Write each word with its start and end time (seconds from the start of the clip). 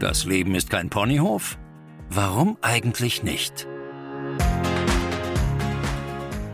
Das 0.00 0.24
Leben 0.24 0.54
ist 0.54 0.70
kein 0.70 0.90
Ponyhof? 0.90 1.58
Warum 2.08 2.56
eigentlich 2.62 3.24
nicht? 3.24 3.66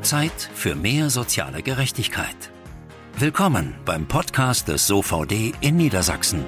Zeit 0.01 0.49
für 0.55 0.75
mehr 0.75 1.11
soziale 1.11 1.63
Gerechtigkeit. 1.63 2.51
Willkommen 3.19 3.75
beim 3.85 4.09
Podcast 4.09 4.69
des 4.69 4.87
SOVD 4.87 5.53
in 5.61 5.77
Niedersachsen. 5.77 6.43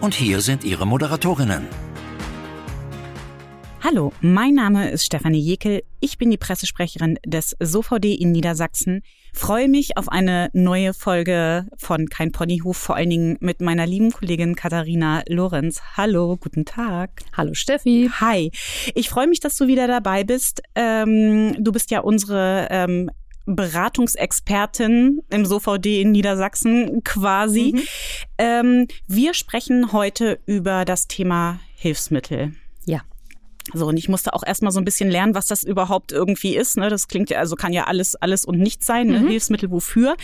Und 0.00 0.14
hier 0.14 0.40
sind 0.40 0.64
Ihre 0.64 0.84
Moderatorinnen. 0.84 1.68
Hallo, 3.82 4.12
mein 4.20 4.54
Name 4.54 4.90
ist 4.90 5.06
Stefanie 5.06 5.40
Jekel. 5.40 5.84
Ich 6.00 6.18
bin 6.18 6.32
die 6.32 6.38
Pressesprecherin 6.38 7.20
des 7.24 7.54
SOVD 7.60 8.14
in 8.14 8.32
Niedersachsen. 8.32 9.02
Freue 9.34 9.68
mich 9.68 9.96
auf 9.96 10.08
eine 10.08 10.50
neue 10.52 10.94
Folge 10.94 11.66
von 11.76 12.08
Kein 12.08 12.32
Ponyhof, 12.32 12.76
vor 12.76 12.96
allen 12.96 13.10
Dingen 13.10 13.36
mit 13.40 13.60
meiner 13.60 13.86
lieben 13.86 14.12
Kollegin 14.12 14.54
Katharina 14.54 15.22
Lorenz. 15.28 15.80
Hallo, 15.96 16.36
guten 16.36 16.64
Tag. 16.64 17.22
Hallo 17.36 17.54
Steffi. 17.54 18.10
Hi. 18.20 18.52
Ich 18.94 19.08
freue 19.08 19.26
mich, 19.26 19.40
dass 19.40 19.56
du 19.56 19.66
wieder 19.66 19.88
dabei 19.88 20.22
bist. 20.22 20.62
Ähm, 20.74 21.56
du 21.58 21.72
bist 21.72 21.90
ja 21.90 22.00
unsere 22.00 22.68
ähm, 22.70 23.10
Beratungsexpertin 23.46 25.22
im 25.30 25.44
SOVD 25.44 26.02
in 26.02 26.12
Niedersachsen 26.12 27.02
quasi. 27.02 27.72
Mhm. 27.74 27.82
Ähm, 28.38 28.88
wir 29.08 29.34
sprechen 29.34 29.92
heute 29.92 30.38
über 30.46 30.84
das 30.84 31.08
Thema 31.08 31.58
Hilfsmittel. 31.74 32.52
So, 33.72 33.86
und 33.86 33.96
ich 33.96 34.08
musste 34.08 34.34
auch 34.34 34.42
erstmal 34.44 34.72
so 34.72 34.80
ein 34.80 34.84
bisschen 34.84 35.10
lernen, 35.10 35.34
was 35.34 35.46
das 35.46 35.64
überhaupt 35.64 36.12
irgendwie 36.12 36.56
ist. 36.56 36.76
Ne? 36.76 36.88
Das 36.88 37.08
klingt 37.08 37.30
ja, 37.30 37.38
also 37.38 37.56
kann 37.56 37.72
ja 37.72 37.84
alles, 37.84 38.16
alles 38.16 38.44
und 38.44 38.58
nichts 38.58 38.86
sein, 38.86 39.08
ne? 39.08 39.20
mhm. 39.20 39.28
Hilfsmittel 39.28 39.70
wofür. 39.70 40.16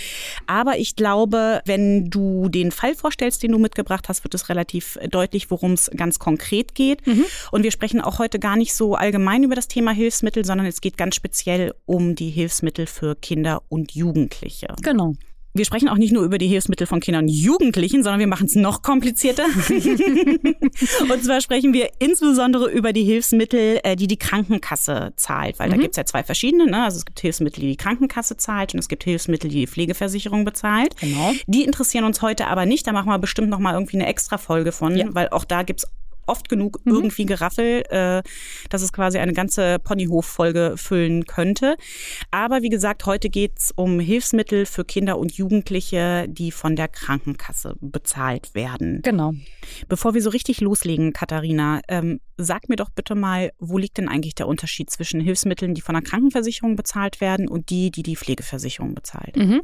Aber 0.46 0.78
ich 0.78 0.96
glaube, 0.96 1.60
wenn 1.64 2.10
du 2.10 2.48
den 2.48 2.70
Fall 2.72 2.94
vorstellst, 2.94 3.42
den 3.42 3.52
du 3.52 3.58
mitgebracht 3.58 4.08
hast, 4.08 4.24
wird 4.24 4.34
es 4.34 4.48
relativ 4.48 4.98
deutlich, 5.10 5.50
worum 5.50 5.72
es 5.72 5.90
ganz 5.96 6.18
konkret 6.18 6.74
geht. 6.74 7.06
Mhm. 7.06 7.24
Und 7.50 7.62
wir 7.62 7.70
sprechen 7.70 8.00
auch 8.00 8.18
heute 8.18 8.38
gar 8.38 8.56
nicht 8.56 8.74
so 8.74 8.94
allgemein 8.94 9.44
über 9.44 9.54
das 9.54 9.68
Thema 9.68 9.92
Hilfsmittel, 9.92 10.44
sondern 10.44 10.66
es 10.66 10.80
geht 10.80 10.96
ganz 10.96 11.14
speziell 11.14 11.74
um 11.86 12.14
die 12.14 12.30
Hilfsmittel 12.30 12.86
für 12.86 13.14
Kinder 13.14 13.62
und 13.68 13.92
Jugendliche. 13.92 14.74
Genau. 14.82 15.14
Wir 15.58 15.64
sprechen 15.64 15.88
auch 15.88 15.96
nicht 15.96 16.12
nur 16.12 16.22
über 16.22 16.38
die 16.38 16.46
Hilfsmittel 16.46 16.86
von 16.86 17.00
Kindern 17.00 17.24
und 17.24 17.30
Jugendlichen, 17.30 18.04
sondern 18.04 18.20
wir 18.20 18.28
machen 18.28 18.46
es 18.46 18.54
noch 18.54 18.82
komplizierter. 18.82 19.44
und 19.68 21.24
zwar 21.24 21.40
sprechen 21.40 21.72
wir 21.72 21.90
insbesondere 21.98 22.70
über 22.70 22.92
die 22.92 23.02
Hilfsmittel, 23.02 23.80
äh, 23.82 23.96
die 23.96 24.06
die 24.06 24.16
Krankenkasse 24.16 25.12
zahlt, 25.16 25.58
weil 25.58 25.66
mhm. 25.68 25.72
da 25.72 25.76
gibt 25.78 25.90
es 25.90 25.96
ja 25.96 26.04
zwei 26.04 26.22
verschiedene. 26.22 26.66
Ne? 26.66 26.84
Also 26.84 26.98
es 26.98 27.04
gibt 27.04 27.18
Hilfsmittel, 27.18 27.60
die 27.60 27.70
die 27.70 27.76
Krankenkasse 27.76 28.36
zahlt 28.36 28.72
und 28.72 28.78
es 28.78 28.88
gibt 28.88 29.02
Hilfsmittel, 29.02 29.50
die 29.50 29.60
die 29.60 29.66
Pflegeversicherung 29.66 30.44
bezahlt. 30.44 30.96
Genau. 31.00 31.32
Die 31.48 31.64
interessieren 31.64 32.04
uns 32.04 32.22
heute 32.22 32.46
aber 32.46 32.64
nicht. 32.64 32.86
Da 32.86 32.92
machen 32.92 33.08
wir 33.08 33.18
bestimmt 33.18 33.50
noch 33.50 33.58
mal 33.58 33.74
irgendwie 33.74 33.96
eine 33.96 34.06
extra 34.06 34.38
Folge 34.38 34.70
von, 34.70 34.96
ja. 34.96 35.06
weil 35.10 35.28
auch 35.30 35.44
da 35.44 35.64
gibt's 35.64 35.88
oft 36.28 36.48
genug 36.48 36.80
mhm. 36.84 36.94
irgendwie 36.94 37.26
Geraffel, 37.26 37.82
äh, 37.88 38.22
dass 38.68 38.82
es 38.82 38.92
quasi 38.92 39.18
eine 39.18 39.32
ganze 39.32 39.78
Ponyhof-Folge 39.78 40.74
füllen 40.76 41.26
könnte. 41.26 41.76
Aber 42.30 42.62
wie 42.62 42.68
gesagt, 42.68 43.06
heute 43.06 43.30
geht's 43.30 43.72
um 43.74 44.00
Hilfsmittel 44.00 44.66
für 44.66 44.84
Kinder 44.84 45.18
und 45.18 45.32
Jugendliche, 45.32 46.26
die 46.28 46.50
von 46.50 46.76
der 46.76 46.88
Krankenkasse 46.88 47.76
bezahlt 47.80 48.54
werden. 48.54 49.00
Genau. 49.02 49.34
Bevor 49.88 50.14
wir 50.14 50.22
so 50.22 50.30
richtig 50.30 50.60
loslegen, 50.60 51.12
Katharina, 51.12 51.80
ähm, 51.88 52.20
sag 52.36 52.68
mir 52.68 52.76
doch 52.76 52.90
bitte 52.90 53.14
mal, 53.14 53.50
wo 53.58 53.78
liegt 53.78 53.98
denn 53.98 54.08
eigentlich 54.08 54.34
der 54.34 54.48
Unterschied 54.48 54.90
zwischen 54.90 55.20
Hilfsmitteln, 55.20 55.74
die 55.74 55.80
von 55.80 55.94
der 55.94 56.02
Krankenversicherung 56.02 56.76
bezahlt 56.76 57.20
werden 57.20 57.48
und 57.48 57.70
die, 57.70 57.90
die 57.90 58.02
die 58.02 58.16
Pflegeversicherung 58.16 58.94
bezahlt? 58.94 59.36
Mhm. 59.36 59.62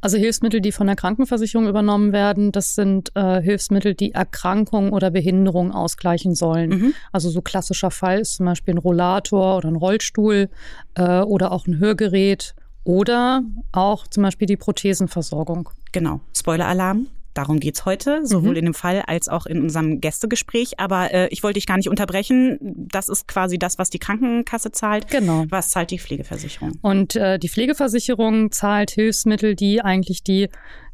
Also 0.00 0.16
Hilfsmittel, 0.16 0.60
die 0.60 0.72
von 0.72 0.86
der 0.86 0.96
Krankenversicherung 0.96 1.68
übernommen 1.68 2.12
werden, 2.12 2.52
das 2.52 2.74
sind 2.74 3.10
äh, 3.14 3.40
Hilfsmittel, 3.40 3.94
die 3.94 4.12
Erkrankung 4.12 4.92
oder 4.92 5.10
Behinderung 5.10 5.72
ausgleichen 5.72 6.34
sollen. 6.34 6.70
Mhm. 6.70 6.94
Also 7.12 7.30
so 7.30 7.40
klassischer 7.40 7.90
Fall 7.90 8.20
ist 8.20 8.34
zum 8.34 8.46
Beispiel 8.46 8.74
ein 8.74 8.78
Rollator 8.78 9.56
oder 9.56 9.68
ein 9.68 9.76
Rollstuhl 9.76 10.48
äh, 10.94 11.20
oder 11.20 11.52
auch 11.52 11.66
ein 11.66 11.78
Hörgerät 11.78 12.54
oder 12.84 13.42
auch 13.70 14.06
zum 14.08 14.24
Beispiel 14.24 14.46
die 14.46 14.56
Prothesenversorgung. 14.56 15.70
Genau. 15.92 16.20
Spoiler-Alarm. 16.36 17.06
Darum 17.34 17.60
geht's 17.60 17.84
heute, 17.84 18.26
sowohl 18.26 18.50
mhm. 18.50 18.56
in 18.56 18.64
dem 18.66 18.74
Fall 18.74 19.02
als 19.06 19.28
auch 19.28 19.46
in 19.46 19.62
unserem 19.62 20.00
Gästegespräch. 20.00 20.78
Aber 20.78 21.12
äh, 21.12 21.28
ich 21.28 21.42
wollte 21.42 21.54
dich 21.54 21.66
gar 21.66 21.76
nicht 21.76 21.88
unterbrechen. 21.88 22.58
Das 22.60 23.08
ist 23.08 23.26
quasi 23.28 23.58
das, 23.58 23.78
was 23.78 23.90
die 23.90 23.98
Krankenkasse 23.98 24.72
zahlt. 24.72 25.08
Genau. 25.08 25.44
Was 25.48 25.70
zahlt 25.70 25.90
die 25.90 25.98
Pflegeversicherung? 25.98 26.72
Und 26.82 27.16
äh, 27.16 27.38
die 27.38 27.48
Pflegeversicherung 27.48 28.50
zahlt 28.52 28.90
Hilfsmittel, 28.90 29.54
die 29.54 29.82
eigentlich 29.82 30.22
die 30.22 30.48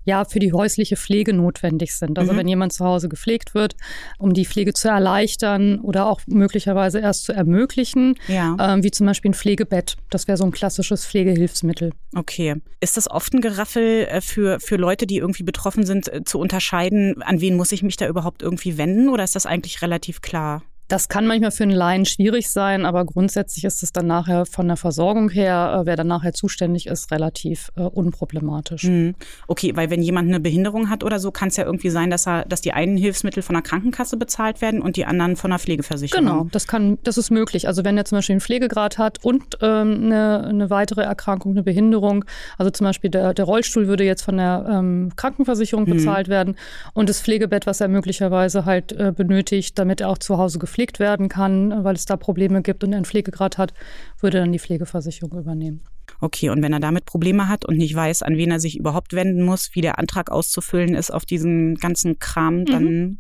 ja 0.09 0.25
für 0.25 0.41
die 0.41 0.53
häusliche 0.53 0.97
Pflege 0.97 1.33
notwendig 1.33 1.95
sind. 1.95 2.19
Also 2.19 2.33
mhm. 2.33 2.39
wenn 2.39 2.49
jemand 2.49 2.73
zu 2.73 2.85
Hause 2.85 3.09
gepflegt 3.09 3.55
wird, 3.55 3.77
um 4.19 4.33
die 4.33 4.45
Pflege 4.45 4.73
zu 4.73 4.89
erleichtern 4.89 5.79
oder 5.81 6.07
auch 6.07 6.21
möglicherweise 6.27 6.99
erst 6.99 7.25
zu 7.25 7.33
ermöglichen, 7.33 8.17
ja. 8.27 8.57
ähm, 8.59 8.83
wie 8.83 8.91
zum 8.91 9.07
Beispiel 9.07 9.31
ein 9.31 9.35
Pflegebett. 9.35 9.97
Das 10.11 10.27
wäre 10.27 10.37
so 10.37 10.45
ein 10.45 10.51
klassisches 10.51 11.07
Pflegehilfsmittel. 11.07 11.93
Okay. 12.15 12.57
Ist 12.81 12.97
das 12.97 13.11
oft 13.11 13.33
ein 13.35 13.41
Geraffel 13.41 14.07
äh, 14.07 14.21
für, 14.21 14.59
für 14.61 14.77
Leute, 14.77 15.07
die 15.07 15.19
irgendwie 15.19 15.45
betroffen 15.45 15.85
sind, 15.85 16.13
äh, 16.13 16.25
zu 16.25 16.39
unterscheiden, 16.39 17.23
an 17.23 17.41
wen 17.41 17.57
muss 17.57 17.73
ich 17.73 17.83
mich 17.83 17.97
da 17.97 18.09
überhaupt 18.09 18.43
irgendwie 18.43 18.79
wenden 18.79 19.09
oder 19.09 19.25
ist 19.25 19.37
das 19.37 19.47
eigentlich 19.47 19.83
relativ 19.83 20.23
klar? 20.23 20.63
Das 20.88 21.09
kann 21.09 21.26
manchmal 21.26 21.50
für 21.50 21.65
einen 21.65 21.72
Laien 21.72 22.06
schwierig 22.06 22.50
sein, 22.50 22.87
aber 22.87 23.04
grundsätzlich 23.04 23.65
ist 23.65 23.82
es 23.82 23.93
dann 23.93 24.06
nachher 24.06 24.47
von 24.47 24.66
der 24.66 24.78
Versorgung 24.78 25.28
her, 25.28 25.81
äh, 25.82 25.87
wer 25.87 25.97
dann 25.97 26.06
nachher 26.06 26.32
zuständig 26.32 26.87
ist, 26.87 27.12
relativ 27.12 27.71
äh, 27.76 27.82
unproblematisch. 27.82 28.84
Mhm. 28.84 29.15
Okay, 29.47 29.76
weil 29.76 29.91
wenn 29.91 30.00
jemand 30.00 30.28
eine 30.28 30.41
Behinderung 30.41 30.88
hat 30.88 31.04
oder 31.04 31.19
so, 31.19 31.31
kann 31.31 31.49
es 31.49 31.56
ja 31.56 31.65
irgendwie 31.65 31.91
sein, 31.91 32.09
dass 32.09 32.26
er, 32.26 32.47
dass 32.47 32.62
die 32.62 32.72
einen 32.72 32.97
Hilfsmittel 32.97 33.43
von 33.43 33.53
der 33.53 33.62
Krankenkasse 33.62 34.16
bezahlt 34.16 34.62
werden 34.62 34.81
und 34.81 34.97
die 34.97 35.04
anderen 35.04 35.37
von 35.37 35.50
der 35.50 35.59
Pflegeversicherung. 35.59 36.25
Genau, 36.25 36.47
das 36.53 36.66
kann, 36.66 36.97
das 37.05 37.19
ist 37.19 37.31
möglich. 37.31 37.69
Also 37.69 37.84
wenn 37.84 37.99
er 37.99 38.06
zum 38.06 38.16
Beispiel 38.16 38.34
einen 38.34 38.41
Pflegegrad 38.41 38.97
hat 38.97 39.22
und 39.22 39.59
ähm, 39.60 40.05
eine, 40.05 40.44
eine 40.44 40.70
weitere 40.70 41.03
Erkrankung, 41.03 41.53
eine 41.53 41.65
Behinderung, 41.65 42.25
also 42.56 42.70
zum 42.70 42.87
Beispiel 42.87 43.10
der, 43.10 43.34
der 43.34 43.44
Rollstuhl 43.44 43.88
würde 43.88 44.05
jetzt 44.05 44.22
von 44.22 44.38
der 44.38 44.66
ähm, 44.70 45.12
Krankenversicherung 45.16 45.84
mhm. 45.84 45.91
bezahlt 45.91 46.28
werden 46.28 46.56
und 46.94 47.10
das 47.10 47.20
Pflegebett, 47.20 47.66
was 47.66 47.82
er 47.82 47.88
möglicherweise 47.88 48.65
halt 48.65 48.93
äh, 48.93 49.12
benötigt, 49.15 49.78
damit 49.78 50.00
er 50.00 50.09
auch 50.09 50.16
zu 50.16 50.38
Hause 50.38 50.59
gepflegt 50.59 50.78
gepflegt 50.78 51.00
werden 51.00 51.28
kann, 51.28 51.83
weil 51.83 51.97
es 51.97 52.05
da 52.05 52.16
Probleme 52.16 52.62
gibt 52.62 52.84
und 52.84 52.93
er 52.93 52.99
einen 52.99 53.05
Pflegegrad 53.05 53.59
hat, 53.59 53.75
würde 54.21 54.39
dann 54.39 54.53
die 54.53 54.61
Pflegeversicherung 54.61 55.37
übernehmen. 55.37 55.83
Okay, 56.21 56.50
und 56.50 56.62
wenn 56.62 56.72
er 56.72 56.78
damit 56.78 57.05
Probleme 57.05 57.49
hat 57.49 57.65
und 57.65 57.77
nicht 57.77 57.94
weiß, 57.94 58.22
an 58.22 58.37
wen 58.37 58.53
er 58.53 58.61
sich 58.61 58.78
überhaupt 58.78 59.12
wenden 59.12 59.43
muss, 59.43 59.71
wie 59.75 59.81
der 59.81 59.99
Antrag 59.99 60.31
auszufüllen 60.31 60.94
ist 60.94 61.11
auf 61.11 61.27
diesen 61.27 61.75
ganzen 61.75 62.21
Kram, 62.21 62.65
dann 62.65 62.84
mhm. 62.84 63.19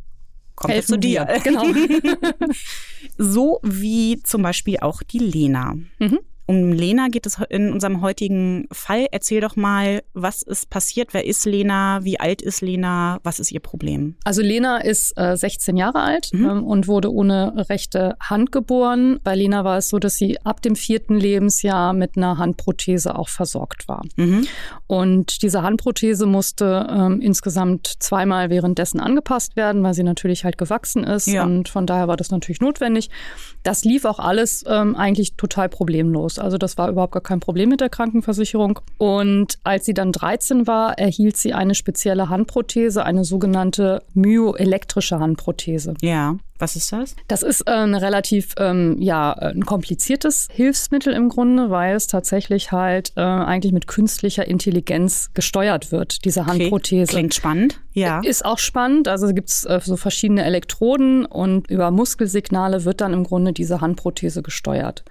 kommt 0.54 0.74
er 0.74 0.82
zu 0.82 0.98
dir. 0.98 1.26
Genau. 1.42 1.64
so 3.18 3.58
wie 3.64 4.22
zum 4.22 4.42
Beispiel 4.42 4.78
auch 4.80 5.02
die 5.02 5.18
Lena. 5.18 5.74
Mhm. 5.98 6.20
Um 6.50 6.72
Lena 6.72 7.08
geht 7.08 7.26
es 7.26 7.36
in 7.50 7.70
unserem 7.74 8.00
heutigen 8.00 8.68
Fall. 8.72 9.06
Erzähl 9.12 9.42
doch 9.42 9.54
mal, 9.54 10.02
was 10.14 10.40
ist 10.40 10.70
passiert? 10.70 11.12
Wer 11.12 11.26
ist 11.26 11.44
Lena? 11.44 12.00
Wie 12.04 12.18
alt 12.18 12.40
ist 12.40 12.62
Lena? 12.62 13.18
Was 13.22 13.38
ist 13.38 13.52
ihr 13.52 13.60
Problem? 13.60 14.16
Also 14.24 14.40
Lena 14.40 14.78
ist 14.78 15.12
äh, 15.18 15.36
16 15.36 15.76
Jahre 15.76 16.00
alt 16.00 16.30
mhm. 16.32 16.48
ähm, 16.48 16.64
und 16.64 16.88
wurde 16.88 17.12
ohne 17.12 17.66
rechte 17.68 18.16
Hand 18.18 18.50
geboren. 18.50 19.20
Bei 19.22 19.34
Lena 19.34 19.62
war 19.64 19.76
es 19.76 19.90
so, 19.90 19.98
dass 19.98 20.14
sie 20.14 20.40
ab 20.40 20.62
dem 20.62 20.74
vierten 20.74 21.16
Lebensjahr 21.16 21.92
mit 21.92 22.16
einer 22.16 22.38
Handprothese 22.38 23.18
auch 23.18 23.28
versorgt 23.28 23.86
war. 23.86 24.02
Mhm. 24.16 24.46
Und 24.86 25.42
diese 25.42 25.60
Handprothese 25.60 26.24
musste 26.24 26.86
ähm, 26.90 27.20
insgesamt 27.20 27.96
zweimal 27.98 28.48
währenddessen 28.48 29.00
angepasst 29.00 29.54
werden, 29.54 29.82
weil 29.82 29.92
sie 29.92 30.02
natürlich 30.02 30.44
halt 30.44 30.56
gewachsen 30.56 31.04
ist. 31.04 31.26
Ja. 31.26 31.44
Und 31.44 31.68
von 31.68 31.86
daher 31.86 32.08
war 32.08 32.16
das 32.16 32.30
natürlich 32.30 32.62
notwendig. 32.62 33.10
Das 33.64 33.84
lief 33.84 34.06
auch 34.06 34.18
alles 34.18 34.64
ähm, 34.66 34.96
eigentlich 34.96 35.34
total 35.36 35.68
problemlos. 35.68 36.37
Also 36.40 36.58
das 36.58 36.78
war 36.78 36.88
überhaupt 36.88 37.12
gar 37.12 37.22
kein 37.22 37.40
Problem 37.40 37.68
mit 37.68 37.80
der 37.80 37.88
Krankenversicherung. 37.88 38.80
Und 38.98 39.58
als 39.64 39.84
sie 39.84 39.94
dann 39.94 40.12
13 40.12 40.66
war, 40.66 40.98
erhielt 40.98 41.36
sie 41.36 41.54
eine 41.54 41.74
spezielle 41.74 42.28
Handprothese, 42.28 43.04
eine 43.04 43.24
sogenannte 43.24 44.02
myoelektrische 44.14 45.18
Handprothese. 45.18 45.94
Ja. 46.00 46.36
Was 46.58 46.74
ist 46.74 46.90
das? 46.92 47.14
Das 47.28 47.42
ist 47.42 47.68
äh, 47.68 47.70
ein 47.70 47.94
relativ 47.94 48.54
ähm, 48.58 48.96
ja 48.98 49.32
ein 49.32 49.64
kompliziertes 49.64 50.48
Hilfsmittel 50.50 51.12
im 51.12 51.28
Grunde, 51.28 51.70
weil 51.70 51.94
es 51.94 52.08
tatsächlich 52.08 52.72
halt 52.72 53.12
äh, 53.16 53.20
eigentlich 53.20 53.72
mit 53.72 53.86
künstlicher 53.86 54.46
Intelligenz 54.46 55.30
gesteuert 55.34 55.92
wird. 55.92 56.24
Diese 56.24 56.46
Handprothese 56.46 57.04
okay. 57.04 57.12
klingt 57.12 57.34
spannend. 57.34 57.80
Ja, 57.92 58.20
ist 58.24 58.44
auch 58.44 58.58
spannend. 58.58 59.06
Also 59.06 59.28
gibt 59.28 59.50
es 59.50 59.64
äh, 59.66 59.80
so 59.82 59.96
verschiedene 59.96 60.44
Elektroden 60.44 61.26
und 61.26 61.70
über 61.70 61.92
Muskelsignale 61.92 62.84
wird 62.84 63.00
dann 63.00 63.12
im 63.12 63.22
Grunde 63.22 63.52
diese 63.52 63.80
Handprothese 63.80 64.42
gesteuert. 64.42 65.04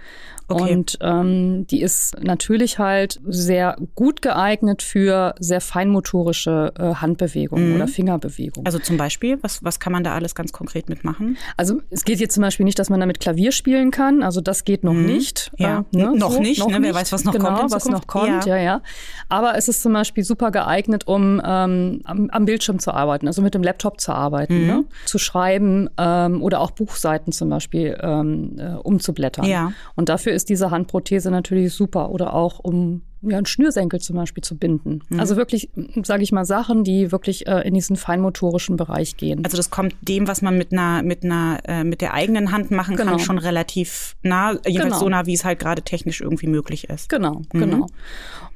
Okay. 0.50 0.74
Und 0.74 0.98
ähm, 1.02 1.68
die 1.68 1.82
ist 1.82 2.16
natürlich 2.24 2.80
halt 2.80 3.20
sehr 3.28 3.76
gut 3.96 4.22
geeignet 4.22 4.82
für 4.82 5.36
sehr 5.40 5.60
feinmotorische 5.60 6.74
äh, 6.80 6.96
Handbewegungen 6.96 7.70
mhm. 7.70 7.76
oder 7.76 7.88
Fingerbewegungen. 7.88 8.66
Also 8.66 8.80
zum 8.80 8.96
Beispiel, 8.96 9.38
was, 9.42 9.64
was 9.64 9.80
kann 9.80 9.92
man 9.92 10.06
da 10.06 10.14
alles 10.14 10.36
ganz 10.36 10.54
konkret 10.54 10.88
mitmachen? 10.88 11.38
Also 11.58 11.82
es 11.90 12.06
geht 12.06 12.20
jetzt 12.20 12.34
zum 12.34 12.42
Beispiel 12.42 12.66
nicht, 12.66 12.80
dass 12.80 12.90
man 12.90 13.02
damit 13.02 13.20
Klavier 13.20 13.52
spielen 13.52 13.92
kann. 13.92 14.24
Also 14.24 14.40
das 14.40 14.64
geht 14.64 14.86
noch 14.86 14.94
mhm. 14.94 15.06
nicht. 15.06 15.52
Ja, 15.58 15.86
äh, 15.94 15.98
ne? 15.98 16.14
noch 16.16 16.32
so, 16.32 16.40
nicht. 16.40 16.60
Noch 16.60 16.70
ne? 16.70 16.78
Wer 16.82 16.96
weiß, 16.96 17.12
was 17.12 17.26
noch 17.26 17.34
genau, 17.34 17.56
kommt. 17.56 17.72
was 17.72 17.90
noch 17.90 18.08
kommt, 18.08 18.46
ja. 18.46 18.56
ja, 18.56 18.64
ja. 18.64 18.82
Aber 19.28 19.58
es 19.58 19.68
ist 19.68 19.82
zum 19.82 19.92
Beispiel 19.92 20.24
super 20.24 20.52
geeignet, 20.52 21.08
um 21.08 21.42
ähm, 21.44 22.02
am, 22.06 22.30
am, 22.30 22.46
Bildschirm 22.46 22.80
zu 22.80 22.94
arbeiten, 22.94 23.28
also 23.28 23.42
mit 23.42 23.54
dem 23.54 23.64
Laptop 23.64 24.00
zu 24.00 24.14
arbeiten, 24.14 24.62
mhm. 24.62 24.68
ne? 24.68 24.86
zu 25.06 25.18
schreiben 25.18 25.90
ähm, 25.98 26.42
oder 26.42 26.62
auch 26.62 26.72
Buchseiten 26.72 27.34
zum 27.34 27.50
Beispiel 27.50 27.98
ähm, 28.02 28.56
äh, 28.58 28.76
umzublättern. 28.76 29.44
Ja. 29.46 29.74
Und 29.96 30.08
dafür 30.08 30.37
ist 30.38 30.50
diese 30.50 30.72
Handprothese 30.72 31.30
natürlich 31.30 31.74
super 31.74 32.12
oder 32.12 32.34
auch 32.34 32.60
um 32.60 33.01
ja, 33.22 33.38
einen 33.38 33.45
Schnürsenkel 33.45 34.00
zum 34.00 34.16
Beispiel 34.16 34.44
zu 34.44 34.57
binden. 34.57 35.01
Mhm. 35.10 35.19
Also 35.19 35.36
wirklich, 35.36 35.69
sage 36.04 36.24
ich 36.24 36.31
mal, 36.31 36.45
Sachen, 36.45 36.84
die 36.84 37.12
wirklich 37.12 37.48
äh, 37.48 37.68
in 37.68 37.74
diesen 37.74 37.95
feinmotorischen 37.95 38.78
Bereich 38.78 39.18
gehen. 39.18 39.44
Also 39.44 39.57
das 39.57 39.72
kommt 39.72 39.95
dem, 40.01 40.28
was 40.28 40.42
man 40.42 40.57
mit 40.57 40.72
einer, 40.72 41.01
mit 41.01 41.24
einer, 41.24 41.60
äh, 41.66 41.84
mit 41.84 42.01
der 42.01 42.13
eigenen 42.13 42.51
Hand 42.51 42.72
machen 42.72 42.95
genau. 42.95 43.12
kann, 43.12 43.19
schon 43.19 43.39
relativ 43.39 44.16
nah, 44.22 44.51
jedenfalls 44.66 44.84
genau. 44.84 45.00
so 45.00 45.10
nah, 45.10 45.25
wie 45.25 45.34
es 45.34 45.44
halt 45.44 45.60
gerade 45.60 45.81
technisch 45.81 46.22
irgendwie 46.22 46.48
möglich 46.48 46.89
ist. 46.89 47.10
Genau, 47.10 47.42
mhm. 47.54 47.60
genau. 47.60 47.88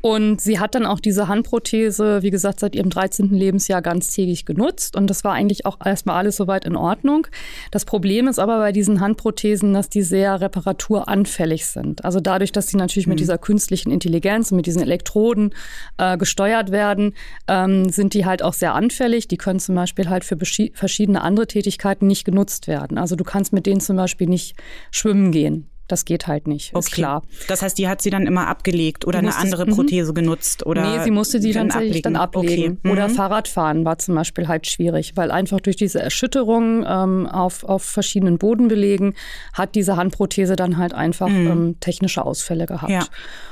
Und 0.02 0.42
sie 0.42 0.60
hat 0.60 0.76
dann 0.76 0.86
auch 0.86 1.00
diese 1.00 1.28
Handprothese, 1.28 2.24
wie 2.24 2.32
gesagt, 2.32 2.60
seit 2.60 2.76
ihrem 2.76 2.90
13. 2.90 3.30
Lebensjahr 3.30 3.82
ganztägig 3.82 4.46
genutzt. 4.46 4.96
Und 4.96 5.08
das 5.08 5.24
war 5.24 5.34
eigentlich 5.34 5.66
auch 5.66 5.78
erstmal 5.84 6.18
alles 6.18 6.38
soweit 6.38 6.66
in 6.66 6.76
Ordnung. 6.76 7.28
Das 7.70 7.86
Problem 7.86 8.28
ist 8.28 8.40
aber 8.40 8.58
bei 8.58 8.72
diesen 8.72 9.00
Handprothesen, 9.00 9.74
dass 9.74 9.90
die 9.90 10.02
sehr 10.02 10.42
reparaturanfällig 10.42 11.66
sind. 11.66 12.04
Also 12.04 12.20
dadurch, 12.20 12.52
dass 12.52 12.68
sie 12.68 12.78
natürlich 12.78 13.08
mhm. 13.08 13.12
mit 13.12 13.20
dieser 13.20 13.38
künstlichen 13.38 13.92
Intelligenz, 13.92 14.52
mit 14.52 14.66
diesen 14.66 14.82
Elektroden 14.82 15.54
äh, 15.98 16.18
gesteuert 16.18 16.72
werden, 16.72 17.14
ähm, 17.48 17.90
sind 17.90 18.14
die 18.14 18.26
halt 18.26 18.44
auch 18.44 18.54
sehr 18.54 18.74
anfällig. 18.74 19.28
Die 19.28 19.38
können 19.38 19.60
zum 19.60 19.76
Beispiel 19.76 20.10
halt 20.10 20.26
für 20.26 20.38
verschiedene 20.74 21.22
andere 21.22 21.48
Tätigkeiten 21.48 22.08
nicht 22.08 22.26
genutzt 22.26 22.68
werden. 22.68 22.98
Also 22.98 23.16
du 23.16 23.24
kannst 23.24 23.54
mit 23.54 23.66
denen 23.66 23.82
zum 23.82 23.96
Beispiel 23.96 24.28
nicht 24.28 24.56
schwimmen 24.92 25.32
gehen. 25.32 25.71
Das 25.92 26.06
geht 26.06 26.28
halt 26.28 26.48
nicht, 26.48 26.74
okay. 26.74 26.80
ist 26.80 26.92
klar. 26.92 27.24
Das 27.48 27.62
heißt, 27.62 27.78
die 27.78 27.88
hat 27.88 28.02
sie 28.02 28.10
dann 28.10 28.26
immer 28.26 28.48
abgelegt 28.48 29.06
oder 29.06 29.20
eine 29.20 29.36
andere 29.36 29.66
mhm. 29.66 29.72
Prothese 29.76 30.14
genutzt 30.14 30.66
oder? 30.66 30.98
Nee, 30.98 31.04
sie 31.04 31.12
musste 31.12 31.40
die 31.40 31.52
dann 31.52 31.70
tatsächlich 31.70 32.02
dann 32.02 32.16
ablegen. 32.16 32.80
Okay. 32.84 32.92
Oder 32.92 33.10
mhm. 33.10 33.14
Fahrradfahren 33.14 33.84
war 33.84 33.98
zum 33.98 34.16
Beispiel 34.16 34.48
halt 34.48 34.68
schwierig, 34.68 35.14
weil 35.16 35.32
einfach 35.32 35.60
durch 35.60 35.76
diese 35.76 36.02
Erschütterung 36.02 36.86
ähm, 36.88 37.28
auf, 37.28 37.64
auf 37.64 37.84
verschiedenen 37.84 38.38
Bodenbelegen 38.38 39.16
hat 39.54 39.76
diese 39.76 39.98
Handprothese 39.98 40.56
dann 40.56 40.78
halt 40.78 40.94
einfach 40.94 41.28
mhm. 41.28 41.48
ähm, 41.48 41.76
technische 41.82 42.24
Ausfälle 42.26 42.66
gehabt. 42.68 42.92
Ja. 42.92 43.04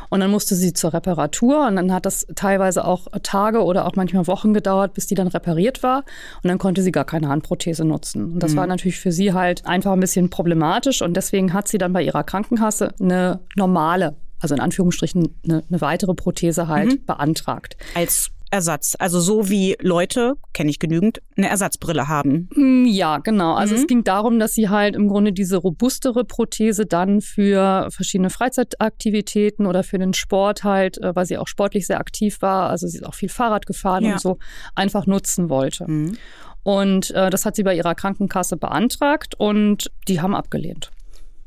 Und 0.09 0.19
dann 0.21 0.31
musste 0.31 0.55
sie 0.55 0.73
zur 0.73 0.93
Reparatur 0.93 1.67
und 1.67 1.75
dann 1.75 1.93
hat 1.93 2.05
das 2.05 2.25
teilweise 2.35 2.85
auch 2.85 3.07
Tage 3.23 3.63
oder 3.63 3.85
auch 3.85 3.95
manchmal 3.95 4.27
Wochen 4.27 4.53
gedauert, 4.53 4.93
bis 4.93 5.07
die 5.07 5.15
dann 5.15 5.27
repariert 5.27 5.83
war. 5.83 6.03
Und 6.43 6.49
dann 6.49 6.57
konnte 6.57 6.81
sie 6.81 6.91
gar 6.91 7.05
keine 7.05 7.29
Handprothese 7.29 7.85
nutzen. 7.85 8.33
Und 8.33 8.43
das 8.43 8.53
mhm. 8.53 8.57
war 8.57 8.67
natürlich 8.67 8.99
für 8.99 9.11
sie 9.11 9.33
halt 9.33 9.65
einfach 9.65 9.91
ein 9.91 9.99
bisschen 9.99 10.29
problematisch. 10.29 11.01
Und 11.01 11.15
deswegen 11.15 11.53
hat 11.53 11.67
sie 11.67 11.77
dann 11.77 11.93
bei 11.93 12.03
ihrer 12.03 12.23
Krankenkasse 12.23 12.93
eine 12.99 13.39
normale 13.55 14.15
also 14.41 14.55
in 14.55 14.61
Anführungsstrichen 14.61 15.35
eine, 15.43 15.63
eine 15.67 15.81
weitere 15.81 16.13
Prothese 16.13 16.69
halt 16.69 16.91
mhm. 16.91 17.05
beantragt. 17.05 17.75
Als 17.93 18.31
Ersatz. 18.51 18.95
Also 18.97 19.19
so 19.19 19.49
wie 19.49 19.77
Leute, 19.81 20.33
kenne 20.53 20.69
ich 20.69 20.79
genügend, 20.79 21.21
eine 21.37 21.49
Ersatzbrille 21.49 22.07
haben. 22.07 22.49
Mm, 22.55 22.85
ja, 22.85 23.19
genau. 23.19 23.53
Also 23.53 23.75
mhm. 23.75 23.81
es 23.81 23.87
ging 23.87 24.03
darum, 24.03 24.39
dass 24.39 24.53
sie 24.53 24.69
halt 24.69 24.95
im 24.95 25.07
Grunde 25.07 25.33
diese 25.33 25.57
robustere 25.57 26.25
Prothese 26.25 26.85
dann 26.85 27.21
für 27.21 27.87
verschiedene 27.91 28.29
Freizeitaktivitäten 28.29 29.65
oder 29.65 29.83
für 29.83 29.99
den 29.99 30.13
Sport 30.13 30.63
halt, 30.63 30.97
äh, 30.97 31.15
weil 31.15 31.25
sie 31.25 31.37
auch 31.37 31.47
sportlich 31.47 31.87
sehr 31.87 31.99
aktiv 31.99 32.41
war, 32.41 32.69
also 32.69 32.87
sie 32.87 32.97
ist 32.97 33.05
auch 33.05 33.13
viel 33.13 33.29
Fahrrad 33.29 33.65
gefahren 33.65 34.05
ja. 34.05 34.13
und 34.13 34.21
so, 34.21 34.37
einfach 34.75 35.05
nutzen 35.05 35.49
wollte. 35.49 35.89
Mhm. 35.89 36.17
Und 36.63 37.11
äh, 37.11 37.29
das 37.29 37.45
hat 37.45 37.55
sie 37.55 37.63
bei 37.63 37.75
ihrer 37.75 37.95
Krankenkasse 37.95 38.57
beantragt 38.57 39.35
und 39.35 39.91
die 40.07 40.21
haben 40.21 40.35
abgelehnt. 40.35 40.91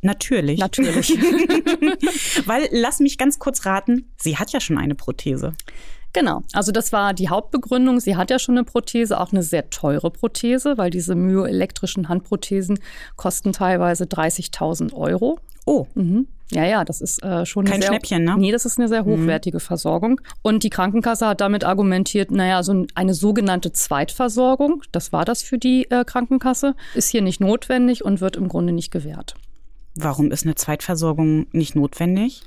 Natürlich. 0.03 0.59
Natürlich. 0.59 1.11
Weil, 2.47 2.69
lass 2.73 2.99
mich 3.01 3.19
ganz 3.19 3.39
kurz 3.39 3.65
raten, 3.67 4.13
sie 4.17 4.37
hat 4.37 4.53
ja 4.53 4.61
schon 4.61 4.79
eine 4.79 4.95
Prothese. 4.95 5.55
Genau, 6.13 6.43
also 6.53 6.73
das 6.73 6.93
war 6.93 7.15
die 7.15 7.29
Hauptbegründung. 7.29 7.99
Sie 8.01 8.17
hat 8.17 8.31
ja 8.31 8.39
schon 8.39 8.57
eine 8.57 8.65
Prothese, 8.65 9.19
auch 9.19 9.33
eine 9.33 9.43
sehr 9.43 9.71
teure 9.71 10.11
Prothese, 10.11 10.77
weil 10.77 10.91
diese 10.91 11.15
myoelektrischen 11.15 12.09
Handprothesen 12.09 12.79
kosten 13.17 13.53
teilweise 13.53 14.05
30.000 14.05 14.93
Euro. 14.93 15.39
Oh. 15.65 15.87
Mhm. 15.95 16.27
Ja, 16.51 16.67
ja, 16.67 16.85
das 16.85 17.01
ist 17.01 17.23
äh, 17.23 17.47
schon 17.47 17.65
Kein 17.65 17.81
sehr, 17.81 17.89
Schnäppchen, 17.89 18.25
ne? 18.25 18.35
Nee, 18.37 18.53
das 18.53 18.67
ist 18.67 18.79
eine 18.79 18.89
sehr 18.89 19.05
mhm. 19.05 19.23
hochwertige 19.23 19.57
mhm. 19.57 19.61
Versorgung. 19.61 20.21
Und 20.43 20.65
die 20.65 20.71
Krankenkasse 20.71 21.27
hat 21.27 21.41
damit 21.41 21.65
argumentiert, 21.65 22.31
naja, 22.31 22.63
so 22.63 22.85
eine 22.95 23.15
sogenannte 23.15 23.73
Zweitversorgung, 23.73 24.83
das 24.93 25.13
war 25.13 25.25
das 25.25 25.43
für 25.43 25.57
die 25.57 25.91
äh, 25.91 26.05
Krankenkasse, 26.05 26.75
ist 26.95 27.09
hier 27.09 27.23
nicht 27.23 27.41
notwendig 27.41 28.05
und 28.05 28.21
wird 28.21 28.37
im 28.37 28.49
Grunde 28.49 28.75
nicht 28.75 28.91
gewährt. 28.91 29.35
Warum 29.95 30.31
ist 30.31 30.45
eine 30.45 30.55
Zweitversorgung 30.55 31.47
nicht 31.53 31.75
notwendig? 31.75 32.43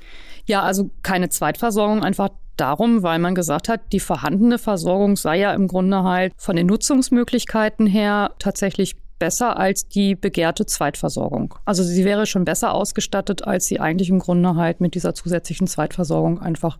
Ja, 0.46 0.62
also 0.62 0.90
keine 1.02 1.28
Zweitversorgung, 1.28 2.04
einfach 2.04 2.30
darum, 2.56 3.02
weil 3.02 3.18
man 3.18 3.34
gesagt 3.34 3.68
hat, 3.68 3.80
die 3.92 4.00
vorhandene 4.00 4.58
Versorgung 4.58 5.16
sei 5.16 5.38
ja 5.38 5.52
im 5.54 5.68
Grunde 5.68 6.02
halt 6.02 6.32
von 6.36 6.56
den 6.56 6.66
Nutzungsmöglichkeiten 6.66 7.86
her 7.86 8.32
tatsächlich 8.38 8.96
besser 9.18 9.56
als 9.58 9.88
die 9.88 10.14
begehrte 10.14 10.66
Zweitversorgung. 10.66 11.54
Also 11.64 11.82
sie 11.82 12.04
wäre 12.04 12.26
schon 12.26 12.44
besser 12.44 12.74
ausgestattet, 12.74 13.46
als 13.46 13.66
sie 13.66 13.80
eigentlich 13.80 14.10
im 14.10 14.18
Grunde 14.18 14.56
halt 14.56 14.80
mit 14.80 14.94
dieser 14.94 15.14
zusätzlichen 15.14 15.66
Zweitversorgung 15.66 16.40
einfach 16.40 16.78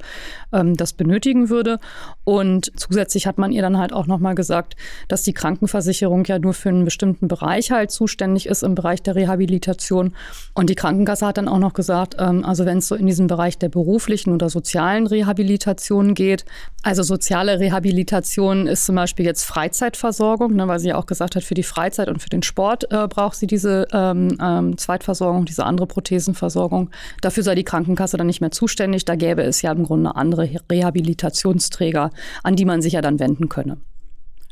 ähm, 0.53 0.77
das 0.77 0.93
benötigen 0.93 1.49
würde. 1.49 1.79
Und 2.25 2.73
zusätzlich 2.77 3.27
hat 3.27 3.38
man 3.38 3.53
ihr 3.53 3.62
dann 3.62 3.79
halt 3.79 3.93
auch 3.93 4.06
nochmal 4.06 4.35
gesagt, 4.35 4.77
dass 5.09 5.23
die 5.23 5.33
Krankenversicherung 5.33 6.25
ja 6.25 6.38
nur 6.38 6.55
für 6.55 6.69
einen 6.69 6.85
bestimmten 6.85 7.29
Bereich 7.29 7.71
halt 7.71 7.91
zuständig 7.91 8.47
ist 8.47 8.62
im 8.62 8.75
Bereich 8.75 9.03
der 9.03 9.15
Rehabilitation. 9.15 10.15
Und 10.55 10.71
die 10.71 10.75
Krankenkasse 10.75 11.27
hat 11.27 11.39
dann 11.39 11.49
auch 11.49 11.59
noch 11.59 11.75
gesagt, 11.75 12.17
ähm, 12.19 12.44
also 12.44 12.67
wenn 12.67 12.79
es 12.79 12.89
so 12.89 12.94
in 12.94 13.06
diesem 13.06 13.27
Bereich 13.27 13.59
der 13.59 13.69
beruflichen 13.69 14.32
oder 14.32 14.50
sozialen 14.50 15.06
Rehabilitation 15.06 16.15
geht, 16.15 16.44
also 16.82 17.03
soziale 17.03 17.59
Rehabilitation 17.59 18.67
ist 18.67 18.85
zum 18.85 18.97
Beispiel 18.97 19.25
jetzt 19.25 19.44
Freizeitversorgung, 19.44 20.55
ne, 20.55 20.69
weil 20.69 20.79
sie 20.79 20.89
ja 20.89 20.97
auch 20.97 21.06
gesagt 21.06 21.37
hat, 21.37 21.43
für 21.43 21.55
die 21.55 21.62
Freizeit 21.62 22.09
und 22.09 22.25
für 22.26 22.31
den 22.31 22.43
Sport 22.43 22.90
äh, 22.90 23.06
braucht 23.06 23.37
sie 23.37 23.46
diese 23.46 23.87
ähm, 23.93 24.37
ähm, 24.43 24.76
Zweitversorgung, 24.76 25.44
diese 25.44 25.64
andere 25.64 25.87
Prothesenversorgung. 25.87 26.90
Dafür 27.23 27.44
sei 27.44 27.55
die 27.55 27.62
Krankenkasse 27.62 28.17
dann 28.17 28.26
nicht 28.26 28.40
mehr 28.40 28.50
zuständig. 28.50 29.05
Da 29.05 29.14
gäbe 29.14 29.43
es 29.43 29.62
ja 29.62 29.70
im 29.70 29.84
Grunde 29.84 30.17
andere 30.17 30.50
Rehabilitationsträger, 30.69 32.11
an 32.43 32.56
die 32.56 32.64
man 32.64 32.82
sich 32.82 32.94
ja 32.94 33.00
dann 33.00 33.20
wenden 33.20 33.49
könne. 33.49 33.76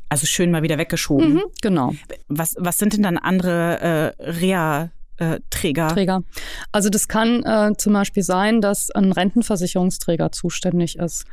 Also 0.08 0.26
schön 0.26 0.52
mal 0.52 0.62
wieder 0.62 0.78
weggeschoben. 0.78 1.34
Mhm, 1.34 1.42
genau. 1.60 1.92
Was, 2.28 2.54
was 2.60 2.78
sind 2.78 2.92
denn 2.92 3.02
dann 3.02 3.18
andere 3.18 4.14
äh, 4.20 4.30
Reha? 4.30 4.90
Äh, 5.16 5.40
Träger. 5.50 5.88
Träger. 5.88 6.24
Also 6.72 6.90
das 6.90 7.06
kann 7.06 7.42
äh, 7.44 7.72
zum 7.76 7.92
Beispiel 7.92 8.22
sein, 8.22 8.60
dass 8.60 8.90
ein 8.90 9.12
Rentenversicherungsträger 9.12 10.32
zuständig 10.32 10.98
ist. 10.98 11.26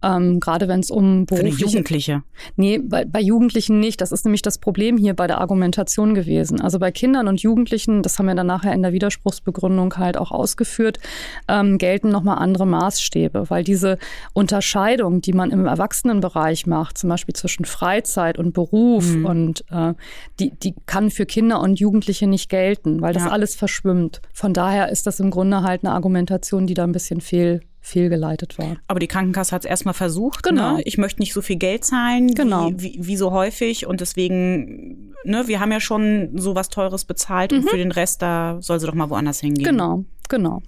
Ähm, 0.00 0.38
gerade 0.38 0.68
wenn 0.68 0.78
es 0.80 0.90
um 0.90 1.26
berufliche... 1.26 1.56
Für 1.56 1.64
Jugendliche? 1.64 2.22
Nee, 2.54 2.78
bei, 2.78 3.04
bei 3.04 3.20
Jugendlichen 3.20 3.80
nicht. 3.80 4.00
Das 4.00 4.12
ist 4.12 4.24
nämlich 4.24 4.42
das 4.42 4.58
Problem 4.58 4.96
hier 4.96 5.14
bei 5.14 5.26
der 5.26 5.40
Argumentation 5.40 6.14
gewesen. 6.14 6.60
Also 6.60 6.78
bei 6.78 6.92
Kindern 6.92 7.26
und 7.26 7.42
Jugendlichen, 7.42 8.02
das 8.02 8.18
haben 8.18 8.26
wir 8.26 8.36
dann 8.36 8.46
nachher 8.46 8.72
in 8.72 8.82
der 8.82 8.92
Widerspruchsbegründung 8.92 9.96
halt 9.96 10.16
auch 10.16 10.30
ausgeführt, 10.30 11.00
ähm, 11.48 11.78
gelten 11.78 12.10
nochmal 12.10 12.38
andere 12.38 12.64
Maßstäbe, 12.66 13.50
weil 13.50 13.64
diese 13.64 13.98
Unterscheidung, 14.34 15.20
die 15.20 15.32
man 15.32 15.50
im 15.50 15.66
Erwachsenenbereich 15.66 16.66
macht, 16.66 16.96
zum 16.96 17.10
Beispiel 17.10 17.34
zwischen 17.34 17.64
Freizeit 17.64 18.38
und 18.38 18.52
Beruf 18.54 19.16
mhm. 19.16 19.26
und 19.26 19.64
äh, 19.70 19.94
die, 20.38 20.50
die 20.50 20.74
kann 20.86 21.10
für 21.10 21.26
Kinder 21.26 21.60
und 21.60 21.80
Jugendliche 21.80 22.28
nicht 22.28 22.48
gelten, 22.48 23.00
weil 23.00 23.14
das 23.14 23.24
ja. 23.24 23.27
Alles 23.28 23.54
verschwimmt. 23.54 24.20
Von 24.32 24.54
daher 24.54 24.88
ist 24.88 25.06
das 25.06 25.20
im 25.20 25.30
Grunde 25.30 25.62
halt 25.62 25.84
eine 25.84 25.92
Argumentation, 25.92 26.66
die 26.66 26.74
da 26.74 26.84
ein 26.84 26.92
bisschen 26.92 27.20
fehl 27.20 27.60
fehlgeleitet 27.80 28.58
war. 28.58 28.76
Aber 28.86 29.00
die 29.00 29.06
Krankenkasse 29.06 29.54
hat 29.54 29.64
es 29.64 29.70
erstmal 29.70 29.94
versucht. 29.94 30.42
Genau. 30.42 30.76
Ne? 30.76 30.82
Ich 30.84 30.98
möchte 30.98 31.20
nicht 31.20 31.32
so 31.32 31.40
viel 31.40 31.56
Geld 31.56 31.84
zahlen, 31.84 32.34
genau. 32.34 32.70
wie, 32.70 32.98
wie, 32.98 33.06
wie 33.06 33.16
so 33.16 33.32
häufig. 33.32 33.86
Und 33.86 34.00
deswegen, 34.00 35.14
ne, 35.24 35.48
wir 35.48 35.60
haben 35.60 35.72
ja 35.72 35.80
schon 35.80 36.32
so 36.34 36.54
was 36.54 36.68
Teures 36.68 37.04
bezahlt 37.04 37.52
mhm. 37.52 37.58
und 37.58 37.70
für 37.70 37.76
den 37.76 37.92
Rest, 37.92 38.20
da 38.20 38.58
soll 38.60 38.78
sie 38.78 38.86
doch 38.86 38.94
mal 38.94 39.08
woanders 39.08 39.40
hingehen. 39.40 39.64
Genau, 39.64 40.04
genau. 40.28 40.60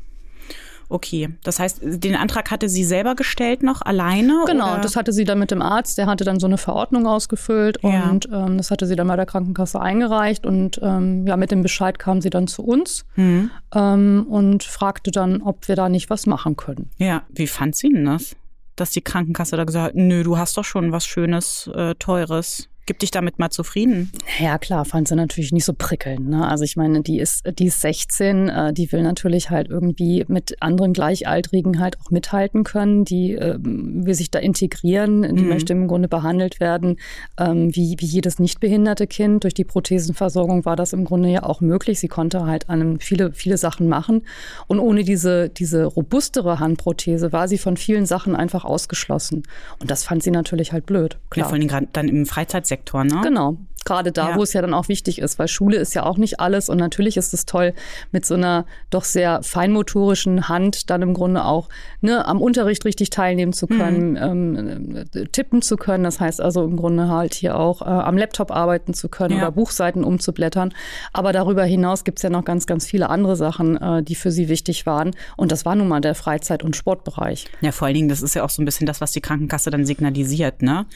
Okay, 0.90 1.30
das 1.44 1.60
heißt, 1.60 1.80
den 1.82 2.16
Antrag 2.16 2.50
hatte 2.50 2.68
sie 2.68 2.82
selber 2.82 3.14
gestellt 3.14 3.62
noch 3.62 3.80
alleine? 3.80 4.42
Genau, 4.46 4.72
oder? 4.72 4.80
das 4.80 4.96
hatte 4.96 5.12
sie 5.12 5.24
dann 5.24 5.38
mit 5.38 5.52
dem 5.52 5.62
Arzt, 5.62 5.96
der 5.98 6.06
hatte 6.06 6.24
dann 6.24 6.40
so 6.40 6.48
eine 6.48 6.58
Verordnung 6.58 7.06
ausgefüllt 7.06 7.78
ja. 7.82 8.10
und 8.10 8.28
ähm, 8.32 8.56
das 8.56 8.72
hatte 8.72 8.86
sie 8.86 8.96
dann 8.96 9.06
bei 9.06 9.14
der 9.14 9.24
Krankenkasse 9.24 9.80
eingereicht 9.80 10.44
und 10.44 10.80
ähm, 10.82 11.28
ja, 11.28 11.36
mit 11.36 11.52
dem 11.52 11.62
Bescheid 11.62 12.00
kam 12.00 12.20
sie 12.20 12.30
dann 12.30 12.48
zu 12.48 12.64
uns 12.64 13.06
mhm. 13.14 13.50
ähm, 13.72 14.26
und 14.28 14.64
fragte 14.64 15.12
dann, 15.12 15.42
ob 15.42 15.68
wir 15.68 15.76
da 15.76 15.88
nicht 15.88 16.10
was 16.10 16.26
machen 16.26 16.56
können. 16.56 16.90
Ja, 16.96 17.22
wie 17.28 17.46
fand 17.46 17.76
sie 17.76 17.90
denn 17.90 18.06
das? 18.06 18.34
Dass 18.74 18.90
die 18.90 19.02
Krankenkasse 19.02 19.56
da 19.56 19.62
gesagt 19.62 19.86
hat, 19.86 19.94
nö, 19.94 20.24
du 20.24 20.38
hast 20.38 20.56
doch 20.56 20.64
schon 20.64 20.90
was 20.90 21.06
Schönes, 21.06 21.70
äh, 21.72 21.94
Teures 21.94 22.69
gib 22.90 22.98
dich 22.98 23.12
damit 23.12 23.38
mal 23.38 23.50
zufrieden. 23.50 24.10
Ja, 24.40 24.58
klar, 24.58 24.84
fand 24.84 25.06
sie 25.06 25.14
natürlich 25.14 25.52
nicht 25.52 25.64
so 25.64 25.72
prickelnd. 25.72 26.28
Ne? 26.28 26.48
Also 26.48 26.64
ich 26.64 26.74
meine, 26.74 27.02
die 27.02 27.20
ist, 27.20 27.44
die 27.56 27.66
ist 27.66 27.80
16, 27.82 28.48
äh, 28.48 28.72
die 28.72 28.90
will 28.90 29.04
natürlich 29.04 29.48
halt 29.48 29.68
irgendwie 29.68 30.24
mit 30.26 30.60
anderen 30.60 30.92
Gleichaltrigen 30.92 31.78
halt 31.78 32.00
auch 32.00 32.10
mithalten 32.10 32.64
können. 32.64 33.04
Die 33.04 33.36
äh, 33.36 33.58
will 33.60 34.14
sich 34.14 34.32
da 34.32 34.40
integrieren, 34.40 35.22
die 35.22 35.44
mhm. 35.44 35.48
möchte 35.50 35.72
im 35.72 35.86
Grunde 35.86 36.08
behandelt 36.08 36.58
werden 36.58 36.96
ähm, 37.38 37.72
wie, 37.76 37.94
wie 38.00 38.06
jedes 38.06 38.40
nicht 38.40 38.58
behinderte 38.58 39.06
Kind. 39.06 39.44
Durch 39.44 39.54
die 39.54 39.62
Prothesenversorgung 39.62 40.64
war 40.64 40.74
das 40.74 40.92
im 40.92 41.04
Grunde 41.04 41.28
ja 41.28 41.44
auch 41.44 41.60
möglich. 41.60 42.00
Sie 42.00 42.08
konnte 42.08 42.44
halt 42.44 42.68
an 42.68 42.98
viele, 42.98 43.32
viele 43.32 43.56
Sachen 43.56 43.86
machen. 43.86 44.22
Und 44.66 44.80
ohne 44.80 45.04
diese, 45.04 45.48
diese 45.48 45.84
robustere 45.84 46.58
Handprothese 46.58 47.32
war 47.32 47.46
sie 47.46 47.58
von 47.58 47.76
vielen 47.76 48.06
Sachen 48.06 48.34
einfach 48.34 48.64
ausgeschlossen. 48.64 49.44
Und 49.78 49.92
das 49.92 50.02
fand 50.02 50.24
sie 50.24 50.32
natürlich 50.32 50.72
halt 50.72 50.86
blöd. 50.86 51.18
Klar. 51.30 51.44
Ja, 51.44 51.48
vor 51.48 51.56
allem 51.56 51.68
gerade 51.68 51.86
dann 51.92 52.08
im 52.08 52.26
Freizeitsektor, 52.26 52.79
ne? 52.84 53.20
Genau 53.22 53.56
gerade 53.84 54.12
da, 54.12 54.30
ja. 54.30 54.36
wo 54.36 54.42
es 54.42 54.52
ja 54.52 54.60
dann 54.60 54.74
auch 54.74 54.88
wichtig 54.88 55.20
ist, 55.20 55.38
weil 55.38 55.48
Schule 55.48 55.76
ist 55.76 55.94
ja 55.94 56.04
auch 56.04 56.18
nicht 56.18 56.38
alles 56.38 56.68
und 56.68 56.78
natürlich 56.78 57.16
ist 57.16 57.32
es 57.32 57.46
toll, 57.46 57.72
mit 58.12 58.26
so 58.26 58.34
einer 58.34 58.66
doch 58.90 59.04
sehr 59.04 59.42
feinmotorischen 59.42 60.48
Hand 60.48 60.90
dann 60.90 61.02
im 61.02 61.14
Grunde 61.14 61.44
auch 61.44 61.68
ne, 62.00 62.26
am 62.26 62.40
Unterricht 62.40 62.84
richtig 62.84 63.10
teilnehmen 63.10 63.52
zu 63.52 63.66
können, 63.66 64.10
mhm. 64.12 64.96
ähm, 64.96 65.30
tippen 65.32 65.62
zu 65.62 65.76
können. 65.76 66.04
Das 66.04 66.20
heißt 66.20 66.40
also 66.40 66.64
im 66.64 66.76
Grunde 66.76 67.08
halt 67.08 67.34
hier 67.34 67.56
auch 67.56 67.82
äh, 67.82 67.84
am 67.84 68.16
Laptop 68.16 68.50
arbeiten 68.50 68.94
zu 68.94 69.08
können 69.08 69.36
ja. 69.36 69.42
oder 69.42 69.52
Buchseiten 69.52 70.04
umzublättern. 70.04 70.74
Aber 71.12 71.32
darüber 71.32 71.64
hinaus 71.64 72.04
gibt 72.04 72.18
es 72.18 72.22
ja 72.22 72.30
noch 72.30 72.44
ganz, 72.44 72.66
ganz 72.66 72.86
viele 72.86 73.08
andere 73.08 73.36
Sachen, 73.36 73.76
äh, 73.76 74.02
die 74.02 74.14
für 74.14 74.30
sie 74.30 74.48
wichtig 74.48 74.84
waren. 74.86 75.12
Und 75.36 75.52
das 75.52 75.64
war 75.64 75.74
nun 75.74 75.88
mal 75.88 76.00
der 76.00 76.14
Freizeit- 76.14 76.62
und 76.62 76.76
Sportbereich. 76.76 77.46
Ja, 77.60 77.72
vor 77.72 77.86
allen 77.86 77.94
Dingen, 77.94 78.08
das 78.08 78.22
ist 78.22 78.34
ja 78.34 78.44
auch 78.44 78.50
so 78.50 78.60
ein 78.60 78.66
bisschen 78.66 78.86
das, 78.86 79.00
was 79.00 79.12
die 79.12 79.20
Krankenkasse 79.20 79.70
dann 79.70 79.86
signalisiert. 79.86 80.62
Ne? 80.62 80.86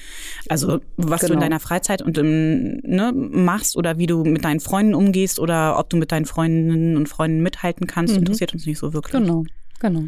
Also 0.49 0.81
was 0.97 1.21
genau. 1.21 1.21
du 1.21 1.27
in 1.27 1.31
genau. 1.31 1.41
deiner 1.41 1.61
Freizeit 1.61 2.03
und 2.03 2.19
im 2.19 2.74
ne, 2.83 3.13
machst 3.13 3.77
oder 3.77 3.99
wie 3.99 4.07
du 4.07 4.25
mit 4.25 4.45
deinen 4.45 4.61
Freunden 4.61 4.95
umgehst 4.95 5.39
oder 5.39 5.79
ob 5.79 5.91
du 5.91 5.97
mit 5.97 6.13
deinen 6.13 6.27
Freundinnen 6.27 6.97
und 6.97 7.09
Freunden 7.09 7.43
mithalten 7.43 7.87
kannst, 7.87 8.15
mhm. 8.15 8.21
interessiert 8.21 8.53
uns 8.53 8.67
nicht 8.67 8.79
so 8.79 8.93
wirklich. 8.93 9.21
Genau, 9.21 9.45
genau. 9.81 10.05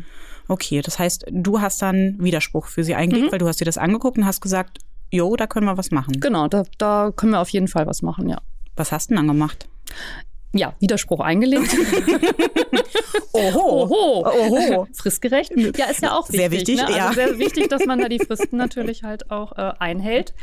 Okay, 0.48 0.80
das 0.80 0.98
heißt, 0.98 1.26
du 1.30 1.60
hast 1.60 1.82
dann 1.82 2.16
Widerspruch 2.18 2.66
für 2.66 2.84
sie 2.84 2.94
eingelegt, 2.94 3.28
mhm. 3.28 3.32
weil 3.32 3.38
du 3.38 3.48
hast 3.48 3.60
dir 3.60 3.64
das 3.64 3.78
angeguckt 3.78 4.18
und 4.18 4.26
hast 4.26 4.40
gesagt, 4.40 4.78
jo, 5.10 5.36
da 5.36 5.46
können 5.46 5.66
wir 5.66 5.76
was 5.76 5.90
machen. 5.90 6.20
Genau, 6.20 6.48
da, 6.48 6.64
da 6.78 7.12
können 7.14 7.32
wir 7.32 7.40
auf 7.40 7.48
jeden 7.48 7.68
Fall 7.68 7.86
was 7.86 8.02
machen, 8.02 8.28
ja. 8.28 8.38
Was 8.76 8.92
hast 8.92 9.10
du 9.10 9.14
denn 9.14 9.26
dann 9.26 9.28
gemacht? 9.28 9.68
Ja, 10.56 10.74
Widerspruch 10.80 11.20
eingelegt. 11.20 11.74
Oho. 13.32 13.84
Oho. 13.84 14.26
Oho. 14.26 14.88
Fristgerecht. 14.92 15.52
Ja, 15.76 15.86
ist 15.86 16.02
ja 16.02 16.12
auch 16.12 16.28
wichtig. 16.28 16.40
Sehr 16.40 16.50
wichtig, 16.50 16.76
ne? 16.76 16.86
also 16.86 16.98
ja. 16.98 17.12
Sehr 17.12 17.38
wichtig, 17.38 17.68
dass 17.68 17.84
man 17.84 18.00
da 18.00 18.08
die 18.08 18.18
Fristen 18.18 18.56
natürlich 18.56 19.02
halt 19.02 19.30
auch 19.30 19.52
äh, 19.58 19.72
einhält. 19.78 20.34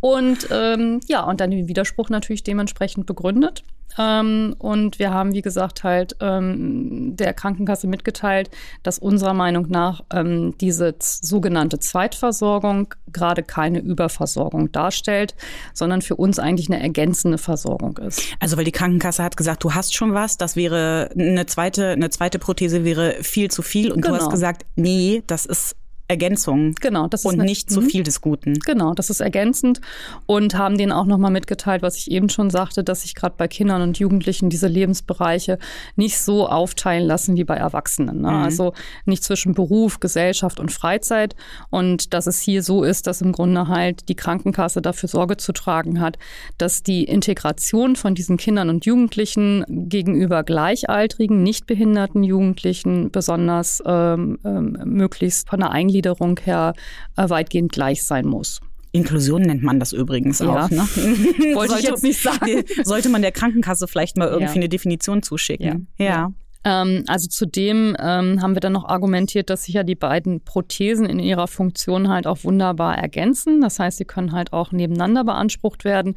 Und 0.00 0.48
ähm, 0.50 1.00
ja, 1.06 1.22
und 1.24 1.40
dann 1.40 1.50
den 1.50 1.68
Widerspruch 1.68 2.08
natürlich 2.08 2.42
dementsprechend 2.42 3.06
begründet. 3.06 3.62
Ähm, 3.98 4.54
und 4.58 4.98
wir 4.98 5.12
haben, 5.12 5.32
wie 5.32 5.42
gesagt, 5.42 5.84
halt 5.84 6.16
ähm, 6.20 7.16
der 7.16 7.34
Krankenkasse 7.34 7.86
mitgeteilt, 7.86 8.50
dass 8.82 8.98
unserer 8.98 9.34
Meinung 9.34 9.68
nach 9.68 10.02
ähm, 10.12 10.54
diese 10.58 10.94
sogenannte 10.98 11.78
Zweitversorgung 11.78 12.94
gerade 13.12 13.42
keine 13.42 13.80
Überversorgung 13.80 14.72
darstellt, 14.72 15.34
sondern 15.74 16.02
für 16.02 16.16
uns 16.16 16.38
eigentlich 16.38 16.70
eine 16.70 16.80
ergänzende 16.80 17.38
Versorgung 17.38 17.98
ist. 17.98 18.22
Also 18.38 18.56
weil 18.56 18.64
die 18.64 18.72
Krankenkasse 18.72 19.22
hat 19.22 19.36
gesagt, 19.36 19.64
du 19.64 19.74
hast 19.74 19.94
schon 19.94 20.14
was, 20.14 20.36
das 20.38 20.56
wäre 20.56 21.10
eine 21.18 21.46
zweite, 21.46 21.90
eine 21.90 22.10
zweite 22.10 22.38
Prothese 22.38 22.84
wäre 22.84 23.16
viel 23.22 23.50
zu 23.50 23.62
viel 23.62 23.92
und 23.92 24.02
genau. 24.02 24.16
du 24.16 24.20
hast 24.22 24.30
gesagt, 24.30 24.64
nee, 24.76 25.22
das 25.26 25.46
ist 25.46 25.76
Ergänzung. 26.10 26.74
Genau, 26.80 27.06
das 27.06 27.20
ist 27.20 27.26
und 27.26 27.34
eine, 27.34 27.44
nicht 27.44 27.70
zu 27.70 27.80
mhm. 27.80 27.86
viel 27.86 28.02
des 28.02 28.20
Guten. 28.20 28.54
Genau, 28.54 28.94
das 28.94 29.10
ist 29.10 29.20
ergänzend 29.20 29.80
und 30.26 30.58
haben 30.58 30.76
denen 30.76 30.90
auch 30.90 31.06
nochmal 31.06 31.30
mitgeteilt, 31.30 31.82
was 31.82 31.96
ich 31.96 32.10
eben 32.10 32.28
schon 32.28 32.50
sagte, 32.50 32.82
dass 32.82 33.02
sich 33.02 33.14
gerade 33.14 33.36
bei 33.38 33.46
Kindern 33.46 33.80
und 33.80 33.98
Jugendlichen 34.00 34.50
diese 34.50 34.66
Lebensbereiche 34.66 35.60
nicht 35.94 36.18
so 36.18 36.48
aufteilen 36.48 37.06
lassen 37.06 37.36
wie 37.36 37.44
bei 37.44 37.54
Erwachsenen. 37.54 38.22
Ne? 38.22 38.28
Mhm. 38.28 38.42
Also 38.42 38.72
nicht 39.04 39.22
zwischen 39.22 39.54
Beruf, 39.54 40.00
Gesellschaft 40.00 40.58
und 40.58 40.72
Freizeit 40.72 41.36
und 41.70 42.12
dass 42.12 42.26
es 42.26 42.40
hier 42.40 42.64
so 42.64 42.82
ist, 42.82 43.06
dass 43.06 43.22
im 43.22 43.30
Grunde 43.30 43.68
halt 43.68 44.08
die 44.08 44.16
Krankenkasse 44.16 44.82
dafür 44.82 45.08
Sorge 45.08 45.36
zu 45.36 45.52
tragen 45.52 46.00
hat, 46.00 46.18
dass 46.58 46.82
die 46.82 47.04
Integration 47.04 47.94
von 47.94 48.16
diesen 48.16 48.36
Kindern 48.36 48.68
und 48.68 48.84
Jugendlichen 48.84 49.64
gegenüber 49.68 50.42
gleichaltrigen, 50.42 51.44
nicht 51.44 51.68
behinderten 51.68 52.24
Jugendlichen 52.24 53.12
besonders 53.12 53.80
ähm, 53.86 54.40
ähm, 54.44 54.76
möglichst 54.86 55.48
von 55.48 55.60
der 55.60 55.70
Eingliederung 55.70 55.99
Eingliederung 56.00 56.38
her 56.42 56.74
äh, 57.16 57.28
weitgehend 57.28 57.72
gleich 57.72 58.04
sein 58.04 58.26
muss. 58.26 58.60
Inklusion 58.92 59.42
nennt 59.42 59.62
man 59.62 59.78
das 59.78 59.92
übrigens 59.92 60.40
ja. 60.40 60.64
auch. 60.64 60.70
Ne? 60.70 60.78
Wollte 61.54 61.76
ich 61.78 61.84
jetzt 61.84 62.02
nicht 62.02 62.20
sagen. 62.20 62.64
Sollte 62.82 63.08
man 63.08 63.22
der 63.22 63.30
Krankenkasse 63.32 63.86
vielleicht 63.86 64.16
mal 64.16 64.28
irgendwie 64.28 64.54
ja. 64.54 64.56
eine 64.56 64.68
Definition 64.68 65.22
zuschicken. 65.22 65.86
Ja. 65.96 66.04
ja. 66.04 66.32
Ähm, 66.62 67.04
also 67.06 67.28
zudem 67.28 67.96
ähm, 68.00 68.42
haben 68.42 68.54
wir 68.54 68.60
dann 68.60 68.72
noch 68.72 68.84
argumentiert, 68.84 69.48
dass 69.48 69.64
sich 69.64 69.74
ja 69.74 69.84
die 69.84 69.94
beiden 69.94 70.42
Prothesen 70.42 71.06
in 71.06 71.20
ihrer 71.20 71.46
Funktion 71.46 72.08
halt 72.08 72.26
auch 72.26 72.42
wunderbar 72.42 72.98
ergänzen. 72.98 73.60
Das 73.60 73.78
heißt, 73.78 73.98
sie 73.98 74.04
können 74.04 74.32
halt 74.32 74.52
auch 74.52 74.72
nebeneinander 74.72 75.24
beansprucht 75.24 75.84
werden. 75.84 76.16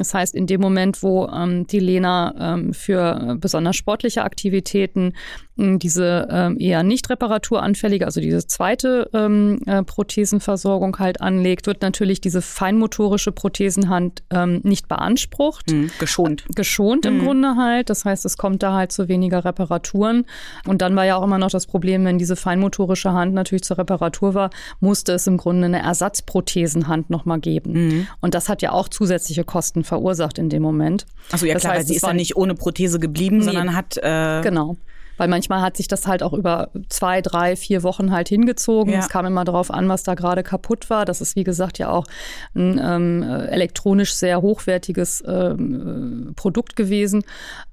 Das 0.00 0.14
heißt, 0.14 0.34
in 0.34 0.46
dem 0.46 0.62
Moment, 0.62 1.02
wo 1.02 1.28
ähm, 1.28 1.66
die 1.66 1.78
Lena 1.78 2.54
ähm, 2.54 2.72
für 2.72 3.36
besonders 3.38 3.76
sportliche 3.76 4.24
Aktivitäten 4.24 5.12
äh, 5.60 5.76
diese 5.76 6.26
ähm, 6.30 6.56
eher 6.58 6.82
nicht 6.82 7.10
reparaturanfällige, 7.10 8.06
also 8.06 8.20
diese 8.20 8.46
zweite 8.46 9.10
ähm, 9.12 9.60
äh, 9.66 9.82
Prothesenversorgung 9.82 10.98
halt 10.98 11.20
anlegt, 11.20 11.66
wird 11.66 11.82
natürlich 11.82 12.20
diese 12.20 12.42
feinmotorische 12.42 13.32
Prothesenhand 13.32 14.22
ähm, 14.30 14.60
nicht 14.62 14.88
beansprucht. 14.88 15.70
Mhm, 15.70 15.90
geschont. 15.98 16.44
Geschont 16.54 17.06
im 17.06 17.18
mhm. 17.18 17.24
Grunde 17.24 17.56
halt. 17.56 17.90
Das 17.90 18.04
heißt, 18.04 18.24
es 18.24 18.38
kommt 18.38 18.62
da 18.62 18.72
halt 18.72 18.92
zu 18.92 19.08
weniger 19.08 19.44
Reparaturen. 19.44 20.24
Und 20.66 20.82
dann 20.82 20.96
war 20.96 21.04
ja 21.04 21.16
auch 21.16 21.24
immer 21.24 21.38
noch 21.38 21.50
das 21.50 21.66
Problem, 21.66 22.04
wenn 22.04 22.18
diese 22.18 22.36
feinmotorische 22.36 23.12
Hand 23.12 23.34
natürlich 23.34 23.64
zur 23.64 23.78
Reparatur 23.78 24.34
war, 24.34 24.50
musste 24.80 25.12
es 25.12 25.26
im 25.26 25.36
Grunde 25.36 25.66
eine 25.66 25.82
Ersatzprothesenhand 25.82 27.10
nochmal 27.10 27.38
geben. 27.38 27.72
Mhm. 27.72 28.06
Und 28.20 28.34
das 28.34 28.48
hat 28.48 28.62
ja 28.62 28.72
auch 28.72 28.88
zusätzliche 28.88 29.44
Kosten 29.44 29.84
verursacht 29.90 30.38
in 30.38 30.48
dem 30.48 30.62
Moment. 30.62 31.06
Also 31.32 31.46
ja 31.46 31.54
das 31.54 31.62
klar, 31.62 31.74
heißt, 31.74 31.88
sie 31.88 31.96
ist 31.96 32.06
ja 32.06 32.14
nicht 32.14 32.36
ohne 32.36 32.54
Prothese 32.54 32.98
geblieben, 32.98 33.38
nee, 33.38 33.44
sondern 33.44 33.74
hat 33.74 33.96
äh 33.98 34.40
genau 34.42 34.76
weil 35.20 35.28
manchmal 35.28 35.60
hat 35.60 35.76
sich 35.76 35.86
das 35.86 36.06
halt 36.06 36.22
auch 36.22 36.32
über 36.32 36.70
zwei, 36.88 37.20
drei, 37.20 37.54
vier 37.54 37.82
Wochen 37.82 38.10
halt 38.10 38.30
hingezogen. 38.30 38.94
Ja. 38.94 39.00
Es 39.00 39.10
kam 39.10 39.26
immer 39.26 39.44
darauf 39.44 39.70
an, 39.70 39.86
was 39.86 40.02
da 40.02 40.14
gerade 40.14 40.42
kaputt 40.42 40.88
war. 40.88 41.04
Das 41.04 41.20
ist, 41.20 41.36
wie 41.36 41.44
gesagt, 41.44 41.76
ja 41.76 41.90
auch 41.90 42.06
ein 42.54 42.80
ähm, 42.82 43.22
elektronisch 43.22 44.14
sehr 44.14 44.40
hochwertiges 44.40 45.22
ähm, 45.26 46.32
Produkt 46.36 46.74
gewesen. 46.74 47.22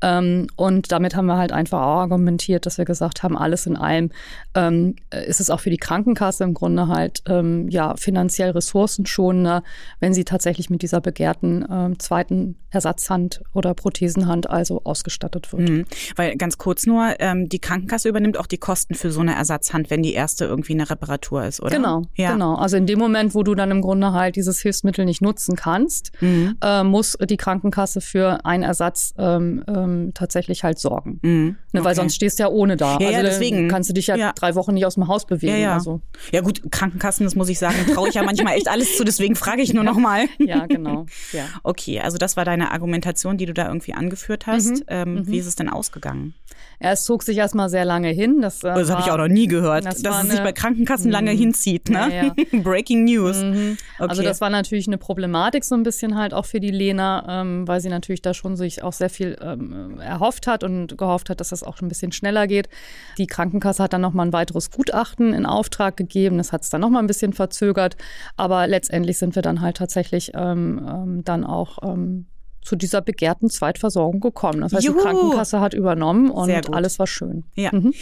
Ähm, 0.01 0.47
und 0.57 0.91
damit 0.91 1.15
haben 1.15 1.27
wir 1.27 1.37
halt 1.37 1.53
einfach 1.53 1.79
auch 1.79 1.99
argumentiert, 2.01 2.65
dass 2.65 2.77
wir 2.77 2.83
gesagt 2.83 3.23
haben, 3.23 3.37
alles 3.37 3.65
in 3.65 3.77
allem 3.77 4.11
ähm, 4.53 4.97
ist 5.09 5.39
es 5.39 5.49
auch 5.49 5.61
für 5.61 5.69
die 5.69 5.77
Krankenkasse 5.77 6.43
im 6.43 6.53
Grunde 6.53 6.89
halt 6.89 7.23
ähm, 7.29 7.69
ja 7.69 7.95
finanziell 7.95 8.49
ressourcenschonender, 8.49 9.63
wenn 10.01 10.13
sie 10.13 10.25
tatsächlich 10.25 10.69
mit 10.69 10.81
dieser 10.81 10.99
begehrten 10.99 11.65
ähm, 11.71 11.97
zweiten 11.97 12.57
Ersatzhand 12.71 13.41
oder 13.53 13.73
Prothesenhand 13.73 14.49
also 14.49 14.81
ausgestattet 14.83 15.53
wird. 15.53 15.69
Mhm. 15.69 15.85
Weil 16.17 16.35
ganz 16.35 16.57
kurz 16.57 16.85
nur, 16.85 17.15
ähm, 17.19 17.36
die 17.45 17.59
Krankenkasse 17.59 18.09
übernimmt 18.09 18.37
auch 18.37 18.47
die 18.47 18.57
Kosten 18.57 18.95
für 18.95 19.11
so 19.11 19.21
eine 19.21 19.35
Ersatzhand, 19.35 19.89
wenn 19.89 20.03
die 20.03 20.13
erste 20.13 20.45
irgendwie 20.45 20.73
eine 20.73 20.89
Reparatur 20.89 21.45
ist, 21.45 21.61
oder? 21.61 21.75
Genau, 21.75 22.03
ja. 22.15 22.33
genau. 22.33 22.55
Also 22.55 22.77
in 22.77 22.85
dem 22.87 22.99
Moment, 22.99 23.35
wo 23.35 23.43
du 23.43 23.55
dann 23.55 23.71
im 23.71 23.81
Grunde 23.81 24.11
halt 24.11 24.35
dieses 24.35 24.61
Hilfsmittel 24.61 25.05
nicht 25.05 25.21
nutzen 25.21 25.55
kannst, 25.55 26.11
mhm. 26.21 26.57
äh, 26.61 26.83
muss 26.83 27.17
die 27.21 27.37
Krankenkasse 27.37 28.01
für 28.01 28.45
einen 28.45 28.63
Ersatz 28.63 29.13
ähm, 29.17 29.63
ähm, 29.67 30.11
tatsächlich 30.13 30.63
halt 30.63 30.79
sorgen. 30.79 31.19
Mhm. 31.21 31.55
Ne, 31.73 31.83
weil 31.83 31.95
sonst 31.95 32.15
stehst 32.15 32.39
du 32.39 32.43
ja 32.43 32.49
ohne 32.49 32.77
da. 32.77 32.97
Ja, 32.99 33.07
also 33.07 33.11
ja, 33.11 33.23
deswegen 33.23 33.67
kannst 33.67 33.89
du 33.89 33.93
dich 33.93 34.07
ja, 34.07 34.15
ja, 34.15 34.33
drei 34.33 34.55
Wochen 34.55 34.73
nicht 34.73 34.85
aus 34.85 34.95
dem 34.95 35.07
Haus 35.07 35.25
bewegen. 35.25 35.53
Ja, 35.53 35.59
ja. 35.59 35.73
Also. 35.75 36.01
ja 36.31 36.41
gut, 36.41 36.71
Krankenkassen, 36.71 37.25
das 37.25 37.35
muss 37.35 37.49
ich 37.49 37.59
sagen, 37.59 37.75
traue 37.93 38.09
ich 38.09 38.15
ja 38.15 38.23
manchmal 38.23 38.55
echt 38.55 38.67
alles 38.67 38.97
zu, 38.97 39.03
deswegen 39.03 39.35
frage 39.35 39.61
ich 39.61 39.73
nur 39.73 39.83
noch 39.83 39.97
mal. 39.97 40.25
Ja, 40.39 40.65
genau. 40.65 41.07
Ja. 41.33 41.45
Okay, 41.63 41.99
also 41.99 42.17
das 42.17 42.37
war 42.37 42.45
deine 42.45 42.71
Argumentation, 42.71 43.37
die 43.37 43.45
du 43.45 43.53
da 43.53 43.67
irgendwie 43.67 43.93
angeführt 43.93 44.47
hast. 44.47 44.69
Mhm. 44.69 44.83
Ähm, 44.87 45.13
mhm. 45.15 45.27
Wie 45.27 45.39
ist 45.39 45.47
es 45.47 45.55
denn 45.55 45.67
ausgegangen? 45.67 46.35
Ja, 46.79 46.91
es 46.91 47.03
zog 47.03 47.23
sich 47.27 47.37
erstmal 47.37 47.69
sehr 47.69 47.85
lange 47.85 48.09
hin. 48.09 48.41
Das, 48.41 48.63
äh, 48.63 48.73
das 48.73 48.89
habe 48.89 49.01
ich 49.01 49.11
auch 49.11 49.17
noch 49.17 49.27
nie 49.27 49.47
gehört, 49.47 49.85
das 49.85 50.01
dass 50.01 50.23
es 50.23 50.31
sich 50.31 50.39
bei 50.39 50.51
Krankenkassen 50.51 51.11
lange 51.11 51.33
mhm. 51.33 51.37
hinzieht. 51.37 51.89
Ne? 51.89 52.09
Ja, 52.11 52.23
ja. 52.25 52.33
Breaking 52.63 53.05
News. 53.05 53.37
Mhm. 53.37 53.77
Okay. 53.99 54.09
Also 54.09 54.23
das 54.23 54.41
war 54.41 54.49
natürlich 54.49 54.87
eine 54.87 54.97
Problematik 54.97 55.63
so 55.63 55.75
ein 55.75 55.83
bisschen 55.83 56.17
halt 56.17 56.33
auch 56.33 56.45
für 56.45 56.59
die 56.59 56.71
Lena, 56.71 57.41
ähm, 57.41 57.67
weil 57.67 57.79
sie 57.81 57.89
natürlich 57.89 58.21
da 58.21 58.33
schon 58.33 58.57
sich 58.57 58.83
auch 58.83 58.93
sehr 58.93 59.09
viel 59.09 59.37
ähm, 59.41 59.99
erhofft 59.99 60.47
hat 60.47 60.63
und 60.63 60.97
gehofft 60.97 61.29
hat, 61.29 61.39
dass 61.39 61.49
das 61.49 61.63
auch 61.63 61.81
ein 61.81 61.87
bisschen 61.87 62.11
schneller 62.11 62.47
geht. 62.47 62.69
Die 63.17 63.27
Krankenkasse 63.27 63.83
hat 63.83 63.93
dann 63.93 64.01
nochmal 64.01 64.25
ein 64.25 64.33
weiteres 64.33 64.71
Gutachten 64.71 65.33
in 65.33 65.45
Auftrag 65.45 65.97
gegeben. 65.97 66.37
Das 66.37 66.51
hat 66.51 66.63
es 66.63 66.69
dann 66.69 66.81
nochmal 66.81 67.03
ein 67.03 67.07
bisschen 67.07 67.33
verzögert. 67.33 67.97
Aber 68.35 68.65
letztendlich 68.67 69.17
sind 69.17 69.35
wir 69.35 69.41
dann 69.41 69.61
halt 69.61 69.77
tatsächlich 69.77 70.31
ähm, 70.33 70.85
ähm 70.87 71.23
dann 71.23 71.43
auch 71.43 71.79
ähm, 71.83 72.25
zu 72.67 72.75
dieser 72.75 73.01
begehrten 73.01 73.49
Zweitversorgung 73.49 74.19
gekommen. 74.19 74.59
Das 74.59 74.73
heißt, 74.73 74.83
Juhu. 74.83 74.97
die 74.97 75.03
Krankenkasse 75.03 75.61
hat 75.61 75.73
übernommen 75.73 76.29
und 76.29 76.73
alles 76.73 76.99
war 76.99 77.07
schön. 77.07 77.45
Ja. 77.55 77.69
Mhm. 77.71 77.93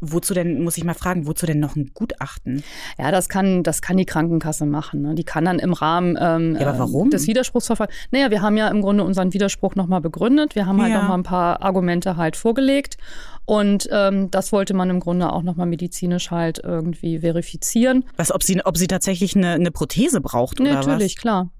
Wozu 0.00 0.34
denn, 0.34 0.62
muss 0.62 0.76
ich 0.76 0.84
mal 0.84 0.92
fragen, 0.92 1.26
wozu 1.26 1.46
denn 1.46 1.58
noch 1.58 1.74
ein 1.74 1.92
Gutachten? 1.94 2.62
Ja, 2.98 3.10
das 3.12 3.30
kann, 3.30 3.62
das 3.62 3.80
kann 3.80 3.96
die 3.96 4.04
Krankenkasse 4.04 4.66
machen. 4.66 5.00
Ne? 5.00 5.14
Die 5.14 5.24
kann 5.24 5.46
dann 5.46 5.58
im 5.58 5.72
Rahmen 5.72 6.18
ähm, 6.20 6.58
ja, 6.60 6.68
aber 6.68 6.80
warum? 6.80 7.08
des 7.08 7.26
Widerspruchsverfahrens. 7.28 7.94
Naja, 8.10 8.30
wir 8.30 8.42
haben 8.42 8.58
ja 8.58 8.68
im 8.68 8.82
Grunde 8.82 9.04
unseren 9.04 9.32
Widerspruch 9.32 9.74
nochmal 9.74 10.02
begründet. 10.02 10.54
Wir 10.54 10.66
haben 10.66 10.82
halt 10.82 10.92
ja. 10.92 11.00
nochmal 11.00 11.16
ein 11.16 11.22
paar 11.22 11.62
Argumente 11.62 12.18
halt 12.18 12.36
vorgelegt. 12.36 12.98
Und 13.46 13.88
ähm, 13.90 14.30
das 14.30 14.52
wollte 14.52 14.74
man 14.74 14.90
im 14.90 15.00
Grunde 15.00 15.32
auch 15.32 15.42
nochmal 15.42 15.66
medizinisch 15.66 16.30
halt 16.30 16.60
irgendwie 16.62 17.20
verifizieren. 17.20 18.04
Was, 18.18 18.32
ob 18.32 18.42
sie, 18.42 18.60
ob 18.64 18.76
sie 18.76 18.86
tatsächlich 18.86 19.34
eine, 19.34 19.52
eine 19.52 19.70
Prothese 19.70 20.20
braucht 20.20 20.60
nee, 20.60 20.68
oder 20.68 20.74
natürlich, 20.74 21.16
was? 21.16 21.22
klar. 21.22 21.50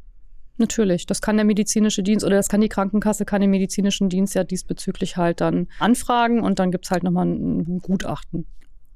Natürlich, 0.61 1.07
das 1.07 1.23
kann 1.23 1.37
der 1.37 1.47
medizinische 1.47 2.02
Dienst 2.02 2.25
oder 2.25 2.37
das 2.37 2.49
kann 2.49 2.61
die 2.61 2.69
Krankenkasse, 2.69 3.25
kann 3.25 3.40
den 3.40 3.49
medizinischen 3.49 4.11
Dienst 4.11 4.35
ja 4.35 4.45
diesbezüglich 4.45 5.17
halt 5.17 5.40
dann 5.40 5.69
anfragen 5.79 6.43
und 6.43 6.59
dann 6.59 6.71
gibt's 6.71 6.90
halt 6.90 7.02
nochmal 7.02 7.26
ein 7.26 7.79
Gutachten 7.79 8.47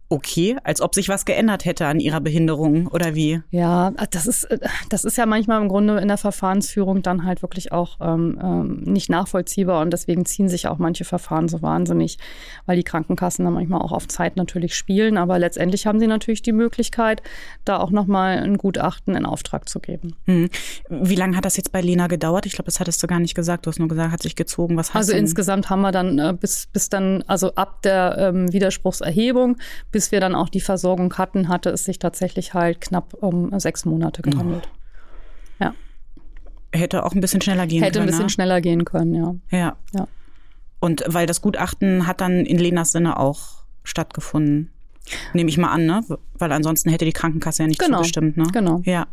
okay, 0.08 0.56
als 0.64 0.80
ob 0.80 0.94
sich 0.94 1.08
was 1.08 1.24
geändert 1.24 1.64
hätte 1.64 1.86
an 1.86 1.98
ihrer 1.98 2.20
Behinderung 2.20 2.86
oder 2.88 3.14
wie? 3.14 3.40
Ja, 3.50 3.92
das 4.10 4.26
ist, 4.26 4.46
das 4.90 5.04
ist 5.04 5.16
ja 5.16 5.26
manchmal 5.26 5.60
im 5.62 5.68
Grunde 5.68 5.98
in 5.98 6.08
der 6.08 6.18
Verfahrensführung 6.18 7.02
dann 7.02 7.24
halt 7.24 7.42
wirklich 7.42 7.72
auch 7.72 7.96
ähm, 8.00 8.38
ähm, 8.42 8.82
nicht 8.84 9.08
nachvollziehbar 9.08 9.80
und 9.80 9.92
deswegen 9.92 10.26
ziehen 10.26 10.48
sich 10.48 10.68
auch 10.68 10.78
manche 10.78 11.04
Verfahren 11.04 11.48
so 11.48 11.62
wahnsinnig, 11.62 12.18
weil 12.66 12.76
die 12.76 12.82
Krankenkassen 12.82 13.44
dann 13.44 13.54
manchmal 13.54 13.80
auch 13.80 13.92
auf 13.92 14.06
Zeit 14.06 14.36
natürlich 14.36 14.74
spielen, 14.74 15.16
aber 15.16 15.38
letztendlich 15.38 15.86
haben 15.86 15.98
sie 15.98 16.06
natürlich 16.06 16.42
die 16.42 16.52
Möglichkeit, 16.52 17.22
da 17.64 17.78
auch 17.78 17.90
nochmal 17.90 18.38
ein 18.38 18.58
Gutachten 18.58 19.16
in 19.16 19.24
Auftrag 19.24 19.68
zu 19.68 19.80
geben. 19.80 20.14
Hm. 20.26 20.50
Wie 20.90 21.16
lange 21.16 21.36
hat 21.36 21.44
das 21.44 21.56
jetzt 21.56 21.72
bei 21.72 21.80
Lena 21.80 22.08
gedauert? 22.08 22.46
Ich 22.46 22.52
glaube, 22.52 22.66
das 22.66 22.78
hattest 22.78 23.02
du 23.02 23.06
gar 23.06 23.20
nicht 23.20 23.34
gesagt. 23.34 23.66
Du 23.66 23.70
hast 23.70 23.78
nur 23.78 23.88
gesagt, 23.88 24.12
hat 24.12 24.22
sich 24.22 24.36
gezogen. 24.36 24.76
Was 24.76 24.90
hast 24.90 24.96
also 24.96 25.12
du? 25.12 25.18
insgesamt 25.18 25.70
haben 25.70 25.80
wir 25.80 25.92
dann 25.92 26.18
äh, 26.18 26.34
bis, 26.38 26.66
bis 26.66 26.90
dann, 26.90 27.24
also 27.26 27.54
ab 27.54 27.82
der 27.82 28.16
ähm, 28.18 28.52
Widerspruchserhebung 28.52 29.56
bis 29.94 30.10
wir 30.10 30.18
dann 30.18 30.34
auch 30.34 30.48
die 30.48 30.60
Versorgung 30.60 31.16
hatten, 31.18 31.48
hatte 31.48 31.70
es 31.70 31.84
sich 31.84 32.00
tatsächlich 32.00 32.52
halt 32.52 32.80
knapp 32.80 33.14
um 33.14 33.56
sechs 33.60 33.84
Monate 33.84 34.22
gehandelt. 34.22 34.68
Oh. 34.68 35.64
Ja. 35.66 35.74
Hätte 36.72 37.04
auch 37.04 37.12
ein 37.12 37.20
bisschen 37.20 37.40
schneller 37.40 37.68
gehen 37.68 37.80
Hätte 37.80 38.00
können. 38.00 38.08
Hätte 38.08 38.16
ein 38.16 38.18
bisschen 38.18 38.24
ne? 38.24 38.30
schneller 38.30 38.60
gehen 38.60 38.84
können, 38.84 39.14
ja. 39.14 39.34
Ja. 39.56 39.76
ja. 39.94 40.08
Und 40.80 41.04
weil 41.06 41.28
das 41.28 41.42
Gutachten 41.42 42.08
hat 42.08 42.20
dann 42.20 42.44
in 42.44 42.58
Lenas 42.58 42.90
Sinne 42.90 43.20
auch 43.20 43.62
stattgefunden. 43.84 44.72
Nehme 45.32 45.48
ich 45.48 45.58
mal 45.58 45.70
an, 45.70 45.86
ne? 45.86 46.04
Weil 46.38 46.50
ansonsten 46.50 46.90
hätte 46.90 47.04
die 47.04 47.12
Krankenkasse 47.12 47.62
ja 47.62 47.68
nicht 47.68 47.78
genau. 47.78 47.98
zugestimmt, 47.98 48.36
ne? 48.36 48.48
Genau. 48.52 48.82
Ja. 48.84 49.06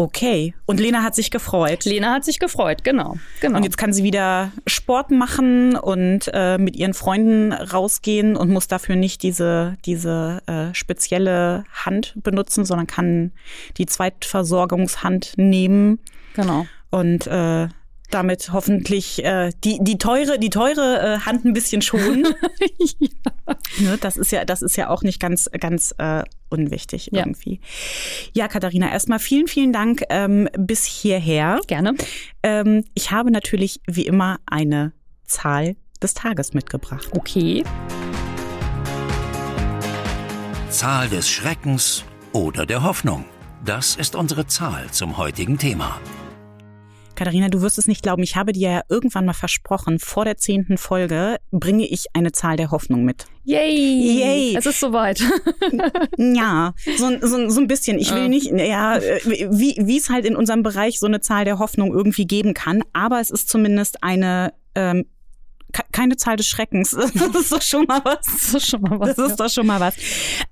Okay. 0.00 0.54
Und 0.64 0.80
Lena 0.80 1.02
hat 1.02 1.14
sich 1.14 1.30
gefreut. 1.30 1.84
Lena 1.84 2.14
hat 2.14 2.24
sich 2.24 2.38
gefreut, 2.38 2.84
genau. 2.84 3.18
genau. 3.42 3.58
Und 3.58 3.64
jetzt 3.64 3.76
kann 3.76 3.92
sie 3.92 4.02
wieder 4.02 4.50
Sport 4.66 5.10
machen 5.10 5.76
und 5.76 6.30
äh, 6.32 6.56
mit 6.56 6.74
ihren 6.74 6.94
Freunden 6.94 7.52
rausgehen 7.52 8.34
und 8.34 8.48
muss 8.48 8.66
dafür 8.66 8.96
nicht 8.96 9.22
diese, 9.22 9.76
diese 9.84 10.40
äh, 10.46 10.74
spezielle 10.74 11.64
Hand 11.84 12.14
benutzen, 12.16 12.64
sondern 12.64 12.86
kann 12.86 13.32
die 13.76 13.84
Zweitversorgungshand 13.84 15.34
nehmen. 15.36 15.98
Genau. 16.32 16.66
Und 16.88 17.26
äh, 17.26 17.68
damit 18.10 18.52
hoffentlich 18.52 19.24
äh, 19.24 19.50
die 19.64 19.78
die 19.80 19.98
teure 19.98 20.38
die 20.38 20.50
teure 20.50 21.00
äh, 21.00 21.18
Hand 21.20 21.44
ein 21.44 21.52
bisschen 21.52 21.82
schonen. 21.82 22.26
ja. 22.98 23.56
ne, 23.78 23.98
das 24.00 24.16
ist 24.16 24.32
ja 24.32 24.44
das 24.44 24.62
ist 24.62 24.76
ja 24.76 24.90
auch 24.90 25.02
nicht 25.02 25.20
ganz 25.20 25.48
ganz 25.58 25.94
äh, 25.98 26.22
unwichtig 26.48 27.10
ja. 27.12 27.20
irgendwie. 27.20 27.60
Ja, 28.32 28.48
Katharina, 28.48 28.90
erstmal 28.90 29.18
vielen 29.18 29.46
vielen 29.46 29.72
Dank 29.72 30.02
ähm, 30.10 30.48
bis 30.56 30.84
hierher. 30.84 31.60
Gerne. 31.66 31.94
Ähm, 32.42 32.84
ich 32.94 33.10
habe 33.10 33.30
natürlich 33.30 33.80
wie 33.86 34.06
immer 34.06 34.38
eine 34.46 34.92
Zahl 35.24 35.76
des 36.02 36.14
Tages 36.14 36.54
mitgebracht. 36.54 37.08
Okay. 37.12 37.64
Zahl 40.70 41.08
des 41.08 41.28
Schreckens 41.28 42.04
oder 42.32 42.64
der 42.64 42.82
Hoffnung. 42.82 43.24
Das 43.64 43.96
ist 43.96 44.14
unsere 44.14 44.46
Zahl 44.46 44.90
zum 44.90 45.16
heutigen 45.16 45.58
Thema. 45.58 46.00
Katharina, 47.20 47.50
du 47.50 47.60
wirst 47.60 47.76
es 47.76 47.86
nicht 47.86 48.02
glauben, 48.02 48.22
ich 48.22 48.36
habe 48.36 48.52
dir 48.52 48.70
ja 48.70 48.80
irgendwann 48.88 49.26
mal 49.26 49.34
versprochen, 49.34 49.98
vor 49.98 50.24
der 50.24 50.38
zehnten 50.38 50.78
Folge 50.78 51.36
bringe 51.50 51.86
ich 51.86 52.06
eine 52.14 52.32
Zahl 52.32 52.56
der 52.56 52.70
Hoffnung 52.70 53.04
mit. 53.04 53.26
Yay! 53.44 54.20
Yay! 54.20 54.56
Es 54.56 54.64
ist 54.64 54.80
soweit. 54.80 55.20
ja, 56.16 56.72
so, 56.96 57.10
so, 57.20 57.50
so 57.50 57.60
ein 57.60 57.66
bisschen. 57.66 57.98
Ich 57.98 58.14
will 58.14 58.30
nicht, 58.30 58.50
ja, 58.50 58.98
wie, 59.26 59.76
wie 59.78 59.98
es 59.98 60.08
halt 60.08 60.24
in 60.24 60.34
unserem 60.34 60.62
Bereich 60.62 60.98
so 60.98 61.04
eine 61.04 61.20
Zahl 61.20 61.44
der 61.44 61.58
Hoffnung 61.58 61.92
irgendwie 61.92 62.24
geben 62.24 62.54
kann, 62.54 62.82
aber 62.94 63.20
es 63.20 63.30
ist 63.30 63.50
zumindest 63.50 64.02
eine 64.02 64.54
ähm, 64.74 65.04
keine 65.92 66.16
Zahl 66.16 66.36
des 66.36 66.48
Schreckens. 66.48 66.92
Das 66.96 67.14
ist 67.34 67.52
doch 67.52 67.60
schon 67.60 67.84
mal 67.84 68.00
was. 68.02 68.24
Das 68.24 68.54
ist 68.54 68.66
schon 68.66 68.80
mal 68.80 68.98
was. 68.98 69.16
Das 69.16 69.32
ist 69.32 69.38
doch 69.38 69.50
schon 69.50 69.66
mal 69.66 69.78
was. 69.78 69.94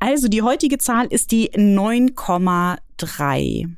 Also 0.00 0.28
die 0.28 0.42
heutige 0.42 0.76
Zahl 0.76 1.06
ist 1.06 1.30
die 1.30 1.48
9,3. 1.48 3.77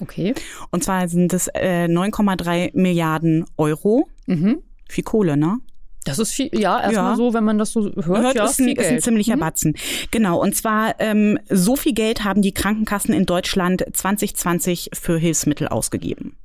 Okay. 0.00 0.34
Und 0.70 0.84
zwar 0.84 1.08
sind 1.08 1.32
es 1.32 1.48
äh, 1.48 1.86
9,3 1.86 2.70
Milliarden 2.74 3.44
Euro. 3.56 4.08
Mhm. 4.26 4.62
Viel 4.88 5.04
Kohle, 5.04 5.36
ne? 5.36 5.58
Das 6.04 6.18
ist 6.18 6.32
viel, 6.32 6.50
ja, 6.52 6.82
erstmal 6.82 7.12
ja. 7.12 7.16
so, 7.16 7.32
wenn 7.32 7.44
man 7.44 7.56
das 7.56 7.72
so 7.72 7.84
hört, 7.84 8.06
hört 8.06 8.34
ja, 8.34 8.44
ist, 8.44 8.60
ein, 8.60 8.68
ist 8.68 8.86
ein 8.86 9.00
ziemlicher 9.00 9.36
mhm. 9.36 9.40
Batzen. 9.40 9.74
Genau, 10.10 10.40
und 10.40 10.54
zwar 10.54 11.00
ähm, 11.00 11.38
so 11.48 11.76
viel 11.76 11.94
Geld 11.94 12.24
haben 12.24 12.42
die 12.42 12.52
Krankenkassen 12.52 13.14
in 13.14 13.24
Deutschland 13.24 13.84
2020 13.90 14.90
für 14.92 15.16
Hilfsmittel 15.16 15.68
ausgegeben. 15.68 16.36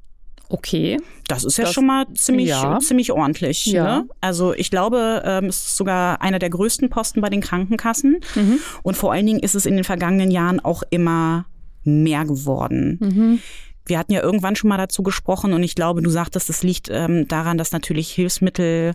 Okay. 0.48 0.98
Das 1.28 1.44
ist 1.44 1.58
ja 1.58 1.66
das, 1.66 1.74
schon 1.74 1.86
mal 1.86 2.08
ziemlich, 2.16 2.48
ja. 2.48 2.80
ziemlich 2.80 3.12
ordentlich. 3.12 3.66
Ja. 3.68 4.00
Ne? 4.00 4.08
Also 4.20 4.54
ich 4.54 4.72
glaube, 4.72 5.22
ähm, 5.24 5.46
es 5.46 5.58
ist 5.58 5.78
sogar 5.78 6.22
einer 6.22 6.40
der 6.40 6.50
größten 6.50 6.90
Posten 6.90 7.22
bei 7.22 7.30
den 7.30 7.42
Krankenkassen. 7.42 8.20
Mhm. 8.34 8.60
Und 8.82 8.98
vor 8.98 9.14
allen 9.14 9.28
Dingen 9.28 9.40
ist 9.40 9.54
es 9.54 9.68
in 9.68 9.76
den 9.76 9.84
vergangenen 9.84 10.32
Jahren 10.32 10.60
auch 10.60 10.82
immer 10.90 11.46
mehr 11.84 12.26
geworden. 12.26 12.98
Mhm. 13.00 13.40
Wir 13.86 13.98
hatten 13.98 14.14
ja 14.14 14.22
irgendwann 14.22 14.56
schon 14.56 14.70
mal 14.70 14.78
dazu 14.78 15.02
gesprochen 15.02 15.54
und 15.54 15.64
ich 15.64 15.76
glaube, 15.76 16.02
du 16.02 16.10
sagtest, 16.10 16.50
es 16.50 16.64
liegt 16.64 16.90
ähm, 16.92 17.28
daran, 17.28 17.58
dass 17.58 17.72
natürlich 17.72 18.12
Hilfsmittel 18.12 18.94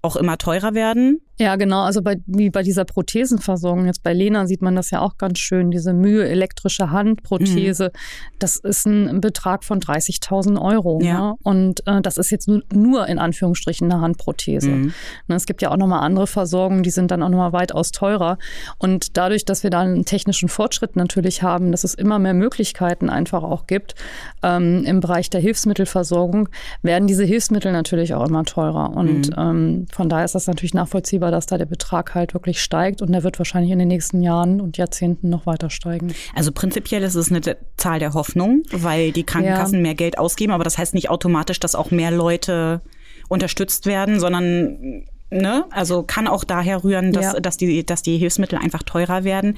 auch 0.00 0.16
immer 0.16 0.38
teurer 0.38 0.74
werden. 0.74 1.20
Ja, 1.42 1.56
genau. 1.56 1.82
Also 1.82 2.02
bei, 2.02 2.18
wie 2.26 2.50
bei 2.50 2.62
dieser 2.62 2.84
Prothesenversorgung, 2.84 3.86
jetzt 3.86 4.04
bei 4.04 4.12
Lena 4.12 4.46
sieht 4.46 4.62
man 4.62 4.76
das 4.76 4.90
ja 4.90 5.00
auch 5.00 5.18
ganz 5.18 5.40
schön, 5.40 5.72
diese 5.72 5.92
Mühe 5.92 6.28
elektrische 6.28 6.90
Handprothese, 6.90 7.86
mhm. 7.86 7.98
das 8.38 8.56
ist 8.56 8.86
ein 8.86 9.20
Betrag 9.20 9.64
von 9.64 9.80
30.000 9.80 10.60
Euro. 10.62 11.00
Ja. 11.02 11.30
Ne? 11.30 11.34
Und 11.42 11.86
äh, 11.88 12.00
das 12.00 12.16
ist 12.16 12.30
jetzt 12.30 12.46
nur, 12.46 12.62
nur 12.72 13.08
in 13.08 13.18
Anführungsstrichen 13.18 13.90
eine 13.90 14.00
Handprothese. 14.00 14.70
Mhm. 14.70 14.94
Ne, 15.26 15.34
es 15.34 15.46
gibt 15.46 15.62
ja 15.62 15.72
auch 15.72 15.76
nochmal 15.76 16.04
andere 16.04 16.28
Versorgungen, 16.28 16.84
die 16.84 16.90
sind 16.90 17.10
dann 17.10 17.24
auch 17.24 17.28
nochmal 17.28 17.52
weitaus 17.52 17.90
teurer. 17.90 18.38
Und 18.78 19.16
dadurch, 19.16 19.44
dass 19.44 19.64
wir 19.64 19.70
da 19.70 19.80
einen 19.80 20.04
technischen 20.04 20.48
Fortschritt 20.48 20.94
natürlich 20.94 21.42
haben, 21.42 21.72
dass 21.72 21.82
es 21.82 21.94
immer 21.94 22.20
mehr 22.20 22.34
Möglichkeiten 22.34 23.10
einfach 23.10 23.42
auch 23.42 23.66
gibt 23.66 23.96
ähm, 24.44 24.84
im 24.84 25.00
Bereich 25.00 25.28
der 25.28 25.40
Hilfsmittelversorgung, 25.40 26.48
werden 26.82 27.08
diese 27.08 27.24
Hilfsmittel 27.24 27.72
natürlich 27.72 28.14
auch 28.14 28.28
immer 28.28 28.44
teurer. 28.44 28.90
Und 28.90 29.30
mhm. 29.30 29.34
ähm, 29.36 29.86
von 29.92 30.08
daher 30.08 30.24
ist 30.24 30.36
das 30.36 30.46
natürlich 30.46 30.74
nachvollziehbar, 30.74 31.31
dass 31.32 31.46
da 31.46 31.58
der 31.58 31.66
Betrag 31.66 32.14
halt 32.14 32.34
wirklich 32.34 32.62
steigt 32.62 33.02
und 33.02 33.10
der 33.10 33.24
wird 33.24 33.38
wahrscheinlich 33.38 33.72
in 33.72 33.78
den 33.78 33.88
nächsten 33.88 34.22
Jahren 34.22 34.60
und 34.60 34.78
Jahrzehnten 34.78 35.28
noch 35.28 35.46
weiter 35.46 35.70
steigen. 35.70 36.14
Also 36.34 36.52
prinzipiell 36.52 37.02
ist 37.02 37.16
es 37.16 37.30
eine 37.30 37.40
Zahl 37.76 37.98
der 37.98 38.14
Hoffnung, 38.14 38.62
weil 38.70 39.12
die 39.12 39.24
Krankenkassen 39.24 39.76
ja. 39.76 39.82
mehr 39.82 39.94
Geld 39.94 40.18
ausgeben, 40.18 40.52
aber 40.52 40.64
das 40.64 40.78
heißt 40.78 40.94
nicht 40.94 41.10
automatisch, 41.10 41.58
dass 41.58 41.74
auch 41.74 41.90
mehr 41.90 42.10
Leute 42.10 42.80
unterstützt 43.28 43.86
werden, 43.86 44.20
sondern 44.20 45.04
Ne? 45.32 45.64
Also 45.70 46.02
kann 46.02 46.28
auch 46.28 46.44
daher 46.44 46.84
rühren, 46.84 47.12
dass, 47.12 47.32
ja. 47.32 47.40
dass, 47.40 47.56
die, 47.56 47.86
dass 47.86 48.02
die 48.02 48.18
Hilfsmittel 48.18 48.58
einfach 48.58 48.82
teurer 48.82 49.24
werden. 49.24 49.56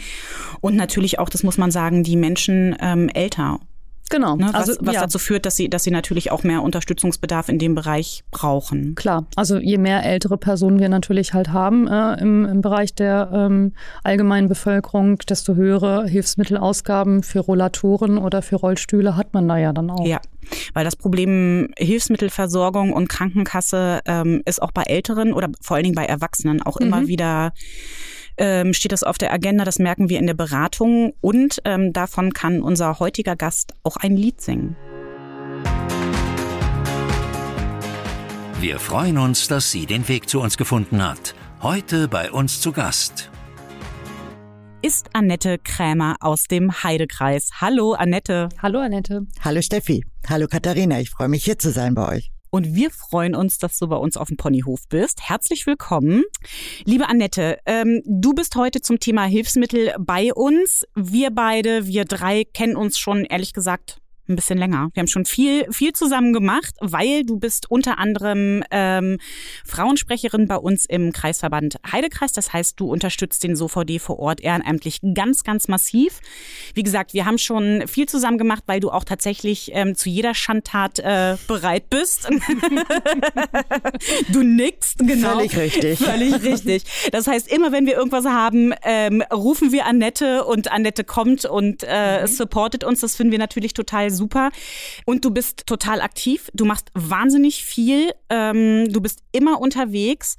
Und 0.61 0.77
natürlich 0.77 1.19
auch, 1.19 1.29
das 1.29 1.43
muss 1.43 1.59
man 1.59 1.73
sagen, 1.73 2.05
die 2.05 2.15
Menschen 2.15 2.77
ähm, 2.81 3.09
älter 3.09 3.59
Genau. 4.11 4.37
Ne, 4.37 4.49
was, 4.53 4.55
also, 4.55 4.75
was 4.81 4.95
ja. 4.95 5.01
dazu 5.03 5.19
führt, 5.19 5.47
dass 5.47 5.57
sie, 5.57 5.69
dass 5.69 5.85
sie 5.85 5.90
natürlich 5.90 6.31
auch 6.31 6.43
mehr 6.43 6.62
Unterstützungsbedarf 6.62 7.49
in 7.49 7.59
dem 7.59 7.75
Bereich 7.75 8.25
brauchen. 8.31 8.95
Klar, 8.95 9.27
also 9.35 9.59
je 9.59 9.79
mehr 9.79 10.05
ältere 10.05 10.37
Personen 10.37 10.79
wir 10.79 10.88
natürlich 10.88 11.33
halt 11.33 11.49
haben 11.49 11.88
äh, 11.88 12.21
im, 12.21 12.45
im 12.45 12.61
Bereich 12.61 12.95
der 12.95 13.31
ähm, 13.33 13.73
allgemeinen 14.03 14.49
Bevölkerung, 14.49 15.19
desto 15.19 15.55
höhere 15.55 16.07
Hilfsmittelausgaben 16.07 17.23
für 17.23 17.40
Rollatoren 17.40 18.19
oder 18.19 18.43
für 18.43 18.57
Rollstühle 18.57 19.17
hat 19.17 19.33
man 19.33 19.49
da 19.49 19.57
ja 19.57 19.73
dann 19.73 19.90
auch. 19.90 20.07
Ja, 20.07 20.21
weil 20.75 20.85
das 20.85 20.97
Problem 20.97 21.71
Hilfsmittelversorgung 21.79 22.93
und 22.93 23.09
Krankenkasse 23.09 24.01
ähm, 24.05 24.43
ist 24.45 24.61
auch 24.61 24.73
bei 24.73 24.83
Älteren 24.83 25.33
oder 25.33 25.49
vor 25.61 25.77
allen 25.77 25.85
Dingen 25.85 25.95
bei 25.95 26.05
Erwachsenen 26.05 26.62
auch 26.62 26.79
mhm. 26.79 26.87
immer 26.87 27.07
wieder 27.07 27.53
ähm, 28.38 28.73
steht 28.73 28.92
das 28.92 29.03
auf 29.03 29.18
der 29.18 29.33
Agenda. 29.33 29.64
Das 29.64 29.79
merken 29.79 30.09
wir 30.09 30.18
in 30.18 30.27
der 30.27 30.35
Beratung. 30.35 31.12
Und 31.20 31.61
ähm, 31.64 31.92
davon 31.92 32.33
kann 32.33 32.62
unser 32.62 32.99
heutiger 32.99 33.37
Gast 33.37 33.73
auch 33.83 33.97
ein 33.97 34.16
Lied 34.16 34.40
singen. 34.40 34.77
Wir 38.61 38.79
freuen 38.79 39.18
uns, 39.18 39.49
dass 39.49 39.70
sie 39.70 39.87
den 39.87 40.09
Weg 40.09 40.29
zu 40.29 40.40
uns 40.40 40.57
gefunden 40.57 41.03
hat. 41.03 41.35
Heute 41.62 42.09
bei 42.09 42.31
uns 42.31 42.61
zu 42.61 42.73
Gast 42.73 43.31
ist 44.85 45.09
Annette 45.14 45.57
Krämer 45.59 46.16
aus 46.20 46.44
dem 46.44 46.70
Heidekreis. 46.83 47.49
Hallo 47.59 47.94
Annette. 47.94 48.51
Hallo 48.61 48.81
Annette. 48.81 49.27
Hallo 49.40 49.62
Steffi. 49.62 50.05
Hallo 50.29 50.47
Katharina. 50.47 51.01
Ich 51.01 51.09
freue 51.09 51.29
mich 51.29 51.42
hier 51.42 51.59
zu 51.59 51.70
sein 51.70 51.94
bei 51.94 52.16
euch. 52.16 52.34
Und 52.55 52.73
wir 52.73 52.93
freuen 52.93 53.35
uns, 53.35 53.59
dass 53.59 53.81
du 53.81 53.88
bei 53.88 53.97
uns 53.97 54.17
auf 54.17 54.29
dem 54.29 54.37
Ponyhof 54.37 54.87
bist. 54.88 55.29
Herzlich 55.29 55.67
willkommen. 55.67 56.23
Liebe 56.85 57.09
Annette, 57.09 57.59
ähm, 57.67 58.01
du 58.05 58.33
bist 58.33 58.55
heute 58.55 58.81
zum 58.81 59.01
Thema 59.01 59.25
Hilfsmittel 59.25 59.93
bei 59.99 60.33
uns. 60.33 60.87
Wir 60.95 61.33
beide, 61.33 61.88
wir 61.88 62.05
drei 62.05 62.45
kennen 62.45 62.77
uns 62.77 62.97
schon, 62.97 63.25
ehrlich 63.25 63.55
gesagt, 63.55 63.99
ein 64.29 64.37
bisschen 64.37 64.59
länger. 64.59 64.89
Wir 64.95 65.01
haben 65.01 65.09
schon 65.09 65.27
viel, 65.27 65.71
viel 65.71 65.93
zusammen 65.93 66.33
gemacht, 66.33 66.75
weil 66.81 67.25
du 67.25 67.39
bist 67.39 67.71
unter 67.71 67.99
anderem 67.99 68.63
ähm, 68.71 69.19
Frauensprecherin 69.67 70.49
bei 70.49 70.57
uns 70.57 70.87
im 70.87 71.13
Kreisverband 71.13 71.77
Heidekreis. 71.91 72.33
Das 72.33 72.53
heißt, 72.53 72.81
du 72.81 72.91
unterstützt 72.91 73.45
den 73.45 73.57
SOVD 73.57 73.99
vor 73.99 74.19
Ort 74.19 74.41
ehrenamtlich 74.41 75.01
ganz, 75.15 75.45
ganz 75.45 75.69
massiv. 75.69 76.21
Wie 76.75 76.83
gesagt, 76.83 77.13
wir 77.13 77.27
haben 77.27 77.39
schon 77.39 77.87
viel 77.87 78.07
zusammen 78.07 78.39
gemacht, 78.39 78.63
weil 78.67 78.81
du 78.81 78.91
auch 78.91 79.05
tatsächlich 79.05 79.71
ähm, 79.75 79.95
zu 79.95 80.09
jeder 80.09 80.35
Schandtat 80.35 80.99
äh, 81.01 81.37
bereit 81.47 81.91
bist. 81.91 82.29
du 84.33 84.43
nickst, 84.43 84.99
genau. 84.99 85.35
Völlig 85.35 85.57
richtig. 85.57 85.99
Völlig 85.99 86.43
richtig. 86.43 86.85
Das 87.13 87.27
heißt, 87.27 87.51
immer 87.51 87.73
wenn 87.73 87.87
wir 87.87 87.95
irgendwas 87.95 88.25
haben, 88.25 88.73
ähm, 88.85 89.23
rufen 89.33 89.73
wir 89.73 89.87
Annette 89.87 90.45
und 90.45 90.73
Annette 90.73 91.05
kommt 91.05 91.45
und 91.45 91.85
äh, 91.87 92.23
mhm. 92.23 92.27
supportet 92.27 92.85
uns. 92.85 93.01
Das 93.01 93.17
finden 93.17 93.33
wir 93.33 93.39
natürlich 93.39 93.75
total 93.75 94.13
super. 94.14 94.50
Und 95.05 95.24
du 95.24 95.31
bist 95.31 95.66
total 95.66 96.00
aktiv. 96.00 96.50
Du 96.55 96.64
machst 96.64 96.90
wahnsinnig 96.94 97.64
viel. 97.64 98.12
Ähm, 98.31 98.90
du 98.90 99.00
bist 99.00 99.20
immer 99.33 99.61
unterwegs. 99.61 100.37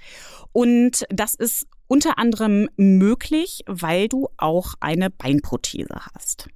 Und 0.52 1.06
das 1.10 1.36
ist 1.36 1.68
unter 1.88 2.18
anderem 2.18 2.70
möglich, 2.78 3.64
weil 3.68 4.08
du 4.08 4.30
auch 4.38 4.74
eine 4.80 5.10
Beinprothese 5.10 5.96
hast. 6.14 6.50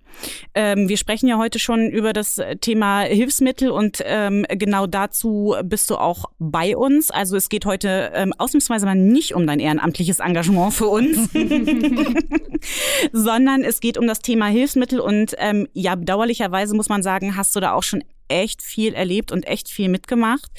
Ähm, 0.56 0.90
wir 0.90 0.98
sprechen 0.98 1.28
ja 1.28 1.38
heute 1.38 1.60
schon 1.60 1.88
über 1.90 2.14
das 2.14 2.42
Thema 2.62 3.02
Hilfsmittel 3.02 3.70
und 3.70 4.02
ähm, 4.04 4.46
genau 4.50 4.88
dazu 4.88 5.56
bist 5.64 5.90
du 5.90 5.98
auch 5.98 6.26
bei 6.40 6.76
uns. 6.76 7.12
Also 7.12 7.38
es 7.38 7.50
geht 7.50 7.66
heute 7.66 8.12
ähm, 8.14 8.34
ausnahmsweise 8.38 8.86
mal 8.86 8.96
nicht 8.96 9.36
um 9.36 9.46
dein 9.46 9.60
ehrenamtliches 9.60 10.20
Engagement 10.20 10.74
für 10.74 10.88
uns, 10.88 11.30
sondern 13.14 13.64
es 13.64 13.80
geht 13.80 13.98
um 13.98 14.08
das 14.08 14.20
Thema 14.20 14.48
Hilfsmittel 14.48 15.00
und 15.00 15.36
ähm, 15.38 15.68
ja, 15.74 15.96
bedauerlicherweise 15.96 16.76
muss 16.76 16.90
man 16.90 17.04
sagen, 17.04 17.36
hast 17.36 17.56
du 17.56 17.60
da 17.60 17.74
auch 17.74 17.84
schon 17.84 18.04
echt 18.30 18.62
viel 18.62 18.94
erlebt 18.94 19.32
und 19.32 19.46
echt 19.48 19.70
viel 19.70 19.90
mitgemacht. 19.90 20.52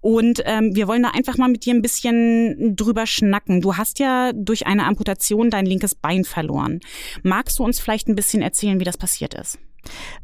Und 0.00 0.42
ähm, 0.44 0.74
wir 0.74 0.88
wollen 0.88 1.02
da 1.02 1.10
einfach 1.10 1.36
mal 1.36 1.48
mit 1.48 1.64
dir 1.64 1.74
ein 1.74 1.82
bisschen 1.82 2.74
drüber 2.74 3.06
schnacken. 3.06 3.60
Du 3.60 3.76
hast 3.76 3.98
ja 3.98 4.32
durch 4.34 4.66
eine 4.66 4.86
Amputation 4.86 5.50
dein 5.50 5.66
linkes 5.66 5.94
Bein 5.94 6.24
verloren. 6.24 6.80
Magst 7.22 7.58
du 7.58 7.64
uns 7.64 7.78
vielleicht 7.78 8.08
ein 8.08 8.16
bisschen 8.16 8.42
erzählen, 8.42 8.80
wie 8.80 8.84
das 8.84 8.98
passiert 8.98 9.34
ist? 9.34 9.58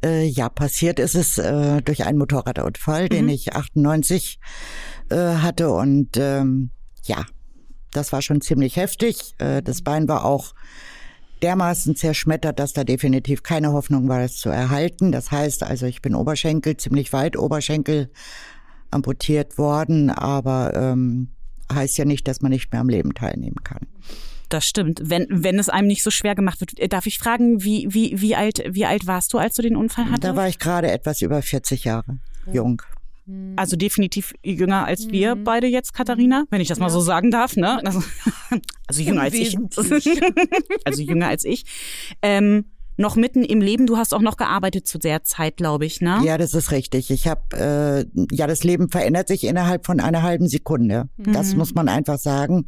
Äh, 0.04 0.26
ja, 0.26 0.48
passiert 0.48 0.98
ist 0.98 1.14
es 1.14 1.38
äh, 1.38 1.82
durch 1.82 2.04
einen 2.04 2.18
Motorradunfall, 2.18 3.04
mhm. 3.04 3.08
den 3.08 3.28
ich 3.28 3.54
98 3.54 4.38
äh, 5.10 5.16
hatte 5.16 5.70
und 5.70 6.16
ähm, 6.16 6.70
ja, 7.04 7.24
das 7.92 8.12
war 8.12 8.22
schon 8.22 8.40
ziemlich 8.40 8.76
heftig. 8.76 9.34
Äh, 9.38 9.62
das 9.62 9.82
Bein 9.82 10.08
war 10.08 10.24
auch 10.24 10.54
dermaßen 11.42 11.96
zerschmettert, 11.96 12.58
dass 12.58 12.72
da 12.72 12.84
definitiv 12.84 13.42
keine 13.42 13.72
Hoffnung 13.72 14.08
war, 14.08 14.20
es 14.20 14.36
zu 14.36 14.48
erhalten. 14.48 15.12
Das 15.12 15.30
heißt 15.30 15.62
also, 15.62 15.86
ich 15.86 16.02
bin 16.02 16.14
Oberschenkel, 16.14 16.76
ziemlich 16.76 17.12
weit 17.12 17.36
Oberschenkel 17.36 18.10
amputiert 18.90 19.58
worden, 19.58 20.10
aber 20.10 20.72
ähm, 20.74 21.28
heißt 21.72 21.98
ja 21.98 22.04
nicht, 22.04 22.26
dass 22.26 22.40
man 22.40 22.50
nicht 22.50 22.72
mehr 22.72 22.80
am 22.80 22.88
Leben 22.88 23.14
teilnehmen 23.14 23.62
kann. 23.62 23.86
Das 24.48 24.64
stimmt. 24.64 25.02
Wenn, 25.04 25.26
wenn 25.30 25.58
es 25.58 25.68
einem 25.68 25.88
nicht 25.88 26.02
so 26.02 26.10
schwer 26.10 26.34
gemacht 26.34 26.60
wird. 26.60 26.92
Darf 26.92 27.06
ich 27.06 27.18
fragen, 27.18 27.62
wie, 27.62 27.86
wie, 27.90 28.18
wie, 28.20 28.34
alt, 28.34 28.62
wie 28.66 28.86
alt 28.86 29.06
warst 29.06 29.32
du, 29.34 29.38
als 29.38 29.54
du 29.54 29.62
den 29.62 29.76
Unfall 29.76 30.06
hattest? 30.06 30.24
Da 30.24 30.36
war 30.36 30.48
ich 30.48 30.58
gerade 30.58 30.90
etwas 30.90 31.20
über 31.20 31.42
40 31.42 31.84
Jahre 31.84 32.18
jung. 32.50 32.82
Also 33.56 33.76
definitiv 33.76 34.34
jünger 34.42 34.86
als 34.86 35.10
wir 35.10 35.34
mhm. 35.34 35.44
beide 35.44 35.66
jetzt, 35.66 35.92
Katharina, 35.92 36.44
wenn 36.50 36.60
ich 36.60 36.68
das 36.68 36.78
mal 36.78 36.88
so 36.88 37.00
sagen 37.00 37.30
darf. 37.30 37.56
Ne? 37.56 37.84
Also, 37.84 38.02
also 38.86 39.02
jünger 39.02 39.22
als 39.22 39.34
ich. 39.34 39.56
also 40.84 41.02
jünger 41.02 41.28
als 41.28 41.44
ich. 41.44 41.64
Ähm, 42.22 42.64
noch 42.98 43.16
mitten 43.16 43.44
im 43.44 43.60
Leben. 43.60 43.86
Du 43.86 43.96
hast 43.96 44.12
auch 44.12 44.20
noch 44.20 44.36
gearbeitet 44.36 44.86
zu 44.86 44.98
der 44.98 45.22
Zeit, 45.22 45.56
glaube 45.56 45.86
ich, 45.86 46.00
ne? 46.00 46.20
Ja, 46.24 46.36
das 46.36 46.52
ist 46.52 46.72
richtig. 46.72 47.10
Ich 47.10 47.28
habe, 47.28 47.56
äh, 47.56 48.34
ja, 48.34 48.46
das 48.46 48.64
Leben 48.64 48.90
verändert 48.90 49.28
sich 49.28 49.44
innerhalb 49.44 49.86
von 49.86 50.00
einer 50.00 50.22
halben 50.22 50.48
Sekunde. 50.48 51.08
Mhm. 51.16 51.32
Das 51.32 51.54
muss 51.54 51.74
man 51.74 51.88
einfach 51.88 52.18
sagen. 52.18 52.66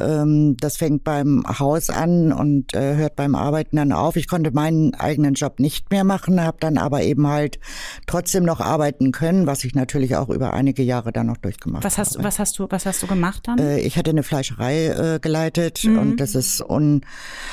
Ähm, 0.00 0.56
das 0.58 0.78
fängt 0.78 1.04
beim 1.04 1.44
Haus 1.46 1.90
an 1.90 2.32
und 2.32 2.74
äh, 2.74 2.96
hört 2.96 3.16
beim 3.16 3.34
Arbeiten 3.34 3.76
dann 3.76 3.92
auf. 3.92 4.16
Ich 4.16 4.26
konnte 4.26 4.50
meinen 4.52 4.94
eigenen 4.94 5.34
Job 5.34 5.60
nicht 5.60 5.90
mehr 5.90 6.04
machen, 6.04 6.42
habe 6.42 6.56
dann 6.60 6.78
aber 6.78 7.02
eben 7.02 7.26
halt 7.26 7.60
trotzdem 8.06 8.44
noch 8.44 8.60
arbeiten 8.60 9.12
können, 9.12 9.46
was 9.46 9.64
ich 9.64 9.74
natürlich 9.74 10.16
auch 10.16 10.30
über 10.30 10.54
einige 10.54 10.82
Jahre 10.82 11.12
dann 11.12 11.26
noch 11.26 11.36
durchgemacht 11.36 11.84
was 11.84 11.98
hast, 11.98 12.14
habe. 12.14 12.24
Was 12.24 12.38
hast 12.38 12.58
du, 12.58 12.66
was 12.70 12.86
hast 12.86 13.02
du 13.02 13.06
gemacht 13.06 13.42
dann? 13.46 13.58
Äh, 13.58 13.80
ich 13.80 13.98
hatte 13.98 14.10
eine 14.10 14.22
Fleischerei 14.22 14.86
äh, 14.86 15.18
geleitet 15.20 15.84
mhm. 15.84 15.98
und 15.98 16.16
das 16.20 16.34
ist 16.34 16.62
un, 16.62 17.02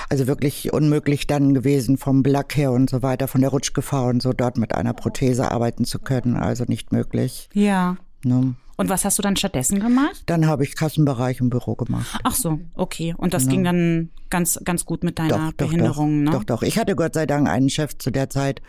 also 0.09 0.27
wirklich 0.27 0.71
unmöglich 0.71 1.27
dann 1.27 1.53
gewesen 1.53 1.97
vom 2.05 2.21
Black 2.21 2.55
her 2.55 2.71
und 2.71 2.87
so 2.87 3.01
weiter, 3.01 3.27
von 3.27 3.41
der 3.41 3.49
Rutschgefahr 3.49 4.05
und 4.05 4.21
so 4.21 4.31
dort 4.31 4.59
mit 4.59 4.75
einer 4.75 4.93
Prothese 4.93 5.49
arbeiten 5.49 5.85
zu 5.85 5.97
können. 5.97 6.37
Also 6.37 6.63
nicht 6.67 6.91
möglich. 6.91 7.49
Ja. 7.53 7.97
Ne? 8.23 8.53
Und 8.77 8.89
was 8.89 9.05
hast 9.05 9.17
du 9.17 9.23
dann 9.23 9.35
stattdessen 9.35 9.79
gemacht? 9.79 10.21
Dann 10.27 10.45
habe 10.45 10.63
ich 10.63 10.75
Kassenbereich 10.75 11.39
im 11.39 11.49
Büro 11.49 11.73
gemacht. 11.73 12.19
Ach 12.23 12.35
so, 12.35 12.59
okay. 12.75 13.15
Und 13.17 13.33
das 13.33 13.45
ja. 13.45 13.49
ging 13.49 13.63
dann 13.63 14.11
ganz, 14.29 14.59
ganz 14.63 14.85
gut 14.85 15.03
mit 15.03 15.17
deiner 15.17 15.47
doch, 15.49 15.53
Behinderung, 15.53 16.25
doch, 16.25 16.31
ne? 16.31 16.37
Doch, 16.37 16.43
doch. 16.43 16.61
Ich 16.61 16.77
hatte 16.77 16.95
Gott 16.95 17.15
sei 17.15 17.25
Dank 17.25 17.49
einen 17.49 17.71
Chef 17.71 17.97
zu 17.97 18.11
der 18.11 18.29
Zeit, 18.29 18.61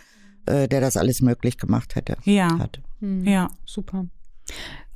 äh, 0.47 0.67
der 0.67 0.81
das 0.81 0.97
alles 0.97 1.21
möglich 1.21 1.59
gemacht 1.59 1.95
hätte. 1.95 2.17
Ja. 2.25 2.59
Hat. 2.59 2.81
Ja, 3.03 3.51
super. 3.67 4.07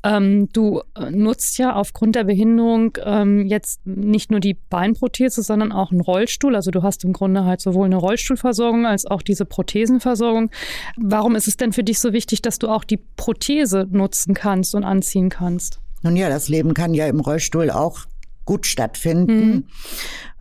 Ähm, 0.03 0.49
du 0.53 0.81
äh, 0.97 1.11
nutzt 1.11 1.59
ja 1.59 1.75
aufgrund 1.75 2.17
der 2.17 2.25
Behinderung 2.25 2.97
ähm, 3.05 3.47
jetzt 3.47 3.87
nicht 3.87 4.31
nur 4.31 4.41
die 4.41 4.55
Beinprothese, 4.55 5.43
sondern 5.43 5.73
auch 5.73 5.91
einen 5.91 6.01
Rollstuhl. 6.01 6.57
Also 6.57 6.71
du 6.71 6.83
hast 6.83 7.05
im 7.05 7.13
Grunde 7.13 7.45
halt 7.45 7.61
sowohl 7.61 7.87
eine 7.87 7.97
Rollstuhlversorgung 7.97 8.87
als 8.87 9.07
auch 9.07 9.23
diese 9.23 9.45
Prothesenversorgung. 9.45 10.51
Warum 10.97 11.37
ist 11.37 11.49
es 11.49 11.57
denn 11.57 11.73
für 11.73 11.85
dich 11.85 12.01
so 12.01 12.13
wichtig, 12.13 12.41
dass 12.41 12.59
du 12.59 12.69
auch 12.69 12.85
die 12.85 12.99
Prothese 13.17 13.87
nutzen 13.91 14.35
kannst 14.35 14.75
und 14.75 14.85
anziehen 14.85 15.29
kannst? 15.29 15.81
Nun 16.03 16.17
ja, 16.17 16.31
das 16.31 16.49
Leben 16.49 16.73
kann 16.73 16.95
ja 16.95 17.07
im 17.07 17.21
Rollstuhl 17.21 17.71
auch 17.71 18.07
gut 18.45 18.67
stattfinden. 18.67 19.51
Mhm. 19.51 19.65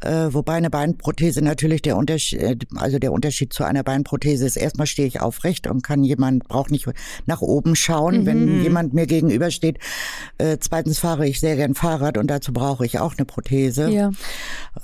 Äh, 0.01 0.33
wobei 0.33 0.53
eine 0.53 0.69
Beinprothese 0.69 1.41
natürlich 1.41 1.81
der 1.81 1.97
Unterschied, 1.97 2.39
äh, 2.39 2.55
also 2.75 2.99
der 2.99 3.11
Unterschied 3.11 3.51
zu 3.51 3.65
einer 3.65 3.83
Beinprothese 3.83 4.45
ist, 4.45 4.55
erstmal 4.55 4.87
stehe 4.87 5.07
ich 5.07 5.19
aufrecht 5.19 5.67
und 5.67 5.83
kann 5.83 6.05
jemand, 6.05 6.47
braucht 6.47 6.71
nicht 6.71 6.87
nach 7.25 7.41
oben 7.41 7.75
schauen, 7.75 8.21
mhm. 8.21 8.25
wenn 8.25 8.63
jemand 8.63 8.93
mir 8.93 9.07
gegenübersteht. 9.07 9.77
Äh, 10.37 10.57
zweitens 10.61 10.99
fahre 10.99 11.27
ich 11.27 11.41
sehr 11.41 11.57
gern 11.57 11.75
Fahrrad 11.75 12.17
und 12.17 12.27
dazu 12.27 12.53
brauche 12.53 12.85
ich 12.85 12.99
auch 12.99 13.15
eine 13.17 13.25
Prothese. 13.25 13.89
Ja. 13.89 14.11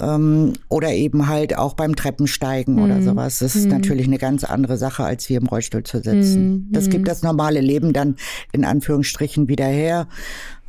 Ähm, 0.02 0.54
oder 0.68 0.92
eben 0.92 1.30
halt 1.30 1.58
auch 1.58 1.76
beim 1.76 1.96
Treppensteigen 1.96 2.76
mhm. 2.76 2.84
oder 2.84 3.02
sowas. 3.02 3.40
Das 3.40 3.56
ist 3.56 3.66
mhm. 3.66 3.72
natürlich 3.72 4.08
eine 4.08 4.18
ganz 4.18 4.44
andere 4.44 4.76
Sache, 4.76 5.06
als 5.06 5.26
hier 5.26 5.40
im 5.40 5.48
Rollstuhl 5.48 5.84
zu 5.84 6.02
sitzen. 6.02 6.50
Mhm. 6.50 6.68
Das 6.72 6.90
gibt 6.90 7.04
mhm. 7.04 7.08
das 7.08 7.24
normale 7.24 7.62
Leben 7.62 7.94
dann 7.94 8.18
in 8.52 8.66
Anführungsstrichen 8.66 9.48
wieder 9.48 9.68
her. 9.68 10.10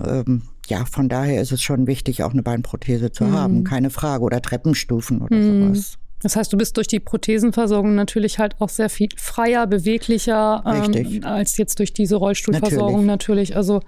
Ähm, 0.04 0.42
ja, 0.68 0.84
von 0.84 1.08
daher 1.08 1.42
ist 1.42 1.52
es 1.52 1.62
schon 1.62 1.86
wichtig, 1.86 2.22
auch 2.22 2.32
eine 2.32 2.42
Beinprothese 2.42 3.10
zu 3.10 3.32
haben, 3.32 3.64
keine 3.64 3.90
Frage. 3.90 4.22
Oder 4.22 4.36
oder 4.36 4.42
Treppenstufen 4.42 5.22
oder 5.22 5.36
mhm. 5.36 5.68
sowas. 5.68 5.98
Das 6.22 6.34
heißt, 6.34 6.52
du 6.52 6.56
bist 6.56 6.76
durch 6.76 6.86
die 6.86 6.98
Prothesenversorgung 6.98 7.94
natürlich 7.94 8.38
halt 8.38 8.56
auch 8.58 8.70
sehr 8.70 8.88
viel 8.88 9.08
freier, 9.16 9.66
beweglicher 9.66 10.62
ähm, 10.66 11.24
als 11.24 11.56
jetzt 11.58 11.78
durch 11.78 11.92
diese 11.92 12.16
Rollstuhlversorgung 12.16 13.04
natürlich. 13.04 13.50
natürlich. 13.50 13.56
Also 13.56 13.80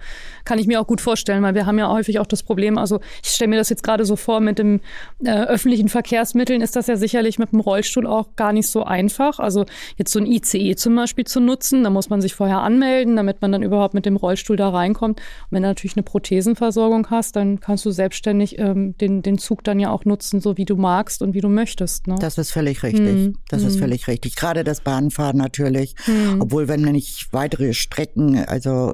kann 0.45 0.59
ich 0.59 0.67
mir 0.67 0.81
auch 0.81 0.87
gut 0.87 1.01
vorstellen, 1.01 1.43
weil 1.43 1.55
wir 1.55 1.67
haben 1.67 1.79
ja 1.79 1.91
häufig 1.91 2.19
auch 2.19 2.27
das 2.27 2.43
Problem, 2.43 2.79
also 2.79 3.01
ich 3.23 3.31
stelle 3.31 3.49
mir 3.49 3.57
das 3.57 3.71
jetzt 3.71 3.83
gerade 3.83 4.05
so 4.05 4.17
vor, 4.17 4.41
mit 4.41 4.59
dem 4.59 4.81
äh, 5.25 5.31
öffentlichen 5.31 5.89
Verkehrsmitteln 5.89 6.61
ist 6.61 6.77
das 6.77 6.87
ja 6.87 6.97
sicherlich 6.97 7.39
mit 7.39 7.53
dem 7.53 7.61
Rollstuhl 7.61 8.07
auch 8.07 8.37
gar 8.37 8.53
nicht 8.53 8.69
so 8.69 8.85
einfach. 8.85 9.39
Also 9.39 9.65
jetzt 9.97 10.13
so 10.13 10.19
ein 10.19 10.27
ICE 10.27 10.77
zum 10.77 10.95
Beispiel 10.97 11.25
zu 11.25 11.41
nutzen, 11.41 11.85
da 11.85 11.91
muss 11.91 12.11
man 12.11 12.21
sich 12.21 12.35
vorher 12.35 12.61
anmelden, 12.61 13.17
damit 13.17 13.41
man 13.41 13.53
dann 13.53 13.63
überhaupt 13.63 13.95
mit 13.95 14.07
dem 14.07 14.17
Rollstuhl 14.17 14.57
da 14.57 14.69
reinkommt. 14.69 15.19
Und 15.19 15.25
wenn 15.51 15.63
du 15.63 15.69
natürlich 15.69 15.97
eine 15.97 16.03
Prothesenversorgung 16.03 17.11
hast, 17.11 17.37
dann 17.37 17.61
kannst 17.61 17.85
du 17.85 17.91
selbstständig 17.91 18.59
ähm, 18.59 18.97
den, 18.99 19.23
den 19.23 19.39
Zug 19.39 19.65
dann 19.65 19.81
ja 19.81 19.91
auch 19.91 20.05
nutzen, 20.05 20.41
so 20.41 20.57
wie 20.57 20.65
du 20.65 20.77
magst 20.77 21.23
und 21.23 21.35
wie 21.35 21.41
du 21.41 21.49
möchtest. 21.49 22.07
Ne? 22.07 22.18
Das 22.19 22.39
ist 22.39 22.51
völlig 22.51 22.83
richtig. 22.83 23.01
Hm. 23.01 23.37
Das 23.49 23.63
ist 23.63 23.79
völlig 23.79 24.09
richtig. 24.09 24.37
Gerade 24.37 24.65
das 24.65 24.81
Bahnfahren 24.81 25.37
natürlich. 25.37 25.95
Hm. 26.05 26.41
Obwohl, 26.41 26.69
wenn 26.69 26.83
man 26.83 26.93
nicht 26.93 27.33
weitere 27.33 27.75
Strecken, 27.75 28.37
also 28.45 28.93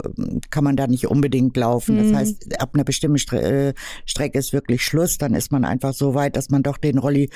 kann 0.50 0.64
man 0.64 0.76
da 0.76 0.87
nicht 0.87 1.06
unbedingt 1.06 1.56
laufen. 1.56 1.96
Das 1.96 2.08
hm. 2.08 2.16
heißt, 2.16 2.60
ab 2.60 2.70
einer 2.74 2.84
bestimmten 2.84 3.18
Stre 3.18 3.68
äh, 3.68 3.74
Strecke 4.06 4.38
ist 4.38 4.52
wirklich 4.52 4.82
Schluss. 4.82 5.18
Dann 5.18 5.34
ist 5.34 5.52
man 5.52 5.64
einfach 5.64 5.94
so 5.94 6.14
weit, 6.14 6.37
dass 6.37 6.50
man 6.50 6.62
doch 6.62 6.78
den 6.78 6.98
Rolli 6.98 7.30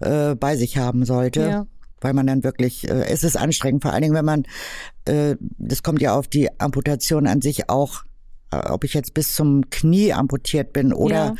äh, 0.00 0.34
bei 0.34 0.56
sich 0.56 0.78
haben 0.78 1.04
sollte. 1.04 1.40
Ja 1.40 1.66
weil 2.00 2.12
man 2.12 2.26
dann 2.26 2.44
wirklich, 2.44 2.88
äh, 2.88 3.06
es 3.08 3.24
ist 3.24 3.36
anstrengend, 3.36 3.82
vor 3.82 3.92
allen 3.92 4.02
Dingen, 4.02 4.14
wenn 4.14 4.24
man, 4.24 4.44
äh, 5.06 5.36
das 5.58 5.82
kommt 5.82 6.00
ja 6.00 6.14
auf 6.14 6.28
die 6.28 6.48
Amputation 6.60 7.26
an 7.26 7.40
sich 7.40 7.68
auch 7.70 8.04
ob 8.50 8.84
ich 8.84 8.94
jetzt 8.94 9.14
bis 9.14 9.34
zum 9.34 9.68
Knie 9.70 10.12
amputiert 10.12 10.72
bin 10.72 10.92
oder 10.92 11.34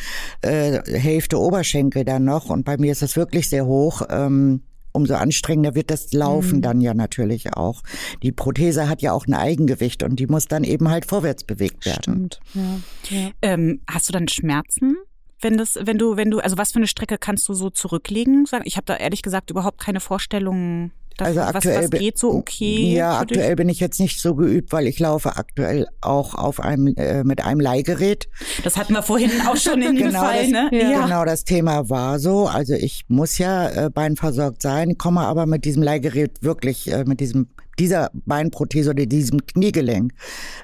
ja. 0.45 0.51
äh, 0.51 0.99
Hälfte 0.99 1.39
Oberschenkel 1.39 2.05
dann 2.05 2.25
noch. 2.25 2.51
Und 2.51 2.65
bei 2.65 2.77
mir 2.77 2.93
ist 2.93 3.03
das 3.03 3.17
wirklich 3.17 3.49
sehr 3.49 3.67
hoch. 3.67 4.03
Ähm, 4.11 4.63
umso 4.93 5.15
anstrengender 5.15 5.75
wird 5.75 5.91
das 5.91 6.13
Laufen 6.13 6.57
mhm. 6.57 6.63
dann 6.63 6.81
ja 6.81 6.95
natürlich 6.95 7.53
auch. 7.53 7.83
Die 8.23 8.33
Prothese 8.33 8.89
hat 8.89 9.03
ja 9.03 9.13
auch 9.13 9.27
ein 9.27 9.35
Eigengewicht 9.35 10.03
und 10.03 10.19
die 10.19 10.27
muss 10.27 10.49
dann 10.49 10.65
eben 10.65 10.89
halt 10.89 11.05
vorwärts 11.05 11.45
bewegt 11.45 11.85
werden. 11.87 12.03
Stimmt. 12.03 12.41
Ja. 12.55 12.81
Ja. 13.11 13.31
Ähm, 13.43 13.83
hast 13.89 14.09
du 14.09 14.13
dann 14.13 14.27
Schmerzen? 14.27 14.97
Wenn 15.41 15.59
das, 15.59 15.79
wenn 15.81 15.99
du, 15.99 16.17
wenn 16.17 16.31
du, 16.31 16.39
also 16.39 16.57
was 16.57 16.73
für 16.73 16.79
eine 16.79 16.87
Strecke 16.87 17.19
kannst 17.19 17.47
du 17.49 17.53
so 17.53 17.69
zurücklegen? 17.69 18.47
Ich 18.65 18.77
habe 18.77 18.87
da 18.87 18.97
ehrlich 18.97 19.21
gesagt 19.21 19.51
überhaupt 19.51 19.79
keine 19.79 20.01
Vorstellung 20.01 20.93
Dafür, 21.17 21.47
also 21.47 21.57
aktuell 21.57 21.85
was, 21.85 21.93
was 21.93 22.01
geht 22.01 22.19
so 22.19 22.35
okay? 22.35 22.95
Ja, 22.95 23.19
aktuell 23.21 23.49
dich? 23.49 23.57
bin 23.57 23.69
ich 23.69 23.81
jetzt 23.81 24.01
nicht 24.01 24.21
so 24.21 24.35
geübt, 24.35 24.73
weil 24.73 24.87
ich 24.87 24.99
laufe 24.99 25.37
aktuell 25.37 25.87
auch 26.01 26.35
auf 26.35 26.61
einem 26.61 26.95
äh, 26.97 27.25
mit 27.25 27.43
einem 27.43 27.61
Leihgerät. 27.61 28.29
Das 28.65 28.77
hatten 28.77 28.93
wir 28.93 29.03
vorhin 29.03 29.31
auch 29.49 29.57
schon 29.57 29.81
in 29.83 29.97
genau 29.97 30.21
Fall, 30.21 30.43
das, 30.43 30.49
ne? 30.49 30.69
Ja. 30.73 31.03
Genau, 31.05 31.25
das 31.25 31.45
Thema 31.45 31.89
war 31.89 32.19
so. 32.19 32.47
Also 32.47 32.75
ich 32.75 33.05
muss 33.09 33.39
ja 33.39 33.87
äh, 33.87 33.91
beinversorgt 33.91 34.61
sein, 34.61 34.99
komme 34.99 35.21
aber 35.21 35.47
mit 35.47 35.65
diesem 35.65 35.83
Leihgerät 35.83 36.43
wirklich 36.43 36.93
äh, 36.93 37.05
mit 37.05 37.21
diesem 37.21 37.49
dieser 37.79 38.11
Beinprothese 38.13 38.91
oder 38.91 39.05
diesem 39.05 39.45
Kniegelenk 39.47 40.13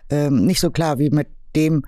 ähm, 0.09 0.47
nicht 0.47 0.61
so 0.61 0.71
klar 0.71 0.99
wie 0.99 1.11
mit 1.11 1.29
dem, 1.55 1.85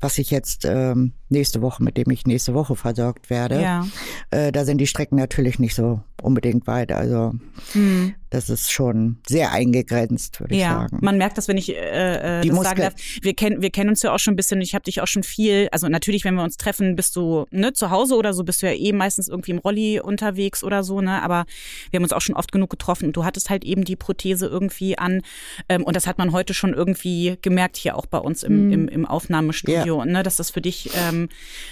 was 0.00 0.18
ich 0.18 0.30
jetzt 0.30 0.64
ähm, 0.64 1.12
nächste 1.28 1.62
Woche, 1.62 1.82
mit 1.82 1.96
dem 1.96 2.10
ich 2.10 2.26
nächste 2.26 2.54
Woche 2.54 2.76
versorgt 2.76 3.30
werde. 3.30 3.60
Ja. 3.60 3.86
Äh, 4.30 4.52
da 4.52 4.64
sind 4.64 4.78
die 4.78 4.86
Strecken 4.86 5.16
natürlich 5.16 5.58
nicht 5.58 5.74
so 5.74 6.00
unbedingt 6.22 6.66
weit. 6.66 6.92
Also 6.92 7.32
mhm. 7.74 8.14
das 8.30 8.48
ist 8.48 8.72
schon 8.72 9.18
sehr 9.26 9.52
eingegrenzt, 9.52 10.40
würde 10.40 10.54
ja. 10.54 10.60
ich 10.60 10.90
sagen. 10.90 10.98
Man 11.02 11.18
merkt 11.18 11.36
das, 11.36 11.48
wenn 11.48 11.58
ich 11.58 11.74
äh, 11.74 12.38
äh, 12.38 12.40
die 12.40 12.48
das 12.48 12.56
Muskel 12.56 12.70
sagen 12.70 12.80
darf. 12.82 12.94
Wir 13.22 13.34
kennen 13.34 13.62
wir 13.62 13.70
kennen 13.70 13.90
uns 13.90 14.02
ja 14.02 14.12
auch 14.12 14.18
schon 14.18 14.34
ein 14.34 14.36
bisschen. 14.36 14.60
Ich 14.60 14.74
habe 14.74 14.84
dich 14.84 15.00
auch 15.00 15.06
schon 15.06 15.22
viel. 15.22 15.68
Also 15.72 15.88
natürlich, 15.88 16.24
wenn 16.24 16.34
wir 16.34 16.42
uns 16.42 16.56
treffen, 16.56 16.96
bist 16.96 17.16
du 17.16 17.46
ne, 17.50 17.72
zu 17.72 17.90
Hause 17.90 18.16
oder 18.16 18.32
so, 18.32 18.44
bist 18.44 18.62
du 18.62 18.66
ja 18.66 18.72
eh 18.72 18.92
meistens 18.92 19.28
irgendwie 19.28 19.50
im 19.50 19.58
Rolli 19.58 20.00
unterwegs 20.00 20.64
oder 20.64 20.82
so. 20.82 21.00
Ne, 21.00 21.22
aber 21.22 21.44
wir 21.90 21.98
haben 21.98 22.04
uns 22.04 22.12
auch 22.12 22.22
schon 22.22 22.36
oft 22.36 22.52
genug 22.52 22.70
getroffen. 22.70 23.06
Und 23.06 23.16
du 23.16 23.24
hattest 23.24 23.50
halt 23.50 23.64
eben 23.64 23.84
die 23.84 23.96
Prothese 23.96 24.46
irgendwie 24.46 24.96
an. 24.96 25.22
Ähm, 25.68 25.84
und 25.84 25.96
das 25.96 26.06
hat 26.06 26.18
man 26.18 26.32
heute 26.32 26.54
schon 26.54 26.72
irgendwie 26.72 27.36
gemerkt 27.42 27.76
hier 27.76 27.96
auch 27.96 28.06
bei 28.06 28.18
uns 28.18 28.42
im, 28.42 28.66
mhm. 28.66 28.72
im, 28.72 28.88
im 28.88 29.06
Aufnahmestudio. 29.06 29.93
Ja. 29.93 29.93
Ne, 30.02 30.22
dass 30.22 30.36
das 30.36 30.50
für 30.50 30.60
dich 30.60 30.90
ähm, 30.94 31.28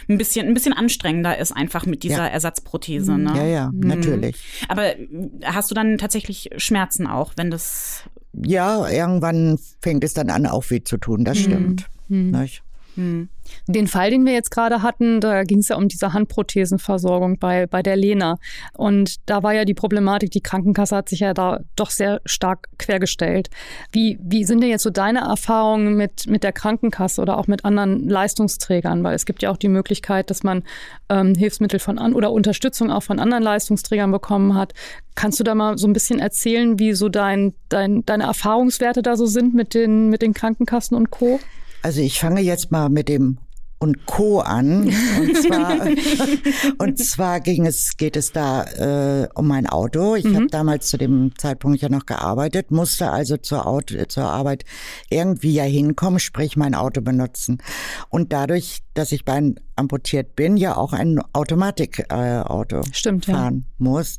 ein 0.09 0.19
bisschen 0.19 0.47
ein 0.47 0.55
bisschen 0.55 0.73
anstrengender 0.73 1.39
ist 1.39 1.53
einfach 1.53 1.87
mit 1.87 2.03
dieser 2.03 2.19
ja. 2.19 2.29
Ersatzprothese. 2.29 3.13
Ne? 3.19 3.33
Ja, 3.37 3.45
ja, 3.45 3.71
mhm. 3.71 3.81
natürlich. 3.81 4.37
Aber 4.69 4.95
hast 5.45 5.71
du 5.71 5.75
dann 5.75 5.99
tatsächlich 5.99 6.51
Schmerzen 6.57 7.07
auch, 7.07 7.33
wenn 7.37 7.51
das? 7.51 8.05
Ja, 8.35 8.89
irgendwann 8.89 9.59
fängt 9.81 10.05
es 10.05 10.15
dann 10.15 10.31
an, 10.31 10.47
auch 10.47 10.71
weh 10.71 10.83
zu 10.83 10.97
tun. 10.97 11.25
Das 11.25 11.39
mhm. 11.39 11.43
stimmt. 11.43 11.87
Mhm. 12.09 12.49
Hm. 12.97 13.29
Den 13.67 13.87
Fall, 13.87 14.11
den 14.11 14.25
wir 14.25 14.33
jetzt 14.33 14.51
gerade 14.51 14.83
hatten, 14.83 15.21
da 15.21 15.45
ging 15.45 15.59
es 15.59 15.69
ja 15.69 15.77
um 15.77 15.89
diese 15.89 16.13
Handprothesenversorgung 16.13 17.39
bei, 17.39 17.67
bei 17.67 17.83
der 17.83 17.97
Lena. 17.97 18.39
Und 18.75 19.17
da 19.29 19.43
war 19.43 19.53
ja 19.53 19.65
die 19.65 19.75
Problematik, 19.75 20.31
die 20.31 20.41
Krankenkasse 20.41 20.97
hat 20.97 21.09
sich 21.09 21.21
ja 21.21 21.35
da 21.35 21.61
doch 21.77 21.91
sehr 21.91 22.21
stark 22.25 22.69
quergestellt. 22.79 23.51
Wie, 23.91 24.19
wie 24.23 24.45
sind 24.45 24.61
denn 24.61 24.71
jetzt 24.71 24.83
so 24.83 24.91
deine 24.91 25.21
Erfahrungen 25.21 25.97
mit, 25.97 26.27
mit 26.27 26.45
der 26.45 26.53
Krankenkasse 26.53 27.21
oder 27.21 27.39
auch 27.39 27.47
mit 27.47 27.65
anderen 27.65 28.09
Leistungsträgern? 28.09 29.03
Weil 29.05 29.15
es 29.15 29.27
gibt 29.27 29.43
ja 29.43 29.51
auch 29.51 29.57
die 29.57 29.69
Möglichkeit, 29.69 30.31
dass 30.31 30.43
man 30.43 30.63
ähm, 31.09 31.35
Hilfsmittel 31.35 31.79
von 31.79 31.99
an 31.99 32.15
oder 32.15 32.33
Unterstützung 32.33 32.91
auch 32.91 33.03
von 33.03 33.19
anderen 33.19 33.43
Leistungsträgern 33.43 34.11
bekommen 34.11 34.55
hat. 34.55 34.73
Kannst 35.15 35.41
du 35.41 35.45
da 35.45 35.55
mal 35.55 35.79
so 35.79 35.87
ein 35.87 35.93
bisschen 35.93 36.21
erzählen, 36.21 36.79
wie 36.79 36.95
so 36.95 37.09
dein, 37.09 37.55
dein, 37.69 38.05
deine 38.07 38.25
Erfahrungswerte 38.25 39.03
da 39.03 39.17
so 39.17 39.27
sind 39.27 39.55
mit 39.55 39.75
den, 39.75 40.09
mit 40.09 40.23
den 40.23 40.33
Krankenkassen 40.33 40.97
und 40.97 41.11
Co.? 41.11 41.39
Also 41.83 42.01
ich 42.01 42.21
fange 42.21 42.41
jetzt 42.41 42.71
mal 42.71 42.89
mit 42.89 43.09
dem 43.09 43.39
und 43.83 44.07
Co. 44.07 44.39
an. 44.39 44.85
Und 44.85 45.37
zwar, 45.37 45.89
und 46.79 46.99
zwar 46.99 47.41
ging 47.41 47.67
es, 47.67 47.97
geht 47.97 48.17
es 48.17 48.31
da 48.31 48.63
äh, 48.63 49.29
um 49.35 49.49
mein 49.49 49.67
Auto. 49.67 50.15
Ich 50.15 50.25
mhm. 50.25 50.37
habe 50.37 50.47
damals 50.47 50.87
zu 50.87 50.97
dem 50.97 51.33
Zeitpunkt 51.37 51.83
ja 51.83 51.89
noch 51.89 52.07
gearbeitet, 52.07 52.71
musste 52.71 53.11
also 53.11 53.37
zur, 53.37 53.67
Auto, 53.67 53.97
zur 54.07 54.25
Arbeit 54.25 54.65
irgendwie 55.11 55.55
ja 55.55 55.65
hinkommen, 55.65 56.21
sprich 56.21 56.57
mein 56.57 56.77
Auto 56.77 57.01
benutzen. 57.01 57.59
Und 58.09 58.33
dadurch, 58.33 58.83
dass 58.95 59.11
ich 59.11 59.25
bein 59.25 59.59
amputiert 59.77 60.37
bin, 60.37 60.57
ja 60.57 60.77
auch 60.77 60.93
ein 60.93 61.21
Automatikauto 61.33 62.81
äh, 62.81 62.83
Stimmt, 62.93 63.27
fahren 63.27 63.65
ja. 63.67 63.75
muss. 63.79 64.19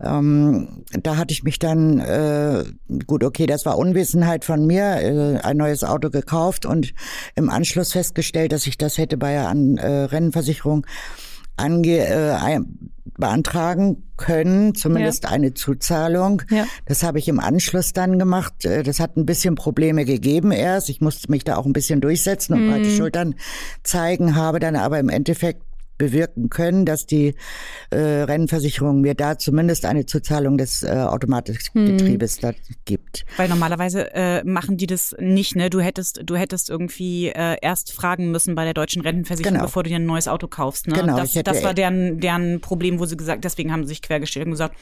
Ähm, 0.00 0.84
da 0.92 1.16
hatte 1.16 1.32
ich 1.32 1.42
mich 1.42 1.58
dann, 1.58 1.98
äh, 1.98 2.64
gut, 3.06 3.24
okay, 3.24 3.46
das 3.46 3.66
war 3.66 3.78
Unwissenheit 3.78 4.44
von 4.44 4.66
mir, 4.66 5.00
äh, 5.00 5.38
ein 5.38 5.56
neues 5.56 5.84
Auto 5.84 6.10
gekauft 6.10 6.66
und 6.66 6.94
im 7.34 7.50
Anschluss 7.50 7.92
festgestellt, 7.92 8.52
dass 8.52 8.66
ich 8.66 8.78
das 8.78 8.98
hätte 8.98 9.16
bei 9.16 9.40
an 9.40 9.76
äh, 9.76 9.86
Rennversicherung 9.86 10.86
ange, 11.56 11.98
äh, 11.98 12.60
beantragen 13.16 14.02
können, 14.16 14.74
zumindest 14.74 15.24
ja. 15.24 15.30
eine 15.30 15.54
Zuzahlung. 15.54 16.42
Ja. 16.50 16.66
Das 16.86 17.02
habe 17.02 17.18
ich 17.18 17.28
im 17.28 17.40
Anschluss 17.40 17.92
dann 17.92 18.18
gemacht. 18.18 18.64
Äh, 18.64 18.82
das 18.82 19.00
hat 19.00 19.16
ein 19.16 19.26
bisschen 19.26 19.54
Probleme 19.54 20.04
gegeben 20.04 20.50
erst. 20.50 20.88
Ich 20.88 21.00
musste 21.00 21.30
mich 21.30 21.44
da 21.44 21.56
auch 21.56 21.66
ein 21.66 21.72
bisschen 21.72 22.00
durchsetzen 22.00 22.54
und 22.54 22.66
mm. 22.66 22.70
breite 22.70 22.90
Schultern 22.90 23.34
zeigen, 23.82 24.34
habe 24.34 24.58
dann 24.58 24.76
aber 24.76 24.98
im 24.98 25.08
Endeffekt 25.08 25.62
bewirken 25.98 26.50
können, 26.50 26.84
dass 26.84 27.06
die 27.06 27.34
äh, 27.90 27.98
Rennversicherung 27.98 29.00
mir 29.00 29.14
da 29.14 29.38
zumindest 29.38 29.84
eine 29.84 30.06
Zuzahlung 30.06 30.58
des 30.58 30.82
äh, 30.82 30.90
Automatikgetriebes 30.90 32.42
hm. 32.42 32.54
gibt. 32.84 33.24
Weil 33.36 33.48
normalerweise 33.48 34.12
äh, 34.14 34.44
machen 34.44 34.76
die 34.76 34.86
das 34.86 35.14
nicht, 35.18 35.56
ne? 35.56 35.70
Du 35.70 35.80
hättest, 35.80 36.22
du 36.24 36.36
hättest 36.36 36.70
irgendwie 36.70 37.28
äh, 37.28 37.56
erst 37.60 37.92
fragen 37.92 38.30
müssen 38.30 38.54
bei 38.54 38.64
der 38.64 38.74
deutschen 38.74 39.02
Rentenversicherung, 39.02 39.54
genau. 39.54 39.66
bevor 39.66 39.82
du 39.82 39.90
dir 39.90 39.96
ein 39.96 40.06
neues 40.06 40.28
Auto 40.28 40.48
kaufst. 40.48 40.88
Ne? 40.88 40.94
Genau, 40.94 41.16
das, 41.16 41.32
das 41.32 41.62
war 41.62 41.74
deren, 41.74 42.20
deren 42.20 42.60
Problem, 42.60 42.98
wo 42.98 43.06
sie 43.06 43.16
gesagt, 43.16 43.44
deswegen 43.44 43.72
haben 43.72 43.84
sie 43.84 43.88
sich 43.88 44.02
quergestellt 44.02 44.46
und 44.46 44.52
gesagt, 44.52 44.76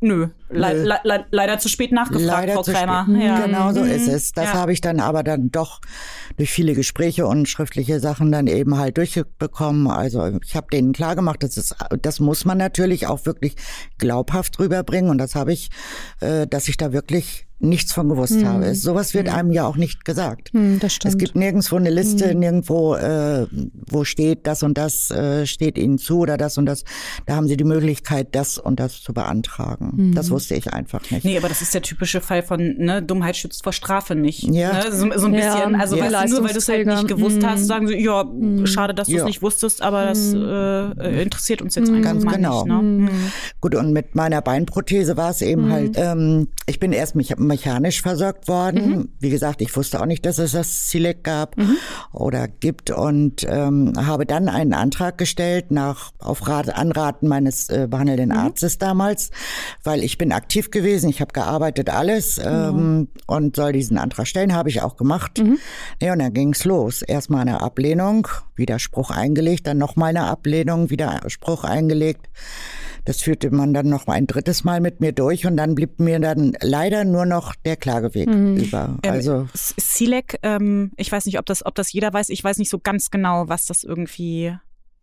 nö, 0.00 0.28
le 0.50 0.84
le 0.84 0.98
le 1.04 1.24
leider 1.30 1.58
zu 1.58 1.68
spät 1.68 1.92
nachgefragt, 1.92 2.26
leider 2.26 2.54
Frau 2.54 2.62
Kreimer. 2.62 3.06
Ja. 3.18 3.46
Genau 3.46 3.72
so 3.72 3.80
mhm. 3.80 3.90
ist 3.90 4.08
es. 4.08 4.32
Das 4.32 4.46
ja. 4.46 4.54
habe 4.54 4.72
ich 4.72 4.80
dann 4.80 5.00
aber 5.00 5.22
dann 5.22 5.50
doch 5.50 5.80
durch 6.36 6.50
viele 6.50 6.74
Gespräche 6.74 7.26
und 7.26 7.48
schriftliche 7.48 8.00
Sachen 8.00 8.32
dann 8.32 8.46
eben 8.46 8.76
halt 8.76 8.98
durchbekommen. 8.98 9.88
Also 9.88 10.38
ich 10.44 10.55
habe 10.56 10.68
denen 10.72 10.92
klar 10.92 11.16
gemacht, 11.16 11.42
das 11.42 11.56
ist, 11.56 11.74
das 12.02 12.20
muss 12.20 12.44
man 12.44 12.58
natürlich 12.58 13.06
auch 13.06 13.26
wirklich 13.26 13.56
glaubhaft 13.98 14.58
rüberbringen. 14.58 15.10
Und 15.10 15.18
das 15.18 15.34
habe 15.34 15.52
ich, 15.52 15.70
äh, 16.20 16.46
dass 16.46 16.68
ich 16.68 16.76
da 16.76 16.92
wirklich 16.92 17.45
nichts 17.58 17.92
von 17.92 18.08
gewusst 18.08 18.34
hm. 18.34 18.46
habe. 18.46 18.74
Sowas 18.74 19.14
wird 19.14 19.28
hm. 19.28 19.34
einem 19.34 19.52
ja 19.52 19.66
auch 19.66 19.76
nicht 19.76 20.04
gesagt. 20.04 20.50
Hm, 20.52 20.78
das 20.78 20.94
stimmt. 20.94 21.14
Es 21.14 21.18
gibt 21.18 21.36
nirgendwo 21.36 21.76
eine 21.76 21.90
Liste, 21.90 22.30
hm. 22.30 22.38
nirgendwo, 22.38 22.94
äh, 22.96 23.46
wo 23.90 24.04
steht, 24.04 24.46
das 24.46 24.62
und 24.62 24.76
das 24.76 25.10
äh, 25.10 25.46
steht 25.46 25.78
Ihnen 25.78 25.98
zu 25.98 26.18
oder 26.18 26.36
das 26.36 26.58
und 26.58 26.66
das. 26.66 26.84
Da 27.24 27.36
haben 27.36 27.48
Sie 27.48 27.56
die 27.56 27.64
Möglichkeit, 27.64 28.34
das 28.34 28.58
und 28.58 28.78
das 28.78 29.02
zu 29.02 29.14
beantragen. 29.14 29.92
Hm. 29.96 30.14
Das 30.14 30.30
wusste 30.30 30.54
ich 30.54 30.72
einfach 30.72 31.10
nicht. 31.10 31.24
Nee, 31.24 31.38
aber 31.38 31.48
das 31.48 31.62
ist 31.62 31.72
der 31.72 31.82
typische 31.82 32.20
Fall 32.20 32.42
von 32.42 32.60
ne, 32.60 33.02
Dummheit 33.02 33.36
schützt 33.36 33.62
vor 33.62 33.72
Strafe 33.72 34.14
nicht. 34.14 34.42
Ja. 34.42 34.72
Ne? 34.74 34.92
So, 34.92 35.10
so 35.16 35.26
ein 35.26 35.32
bisschen. 35.32 35.72
Ja. 35.72 35.78
Also 35.78 35.96
ja. 35.96 36.12
Weißt 36.12 36.32
du, 36.32 36.36
nur 36.36 36.44
weil 36.44 36.52
du 36.52 36.58
es 36.58 36.68
halt 36.68 36.86
nicht 36.86 37.08
gewusst 37.08 37.44
hast, 37.44 37.60
hm. 37.60 37.66
sagen 37.66 37.86
sie, 37.88 37.96
ja, 37.96 38.24
schade, 38.64 38.94
dass 38.94 39.08
du 39.08 39.14
es 39.14 39.20
ja. 39.20 39.24
nicht 39.24 39.40
wusstest, 39.40 39.80
aber 39.80 40.04
das 40.04 40.34
äh, 40.34 41.22
interessiert 41.22 41.62
uns 41.62 41.74
jetzt 41.74 41.90
einfach 41.90 42.12
Ganz 42.12 42.26
genau. 42.26 42.64
nicht. 42.64 43.12
Ne? 43.12 43.30
Gut, 43.60 43.74
und 43.74 43.92
mit 43.92 44.14
meiner 44.14 44.42
Beinprothese 44.42 45.16
war 45.16 45.30
es 45.30 45.40
eben 45.40 45.70
halt, 45.72 45.96
ähm, 45.96 46.48
ich 46.66 46.78
bin 46.78 46.92
erst 46.92 47.14
mich 47.14 47.36
mechanisch 47.46 48.02
versorgt 48.02 48.48
worden. 48.48 48.88
Mhm. 48.88 49.08
Wie 49.18 49.30
gesagt, 49.30 49.60
ich 49.62 49.74
wusste 49.76 50.00
auch 50.00 50.06
nicht, 50.06 50.26
dass 50.26 50.38
es 50.38 50.52
das 50.52 50.88
CILEC 50.88 51.24
gab 51.24 51.56
mhm. 51.56 51.76
oder 52.12 52.48
gibt 52.48 52.90
und 52.90 53.46
ähm, 53.48 53.92
habe 53.96 54.26
dann 54.26 54.48
einen 54.48 54.74
Antrag 54.74 55.18
gestellt 55.18 55.70
nach 55.70 56.12
auf 56.18 56.46
Rat, 56.48 56.74
Anraten 56.74 57.28
meines 57.28 57.68
äh, 57.68 57.86
behandelnden 57.88 58.30
mhm. 58.30 58.36
Arztes 58.36 58.78
damals, 58.78 59.30
weil 59.82 60.02
ich 60.02 60.18
bin 60.18 60.32
aktiv 60.32 60.70
gewesen, 60.70 61.08
ich 61.08 61.20
habe 61.20 61.32
gearbeitet, 61.32 61.90
alles 61.90 62.38
ähm, 62.44 63.08
und 63.26 63.56
soll 63.56 63.72
diesen 63.72 63.98
Antrag 63.98 64.26
stellen, 64.26 64.54
habe 64.54 64.68
ich 64.68 64.82
auch 64.82 64.96
gemacht. 64.96 65.38
Mhm. 65.38 65.58
Ja, 66.00 66.12
und 66.12 66.18
dann 66.18 66.32
ging's 66.32 66.64
los. 66.64 67.02
Erstmal 67.02 67.42
eine 67.42 67.60
Ablehnung, 67.60 68.28
Widerspruch 68.54 69.10
eingelegt, 69.10 69.66
dann 69.66 69.78
nochmal 69.78 70.10
eine 70.10 70.24
Ablehnung, 70.24 70.90
Widerspruch 70.90 71.64
eingelegt. 71.64 72.28
Das 73.06 73.22
führte 73.22 73.50
man 73.50 73.72
dann 73.72 73.88
noch 73.88 74.06
ein 74.08 74.26
drittes 74.26 74.64
Mal 74.64 74.80
mit 74.80 75.00
mir 75.00 75.12
durch 75.12 75.46
und 75.46 75.56
dann 75.56 75.74
blieb 75.74 76.00
mir 76.00 76.18
dann 76.18 76.56
leider 76.60 77.04
nur 77.04 77.24
noch 77.24 77.54
der 77.54 77.76
Klageweg 77.76 78.28
mhm. 78.28 78.56
über. 78.56 78.98
Ähm, 79.02 79.12
also 79.12 79.32
ähm, 79.32 79.48
SILEC, 79.54 80.38
ähm, 80.42 80.92
ich 80.96 81.10
weiß 81.10 81.24
nicht, 81.26 81.38
ob 81.38 81.46
das, 81.46 81.64
ob 81.64 81.76
das 81.76 81.92
jeder 81.92 82.12
weiß. 82.12 82.28
Ich 82.28 82.42
weiß 82.42 82.58
nicht 82.58 82.68
so 82.68 82.78
ganz 82.80 83.10
genau, 83.10 83.48
was 83.48 83.66
das 83.66 83.84
irgendwie 83.84 84.52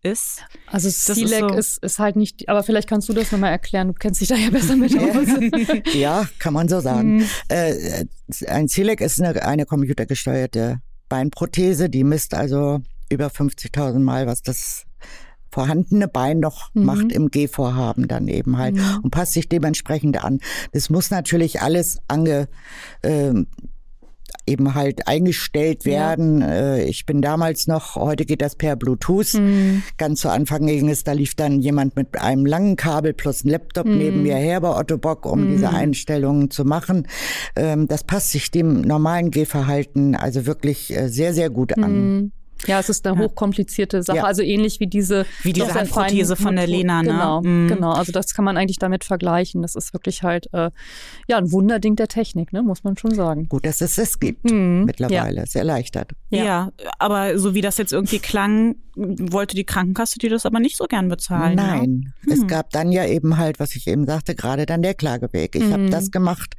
ist. 0.03 0.43
Also 0.67 0.89
SILEC 0.89 1.31
ist, 1.31 1.39
so 1.39 1.57
ist, 1.57 1.83
ist, 1.83 1.99
halt 1.99 2.17
nicht, 2.17 2.49
aber 2.49 2.63
vielleicht 2.63 2.89
kannst 2.89 3.07
du 3.07 3.13
das 3.13 3.31
nochmal 3.31 3.51
erklären. 3.51 3.87
Du 3.87 3.93
kennst 3.93 4.19
dich 4.19 4.27
da 4.27 4.35
ja 4.35 4.49
besser 4.49 4.75
mit 4.75 4.93
aus. 4.99 5.93
ja, 5.93 6.27
kann 6.39 6.53
man 6.53 6.67
so 6.67 6.81
sagen. 6.81 7.17
Mhm. 7.17 7.25
Äh, 7.47 8.05
ein 8.47 8.67
SILEC 8.67 8.99
ist 8.99 9.21
eine, 9.21 9.41
eine 9.43 9.65
computergesteuerte 9.65 10.81
Beinprothese, 11.07 11.89
die 11.89 12.03
misst 12.03 12.33
also 12.33 12.81
über 13.09 13.27
50.000 13.27 13.99
Mal, 13.99 14.27
was 14.27 14.41
das 14.41 14.83
vorhandene 15.53 16.07
Bein 16.07 16.39
noch 16.39 16.73
mhm. 16.73 16.85
macht 16.85 17.11
im 17.11 17.29
Gehvorhaben 17.29 18.07
dann 18.07 18.27
eben 18.27 18.57
halt 18.57 18.75
mhm. 18.75 19.01
und 19.03 19.11
passt 19.11 19.33
sich 19.33 19.47
dementsprechend 19.47 20.23
an. 20.23 20.39
Das 20.71 20.89
muss 20.89 21.11
natürlich 21.11 21.61
alles 21.61 21.99
ange, 22.07 22.47
äh, 23.03 23.33
eben 24.47 24.73
halt 24.73 25.07
eingestellt 25.07 25.85
werden. 25.85 26.41
Ja. 26.41 26.47
Äh, 26.47 26.85
ich 26.85 27.05
bin 27.05 27.21
damals 27.21 27.67
noch, 27.67 27.95
heute 27.95 28.25
geht 28.25 28.41
das 28.41 28.55
per 28.55 28.75
Bluetooth. 28.75 29.35
Mhm. 29.35 29.83
Ganz 29.97 30.21
zu 30.21 30.29
Anfang 30.29 30.65
ging 30.65 30.89
es, 30.89 31.03
da 31.03 31.11
lief 31.11 31.35
dann 31.35 31.61
jemand 31.61 31.95
mit 31.95 32.19
einem 32.19 32.47
langen 32.47 32.75
Kabel 32.75 33.13
plus 33.13 33.43
ein 33.43 33.49
Laptop 33.49 33.85
mhm. 33.85 33.97
neben 33.99 34.23
mir 34.23 34.35
her 34.35 34.59
bei 34.59 34.75
Otto 34.75 34.97
Bock, 34.97 35.27
um 35.27 35.45
mhm. 35.45 35.49
diese 35.51 35.69
Einstellungen 35.69 36.49
zu 36.49 36.65
machen. 36.65 37.07
Ähm, 37.55 37.87
das 37.87 38.03
passt 38.03 38.31
sich 38.31 38.49
dem 38.49 38.81
normalen 38.81 39.29
Gehverhalten 39.29 40.15
also 40.15 40.47
wirklich 40.47 40.95
äh, 40.95 41.09
sehr, 41.09 41.35
sehr 41.35 41.51
gut 41.51 41.77
an. 41.77 42.31
Ja, 42.67 42.79
es 42.79 42.89
ist 42.89 43.05
eine 43.05 43.19
ja. 43.19 43.23
hochkomplizierte 43.23 44.03
Sache, 44.03 44.17
ja. 44.17 44.23
also 44.23 44.41
ähnlich 44.41 44.79
wie 44.79 44.87
diese 44.87 45.25
wie 45.43 45.53
diese 45.53 45.73
Handprothese 45.73 46.35
von 46.35 46.55
der 46.55 46.67
Lena, 46.67 47.01
ne? 47.01 47.09
Genau, 47.09 47.41
mhm. 47.41 47.67
genau. 47.67 47.91
Also 47.91 48.11
das 48.11 48.33
kann 48.33 48.45
man 48.45 48.57
eigentlich 48.57 48.79
damit 48.79 49.03
vergleichen. 49.03 49.61
Das 49.61 49.75
ist 49.75 49.93
wirklich 49.93 50.23
halt 50.23 50.47
äh, 50.53 50.69
ja 51.27 51.37
ein 51.37 51.51
Wunderding 51.51 51.95
der 51.95 52.07
Technik, 52.07 52.53
ne, 52.53 52.63
muss 52.63 52.83
man 52.83 52.97
schon 52.97 53.13
sagen. 53.13 53.47
Gut, 53.49 53.65
dass 53.65 53.81
es 53.81 53.97
es 53.97 54.19
gibt 54.19 54.49
mhm. 54.51 54.83
mittlerweile. 54.85 55.37
Ja. 55.37 55.43
Es 55.43 55.55
erleichtert. 55.55 56.11
Ja. 56.29 56.43
ja, 56.43 56.71
aber 56.99 57.37
so 57.37 57.53
wie 57.53 57.61
das 57.61 57.77
jetzt 57.77 57.93
irgendwie 57.93 58.19
klang, 58.19 58.75
wollte 58.95 59.55
die 59.55 59.65
Krankenkasse 59.65 60.19
dir 60.19 60.29
das 60.29 60.45
aber 60.45 60.59
nicht 60.59 60.77
so 60.77 60.85
gern 60.85 61.09
bezahlen. 61.09 61.55
Nein, 61.55 62.13
ja? 62.25 62.33
hm. 62.33 62.41
es 62.41 62.47
gab 62.47 62.69
dann 62.71 62.91
ja 62.91 63.05
eben 63.05 63.37
halt, 63.37 63.59
was 63.59 63.75
ich 63.75 63.87
eben 63.87 64.05
sagte, 64.05 64.35
gerade 64.35 64.65
dann 64.65 64.81
der 64.81 64.93
Klageweg. 64.93 65.55
Ich 65.55 65.63
mhm. 65.63 65.73
habe 65.73 65.89
das 65.89 66.11
gemacht 66.11 66.55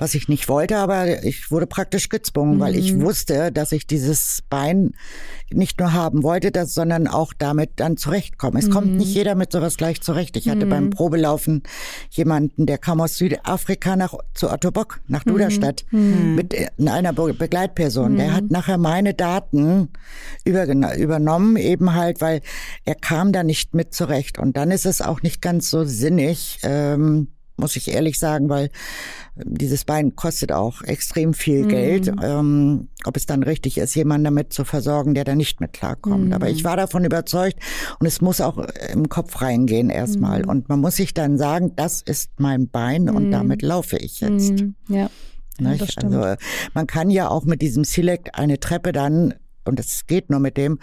was 0.00 0.14
ich 0.14 0.28
nicht 0.28 0.48
wollte, 0.48 0.78
aber 0.78 1.24
ich 1.24 1.50
wurde 1.50 1.66
praktisch 1.66 2.08
gezwungen, 2.08 2.56
mhm. 2.56 2.60
weil 2.60 2.74
ich 2.74 2.94
mhm. 2.94 3.02
wusste, 3.02 3.52
dass 3.52 3.70
ich 3.72 3.86
dieses 3.86 4.42
Bein 4.48 4.92
nicht 5.52 5.78
nur 5.78 5.92
haben 5.92 6.22
wollte, 6.22 6.50
das, 6.50 6.72
sondern 6.72 7.06
auch 7.06 7.32
damit 7.36 7.72
dann 7.76 7.96
zurechtkomme. 7.96 8.58
Es 8.58 8.68
mhm. 8.68 8.72
kommt 8.72 8.96
nicht 8.96 9.14
jeder 9.14 9.34
mit 9.34 9.52
sowas 9.52 9.76
gleich 9.76 10.00
zurecht. 10.00 10.36
Ich 10.36 10.48
hatte 10.48 10.64
mhm. 10.64 10.70
beim 10.70 10.90
Probelaufen 10.90 11.62
jemanden, 12.10 12.64
der 12.64 12.78
kam 12.78 13.00
aus 13.00 13.16
Südafrika 13.16 13.94
nach, 13.94 14.14
zu 14.32 14.50
Otto 14.50 14.70
Bock, 14.70 15.00
nach 15.06 15.26
mhm. 15.26 15.32
Duderstadt, 15.32 15.84
mhm. 15.90 16.34
mit 16.34 16.56
einer 16.78 17.12
Begleitperson. 17.12 18.16
Der 18.16 18.32
hat 18.32 18.50
nachher 18.50 18.78
meine 18.78 19.12
Daten 19.12 19.90
übernommen, 20.44 21.56
eben 21.56 21.94
halt, 21.94 22.22
weil 22.22 22.40
er 22.86 22.94
kam 22.94 23.32
da 23.32 23.42
nicht 23.42 23.74
mit 23.74 23.92
zurecht. 23.92 24.38
Und 24.38 24.56
dann 24.56 24.70
ist 24.70 24.86
es 24.86 25.02
auch 25.02 25.20
nicht 25.20 25.42
ganz 25.42 25.68
so 25.68 25.84
sinnig, 25.84 26.58
ähm, 26.62 27.28
muss 27.60 27.76
ich 27.76 27.88
ehrlich 27.88 28.18
sagen, 28.18 28.48
weil 28.48 28.70
dieses 29.36 29.84
Bein 29.84 30.16
kostet 30.16 30.52
auch 30.52 30.82
extrem 30.82 31.34
viel 31.34 31.64
mhm. 31.64 31.68
Geld. 31.68 32.12
Ähm, 32.22 32.88
ob 33.04 33.16
es 33.16 33.26
dann 33.26 33.42
richtig 33.42 33.78
ist, 33.78 33.94
jemanden 33.94 34.24
damit 34.24 34.52
zu 34.52 34.64
versorgen, 34.64 35.14
der 35.14 35.24
da 35.24 35.34
nicht 35.34 35.60
mit 35.60 35.72
klarkommt. 35.72 36.26
Mhm. 36.26 36.32
Aber 36.32 36.48
ich 36.48 36.64
war 36.64 36.76
davon 36.76 37.04
überzeugt 37.04 37.58
und 37.98 38.06
es 38.06 38.20
muss 38.20 38.40
auch 38.40 38.58
im 38.92 39.08
Kopf 39.08 39.40
reingehen 39.40 39.90
erstmal. 39.90 40.42
Mhm. 40.42 40.48
Und 40.48 40.68
man 40.68 40.80
muss 40.80 40.96
sich 40.96 41.14
dann 41.14 41.38
sagen, 41.38 41.72
das 41.76 42.02
ist 42.02 42.30
mein 42.38 42.68
Bein 42.68 43.08
und 43.08 43.26
mhm. 43.26 43.30
damit 43.30 43.62
laufe 43.62 43.96
ich 43.96 44.20
jetzt. 44.20 44.60
Mhm. 44.60 44.74
Ja. 44.88 45.10
Also 45.62 46.36
man 46.72 46.86
kann 46.86 47.10
ja 47.10 47.28
auch 47.28 47.44
mit 47.44 47.60
diesem 47.60 47.84
Select 47.84 48.34
eine 48.34 48.60
Treppe 48.60 48.92
dann 48.92 49.34
und 49.64 49.80
es 49.80 50.06
geht 50.06 50.30
nur 50.30 50.40
mit 50.40 50.56
dem, 50.56 50.78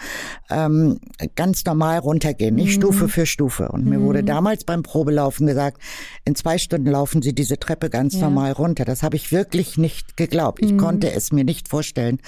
ähm, 0.49 0.99
ganz 1.35 1.65
normal 1.65 1.99
runtergehen, 1.99 2.55
nicht 2.55 2.77
mhm. 2.77 2.81
Stufe 2.81 3.09
für 3.09 3.25
Stufe. 3.25 3.69
Und 3.69 3.83
mhm. 3.83 3.89
mir 3.89 4.01
wurde 4.01 4.21
mhm. 4.21 4.27
damals 4.27 4.63
beim 4.63 4.83
Probelaufen 4.83 5.47
gesagt, 5.47 5.81
in 6.25 6.35
zwei 6.35 6.57
Stunden 6.57 6.89
laufen 6.89 7.21
Sie 7.21 7.33
diese 7.33 7.57
Treppe 7.57 7.89
ganz 7.89 8.15
ja. 8.15 8.21
normal 8.21 8.51
runter. 8.53 8.85
Das 8.85 9.03
habe 9.03 9.15
ich 9.15 9.31
wirklich 9.31 9.77
nicht 9.77 10.17
geglaubt. 10.17 10.61
Ich 10.61 10.73
mhm. 10.73 10.77
konnte 10.77 11.11
es 11.11 11.31
mir 11.31 11.43
nicht 11.43 11.67
vorstellen. 11.67 12.19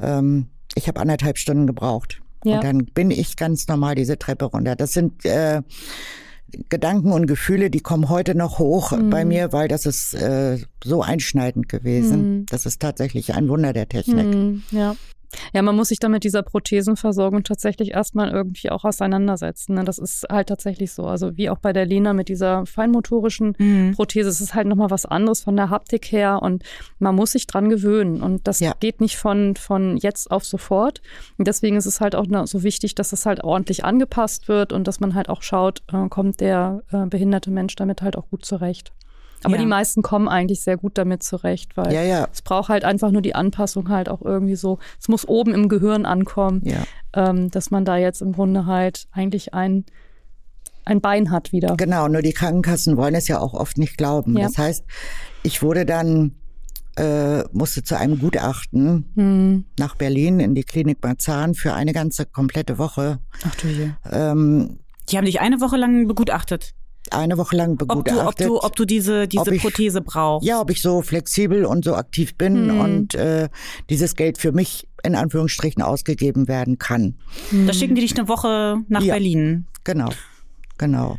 Ähm, 0.00 0.48
ich 0.74 0.88
habe 0.88 1.00
anderthalb 1.00 1.38
Stunden 1.38 1.66
gebraucht. 1.66 2.20
Ja. 2.44 2.56
Und 2.56 2.64
dann 2.64 2.84
bin 2.86 3.10
ich 3.10 3.36
ganz 3.36 3.66
normal 3.66 3.94
diese 3.94 4.18
Treppe 4.18 4.46
runter. 4.46 4.76
Das 4.76 4.92
sind 4.92 5.24
äh, 5.24 5.62
Gedanken 6.68 7.12
und 7.12 7.26
Gefühle, 7.26 7.70
die 7.70 7.80
kommen 7.80 8.08
heute 8.08 8.34
noch 8.34 8.58
hoch 8.58 8.92
mhm. 8.92 9.10
bei 9.10 9.24
mir, 9.24 9.52
weil 9.52 9.68
das 9.68 9.84
ist 9.84 10.14
äh, 10.14 10.58
so 10.84 11.02
einschneidend 11.02 11.68
gewesen. 11.68 12.38
Mhm. 12.40 12.46
Das 12.46 12.66
ist 12.66 12.80
tatsächlich 12.80 13.34
ein 13.34 13.48
Wunder 13.48 13.72
der 13.72 13.88
Technik. 13.88 14.26
Mhm. 14.26 14.62
Ja. 14.70 14.96
Ja, 15.52 15.62
man 15.62 15.76
muss 15.76 15.88
sich 15.88 15.98
dann 15.98 16.12
mit 16.12 16.24
dieser 16.24 16.42
Prothesenversorgung 16.42 17.42
tatsächlich 17.42 17.92
erstmal 17.92 18.30
irgendwie 18.30 18.70
auch 18.70 18.84
auseinandersetzen. 18.84 19.74
Ne? 19.74 19.84
Das 19.84 19.98
ist 19.98 20.26
halt 20.30 20.48
tatsächlich 20.48 20.92
so. 20.92 21.04
Also 21.04 21.36
wie 21.36 21.50
auch 21.50 21.58
bei 21.58 21.72
der 21.72 21.86
Lena 21.86 22.12
mit 22.12 22.28
dieser 22.28 22.66
feinmotorischen 22.66 23.54
mhm. 23.58 23.92
Prothese, 23.92 24.28
es 24.28 24.40
ist 24.40 24.54
halt 24.54 24.66
nochmal 24.66 24.90
was 24.90 25.06
anderes 25.06 25.42
von 25.42 25.56
der 25.56 25.70
Haptik 25.70 26.10
her 26.12 26.40
und 26.42 26.62
man 26.98 27.14
muss 27.14 27.32
sich 27.32 27.46
dran 27.46 27.68
gewöhnen. 27.68 28.22
Und 28.22 28.46
das 28.46 28.60
ja. 28.60 28.74
geht 28.80 29.00
nicht 29.00 29.16
von, 29.16 29.56
von 29.56 29.96
jetzt 29.96 30.30
auf 30.30 30.44
sofort. 30.44 31.00
Und 31.38 31.48
deswegen 31.48 31.76
ist 31.76 31.86
es 31.86 32.00
halt 32.00 32.14
auch 32.14 32.26
so 32.46 32.62
wichtig, 32.62 32.94
dass 32.94 33.12
es 33.12 33.26
halt 33.26 33.44
ordentlich 33.44 33.84
angepasst 33.84 34.48
wird 34.48 34.72
und 34.72 34.86
dass 34.86 35.00
man 35.00 35.14
halt 35.14 35.28
auch 35.28 35.42
schaut, 35.42 35.82
äh, 35.92 36.08
kommt 36.08 36.40
der 36.40 36.82
äh, 36.92 37.06
behinderte 37.06 37.50
Mensch 37.50 37.76
damit 37.76 38.02
halt 38.02 38.16
auch 38.16 38.28
gut 38.28 38.44
zurecht. 38.44 38.92
Aber 39.42 39.54
ja. 39.54 39.60
die 39.60 39.66
meisten 39.66 40.02
kommen 40.02 40.28
eigentlich 40.28 40.62
sehr 40.62 40.76
gut 40.76 40.98
damit 40.98 41.22
zurecht, 41.22 41.76
weil 41.76 41.92
ja, 41.92 42.02
ja. 42.02 42.28
es 42.32 42.42
braucht 42.42 42.68
halt 42.68 42.84
einfach 42.84 43.10
nur 43.10 43.22
die 43.22 43.34
Anpassung 43.34 43.88
halt 43.88 44.08
auch 44.08 44.22
irgendwie 44.22 44.56
so. 44.56 44.78
Es 45.00 45.08
muss 45.08 45.26
oben 45.28 45.54
im 45.54 45.68
Gehirn 45.68 46.06
ankommen, 46.06 46.62
ähm, 47.14 47.50
dass 47.50 47.70
man 47.70 47.84
da 47.84 47.96
jetzt 47.96 48.22
im 48.22 48.32
Grunde 48.32 48.66
halt 48.66 49.06
eigentlich 49.12 49.54
ein 49.54 49.84
ein 50.84 51.00
Bein 51.00 51.32
hat 51.32 51.50
wieder. 51.50 51.76
Genau, 51.76 52.06
nur 52.06 52.22
die 52.22 52.32
Krankenkassen 52.32 52.96
wollen 52.96 53.16
es 53.16 53.26
ja 53.26 53.40
auch 53.40 53.54
oft 53.54 53.76
nicht 53.76 53.98
glauben. 53.98 54.36
Das 54.36 54.56
heißt, 54.56 54.84
ich 55.42 55.60
wurde 55.60 55.84
dann 55.84 56.36
äh, 56.96 57.42
musste 57.52 57.82
zu 57.82 57.98
einem 57.98 58.18
Gutachten 58.18 59.12
hm. 59.16 59.64
nach 59.78 59.96
Berlin 59.96 60.40
in 60.40 60.54
die 60.54 60.64
Klinik 60.64 61.02
Marzahn 61.02 61.54
für 61.54 61.74
eine 61.74 61.92
ganze 61.92 62.24
komplette 62.24 62.78
Woche. 62.78 63.18
Ach 63.44 63.54
du 63.56 63.68
je. 63.68 63.90
Ähm, 64.10 64.78
die 65.10 65.16
haben 65.18 65.24
dich 65.24 65.40
eine 65.40 65.60
Woche 65.60 65.76
lang 65.76 66.06
begutachtet 66.06 66.72
eine 67.12 67.38
Woche 67.38 67.56
lang 67.56 67.76
begutachtet. 67.76 68.26
Ob 68.26 68.36
du, 68.36 68.54
ob 68.54 68.60
du, 68.60 68.66
ob 68.66 68.76
du 68.76 68.84
diese, 68.84 69.28
diese 69.28 69.54
ich, 69.54 69.62
Prothese 69.62 70.00
brauchst. 70.00 70.46
Ja, 70.46 70.60
ob 70.60 70.70
ich 70.70 70.82
so 70.82 71.02
flexibel 71.02 71.64
und 71.64 71.84
so 71.84 71.94
aktiv 71.94 72.34
bin 72.36 72.70
hm. 72.70 72.80
und 72.80 73.14
äh, 73.14 73.48
dieses 73.90 74.16
Geld 74.16 74.38
für 74.38 74.52
mich 74.52 74.88
in 75.02 75.14
Anführungsstrichen 75.14 75.82
ausgegeben 75.82 76.48
werden 76.48 76.78
kann. 76.78 77.14
Da 77.66 77.72
schicken 77.72 77.94
die 77.94 78.00
dich 78.00 78.18
eine 78.18 78.28
Woche 78.28 78.78
nach 78.88 79.02
ja, 79.02 79.14
Berlin. 79.14 79.66
Genau, 79.84 80.08
genau. 80.78 81.18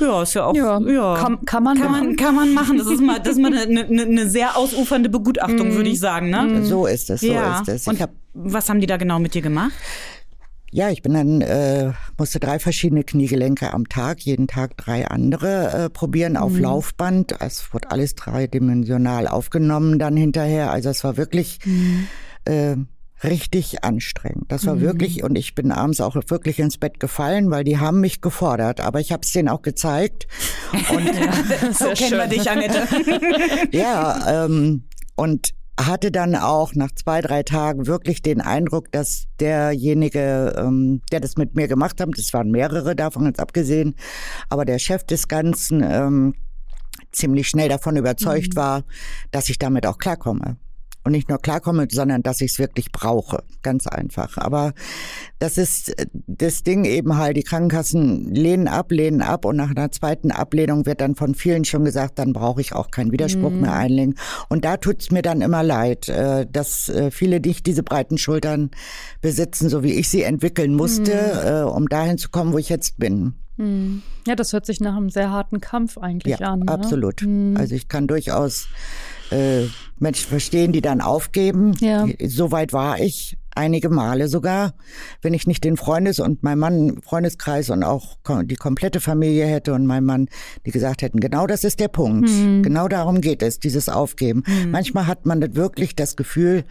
Ja, 0.00 0.22
ist 0.22 0.34
ja 0.34 0.46
auch. 0.46 0.54
Ja, 0.54 0.80
ja. 0.80 1.14
Kann, 1.16 1.44
kann, 1.44 1.62
man 1.62 1.78
kann 1.78 1.92
man 1.92 2.16
kann 2.16 2.34
man 2.34 2.54
machen. 2.54 2.78
Das 2.78 2.86
ist 2.86 3.02
mal, 3.02 3.20
das 3.20 3.32
ist 3.34 3.38
mal 3.38 3.54
eine, 3.56 3.84
eine, 3.84 4.02
eine 4.02 4.30
sehr 4.30 4.56
ausufernde 4.56 5.10
Begutachtung, 5.10 5.68
mm. 5.68 5.74
würde 5.74 5.90
ich 5.90 6.00
sagen. 6.00 6.30
Ne? 6.30 6.64
So 6.64 6.86
ist 6.86 7.10
es. 7.10 7.20
So 7.20 7.26
ja. 7.26 7.60
ist 7.60 7.68
es. 7.68 7.82
Ich 7.82 7.88
Und 7.88 8.00
hab, 8.00 8.10
was 8.32 8.68
haben 8.70 8.80
die 8.80 8.86
da 8.86 8.96
genau 8.96 9.18
mit 9.18 9.34
dir 9.34 9.42
gemacht? 9.42 9.72
Ja, 10.72 10.90
ich 10.90 11.02
bin 11.02 11.14
dann, 11.14 11.40
äh, 11.40 11.92
musste 12.16 12.38
drei 12.38 12.60
verschiedene 12.60 13.02
Kniegelenke 13.02 13.72
am 13.72 13.88
Tag, 13.88 14.20
jeden 14.20 14.46
Tag 14.46 14.76
drei 14.76 15.06
andere 15.08 15.72
äh, 15.72 15.90
probieren 15.90 16.36
auf 16.36 16.52
mhm. 16.52 16.60
Laufband. 16.60 17.34
Es 17.40 17.72
wurde 17.74 17.90
alles 17.90 18.14
dreidimensional 18.14 19.26
aufgenommen 19.26 19.98
dann 19.98 20.16
hinterher. 20.16 20.70
Also 20.70 20.90
es 20.90 21.02
war 21.02 21.16
wirklich 21.16 21.58
mhm. 21.64 22.06
äh, 22.44 22.76
richtig 23.24 23.82
anstrengend. 23.82 24.44
Das 24.52 24.64
war 24.64 24.76
mhm. 24.76 24.80
wirklich, 24.82 25.24
und 25.24 25.36
ich 25.36 25.56
bin 25.56 25.72
abends 25.72 26.00
auch 26.00 26.16
wirklich 26.28 26.60
ins 26.60 26.78
Bett 26.78 27.00
gefallen, 27.00 27.50
weil 27.50 27.64
die 27.64 27.78
haben 27.78 28.00
mich 28.00 28.20
gefordert. 28.20 28.80
Aber 28.80 29.00
ich 29.00 29.10
habe 29.10 29.22
es 29.24 29.32
denen 29.32 29.48
auch 29.48 29.62
gezeigt. 29.62 30.28
Und 30.94 31.04
ja, 31.04 31.72
so 31.72 31.86
kennen 31.94 32.12
wir 32.12 32.28
dich, 32.28 32.48
Annette. 32.48 32.86
ja, 33.76 34.44
ähm, 34.44 34.84
und 35.16 35.52
hatte 35.86 36.10
dann 36.10 36.34
auch 36.34 36.74
nach 36.74 36.90
zwei, 36.94 37.20
drei 37.20 37.42
Tagen 37.42 37.86
wirklich 37.86 38.22
den 38.22 38.40
Eindruck, 38.40 38.90
dass 38.92 39.24
derjenige, 39.38 40.54
ähm, 40.56 41.02
der 41.12 41.20
das 41.20 41.36
mit 41.36 41.54
mir 41.54 41.68
gemacht 41.68 42.00
hat, 42.00 42.08
das 42.16 42.32
waren 42.32 42.50
mehrere 42.50 42.96
davon 42.96 43.26
jetzt 43.26 43.40
abgesehen, 43.40 43.94
aber 44.48 44.64
der 44.64 44.78
Chef 44.78 45.04
des 45.04 45.28
Ganzen 45.28 45.82
ähm, 45.82 46.34
ziemlich 47.12 47.48
schnell 47.48 47.68
davon 47.68 47.96
überzeugt 47.96 48.54
mhm. 48.54 48.56
war, 48.56 48.84
dass 49.30 49.48
ich 49.48 49.58
damit 49.58 49.86
auch 49.86 49.98
klarkomme 49.98 50.56
und 51.04 51.12
nicht 51.12 51.28
nur 51.28 51.38
klarkomme, 51.38 51.88
sondern 51.90 52.22
dass 52.22 52.40
ich 52.40 52.52
es 52.52 52.58
wirklich 52.58 52.92
brauche. 52.92 53.42
Ganz 53.62 53.86
einfach. 53.86 54.36
Aber 54.36 54.72
das 55.38 55.58
ist 55.58 55.94
das 56.26 56.62
Ding 56.62 56.84
eben 56.84 57.16
halt, 57.16 57.36
die 57.36 57.42
Krankenkassen 57.42 58.34
lehnen 58.34 58.68
ab, 58.68 58.92
lehnen 58.92 59.22
ab 59.22 59.44
und 59.44 59.56
nach 59.56 59.70
einer 59.70 59.90
zweiten 59.90 60.30
Ablehnung 60.30 60.86
wird 60.86 61.00
dann 61.00 61.14
von 61.14 61.34
vielen 61.34 61.64
schon 61.64 61.84
gesagt, 61.84 62.18
dann 62.18 62.32
brauche 62.32 62.60
ich 62.60 62.74
auch 62.74 62.90
keinen 62.90 63.12
Widerspruch 63.12 63.50
mhm. 63.50 63.60
mehr 63.62 63.74
einlegen. 63.74 64.14
Und 64.48 64.64
da 64.64 64.76
tut's 64.76 65.10
mir 65.10 65.22
dann 65.22 65.40
immer 65.40 65.62
leid, 65.62 66.08
äh, 66.08 66.46
dass 66.50 66.88
äh, 66.88 67.10
viele 67.10 67.40
nicht 67.40 67.66
diese 67.66 67.82
breiten 67.82 68.18
Schultern 68.18 68.70
besitzen, 69.20 69.68
so 69.68 69.82
wie 69.82 69.94
ich 69.94 70.08
sie 70.08 70.22
entwickeln 70.22 70.74
musste, 70.74 71.66
mhm. 71.66 71.72
um 71.72 71.88
dahin 71.88 72.18
zu 72.18 72.28
kommen, 72.30 72.52
wo 72.52 72.58
ich 72.58 72.68
jetzt 72.68 72.98
bin. 72.98 73.34
Mhm. 73.56 74.02
Ja, 74.26 74.34
das 74.34 74.52
hört 74.52 74.66
sich 74.66 74.80
nach 74.80 74.96
einem 74.96 75.10
sehr 75.10 75.30
harten 75.30 75.60
Kampf 75.60 75.98
eigentlich 75.98 76.38
ja, 76.38 76.48
an. 76.48 76.60
Ne? 76.60 76.68
Absolut. 76.68 77.22
Mhm. 77.22 77.56
Also 77.56 77.74
ich 77.74 77.88
kann 77.88 78.06
durchaus 78.06 78.68
äh, 79.30 79.66
Menschen 79.98 80.28
verstehen, 80.28 80.72
die 80.72 80.80
dann 80.80 81.00
aufgeben. 81.00 81.74
Ja. 81.80 82.06
Soweit 82.26 82.72
war 82.72 82.98
ich 82.98 83.36
einige 83.54 83.88
Male 83.88 84.28
sogar, 84.28 84.74
wenn 85.22 85.34
ich 85.34 85.46
nicht 85.46 85.64
den 85.64 85.76
Freundes- 85.76 86.20
und 86.20 86.42
mein 86.42 86.58
Mann, 86.58 87.00
Freundeskreis 87.02 87.70
und 87.70 87.82
auch 87.82 88.16
die 88.44 88.56
komplette 88.56 89.00
Familie 89.00 89.46
hätte 89.46 89.74
und 89.74 89.86
mein 89.86 90.04
Mann, 90.04 90.28
die 90.66 90.70
gesagt 90.70 91.02
hätten, 91.02 91.20
genau 91.20 91.46
das 91.46 91.64
ist 91.64 91.80
der 91.80 91.88
Punkt. 91.88 92.28
Mhm. 92.30 92.62
Genau 92.62 92.88
darum 92.88 93.20
geht 93.20 93.42
es, 93.42 93.58
dieses 93.58 93.88
Aufgeben. 93.88 94.44
Mhm. 94.46 94.70
Manchmal 94.70 95.06
hat 95.06 95.26
man 95.26 95.54
wirklich 95.54 95.96
das 95.96 96.16
Gefühl, 96.16 96.64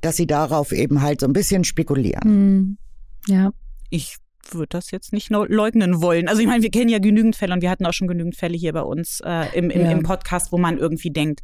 dass 0.00 0.16
sie 0.16 0.26
darauf 0.26 0.72
eben 0.72 1.02
halt 1.02 1.20
so 1.20 1.26
ein 1.26 1.32
bisschen 1.32 1.64
spekulieren. 1.64 2.28
Mhm. 2.28 2.78
Ja. 3.26 3.52
Ich 3.90 4.16
würde 4.52 4.68
das 4.70 4.90
jetzt 4.90 5.12
nicht 5.12 5.30
leugnen 5.30 6.02
wollen. 6.02 6.28
Also 6.28 6.40
ich 6.40 6.46
meine, 6.46 6.62
wir 6.62 6.70
kennen 6.70 6.88
ja 6.88 6.98
genügend 6.98 7.36
Fälle 7.36 7.54
und 7.54 7.62
wir 7.62 7.70
hatten 7.70 7.86
auch 7.86 7.92
schon 7.92 8.08
genügend 8.08 8.36
Fälle 8.36 8.56
hier 8.56 8.72
bei 8.72 8.82
uns 8.82 9.20
äh, 9.24 9.46
im, 9.56 9.70
im, 9.70 9.82
ja. 9.82 9.90
im 9.90 10.02
Podcast, 10.02 10.52
wo 10.52 10.58
man 10.58 10.78
irgendwie 10.78 11.10
denkt, 11.10 11.40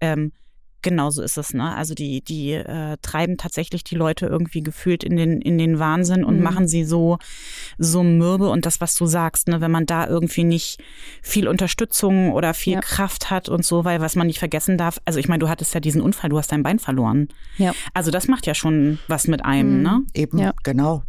ähm, 0.00 0.32
Genau 0.82 1.10
so 1.10 1.22
ist 1.22 1.38
es, 1.38 1.54
ne? 1.54 1.74
Also 1.76 1.94
die, 1.94 2.22
die 2.22 2.52
äh, 2.52 2.96
treiben 3.02 3.36
tatsächlich 3.36 3.84
die 3.84 3.94
Leute 3.94 4.26
irgendwie 4.26 4.62
gefühlt 4.62 5.04
in 5.04 5.16
den, 5.16 5.40
in 5.40 5.56
den 5.56 5.78
Wahnsinn 5.78 6.24
und 6.24 6.38
mhm. 6.38 6.42
machen 6.42 6.66
sie 6.66 6.84
so, 6.84 7.18
so 7.78 8.02
mürbe. 8.02 8.48
Und 8.48 8.66
das, 8.66 8.80
was 8.80 8.94
du 8.96 9.06
sagst, 9.06 9.46
ne, 9.46 9.60
wenn 9.60 9.70
man 9.70 9.86
da 9.86 10.08
irgendwie 10.08 10.42
nicht 10.42 10.82
viel 11.22 11.46
Unterstützung 11.46 12.32
oder 12.32 12.52
viel 12.52 12.74
ja. 12.74 12.80
Kraft 12.80 13.30
hat 13.30 13.48
und 13.48 13.64
so, 13.64 13.84
weil 13.84 14.00
was 14.00 14.16
man 14.16 14.26
nicht 14.26 14.40
vergessen 14.40 14.76
darf, 14.76 14.98
also 15.04 15.20
ich 15.20 15.28
meine, 15.28 15.38
du 15.38 15.48
hattest 15.48 15.72
ja 15.72 15.78
diesen 15.78 16.00
Unfall, 16.02 16.30
du 16.30 16.38
hast 16.38 16.50
dein 16.50 16.64
Bein 16.64 16.80
verloren. 16.80 17.28
Ja. 17.58 17.72
Also 17.94 18.10
das 18.10 18.26
macht 18.26 18.46
ja 18.46 18.54
schon 18.54 18.98
was 19.06 19.28
mit 19.28 19.44
einem, 19.44 19.76
mhm. 19.76 19.82
ne? 19.82 20.00
Eben, 20.14 20.38
ja. 20.38 20.52
genau. 20.64 21.04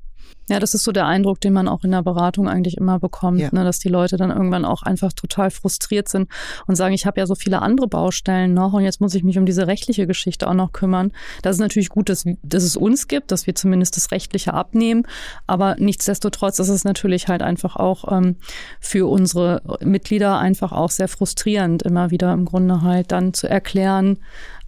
Ja, 0.49 0.59
das 0.59 0.73
ist 0.73 0.83
so 0.83 0.91
der 0.91 1.05
Eindruck, 1.05 1.39
den 1.39 1.53
man 1.53 1.69
auch 1.69 1.83
in 1.83 1.91
der 1.91 2.03
Beratung 2.03 2.49
eigentlich 2.49 2.75
immer 2.75 2.99
bekommt, 2.99 3.39
ja. 3.39 3.49
ne, 3.51 3.63
dass 3.63 3.79
die 3.79 3.87
Leute 3.87 4.17
dann 4.17 4.29
irgendwann 4.29 4.65
auch 4.65 4.83
einfach 4.83 5.13
total 5.13 5.51
frustriert 5.51 6.09
sind 6.09 6.29
und 6.67 6.75
sagen, 6.75 6.93
ich 6.93 7.05
habe 7.05 7.19
ja 7.19 7.25
so 7.25 7.35
viele 7.35 7.61
andere 7.61 7.87
Baustellen 7.87 8.53
noch 8.53 8.73
und 8.73 8.83
jetzt 8.83 8.99
muss 8.99 9.15
ich 9.15 9.23
mich 9.23 9.37
um 9.37 9.45
diese 9.45 9.67
rechtliche 9.67 10.05
Geschichte 10.05 10.49
auch 10.49 10.53
noch 10.53 10.73
kümmern. 10.73 11.13
Das 11.43 11.55
ist 11.55 11.61
natürlich 11.61 11.89
gut, 11.89 12.09
dass, 12.09 12.25
dass 12.43 12.63
es 12.63 12.75
uns 12.75 13.07
gibt, 13.07 13.31
dass 13.31 13.47
wir 13.47 13.55
zumindest 13.55 13.95
das 13.95 14.11
Rechtliche 14.11 14.53
abnehmen, 14.53 15.07
aber 15.47 15.75
nichtsdestotrotz 15.79 16.59
ist 16.59 16.69
es 16.69 16.83
natürlich 16.83 17.29
halt 17.29 17.41
einfach 17.41 17.77
auch 17.77 18.11
ähm, 18.11 18.35
für 18.81 19.09
unsere 19.09 19.61
Mitglieder 19.81 20.39
einfach 20.39 20.73
auch 20.73 20.91
sehr 20.91 21.07
frustrierend, 21.07 21.83
immer 21.83 22.11
wieder 22.11 22.33
im 22.33 22.43
Grunde 22.43 22.81
halt 22.81 23.13
dann 23.13 23.33
zu 23.33 23.49
erklären, 23.49 24.17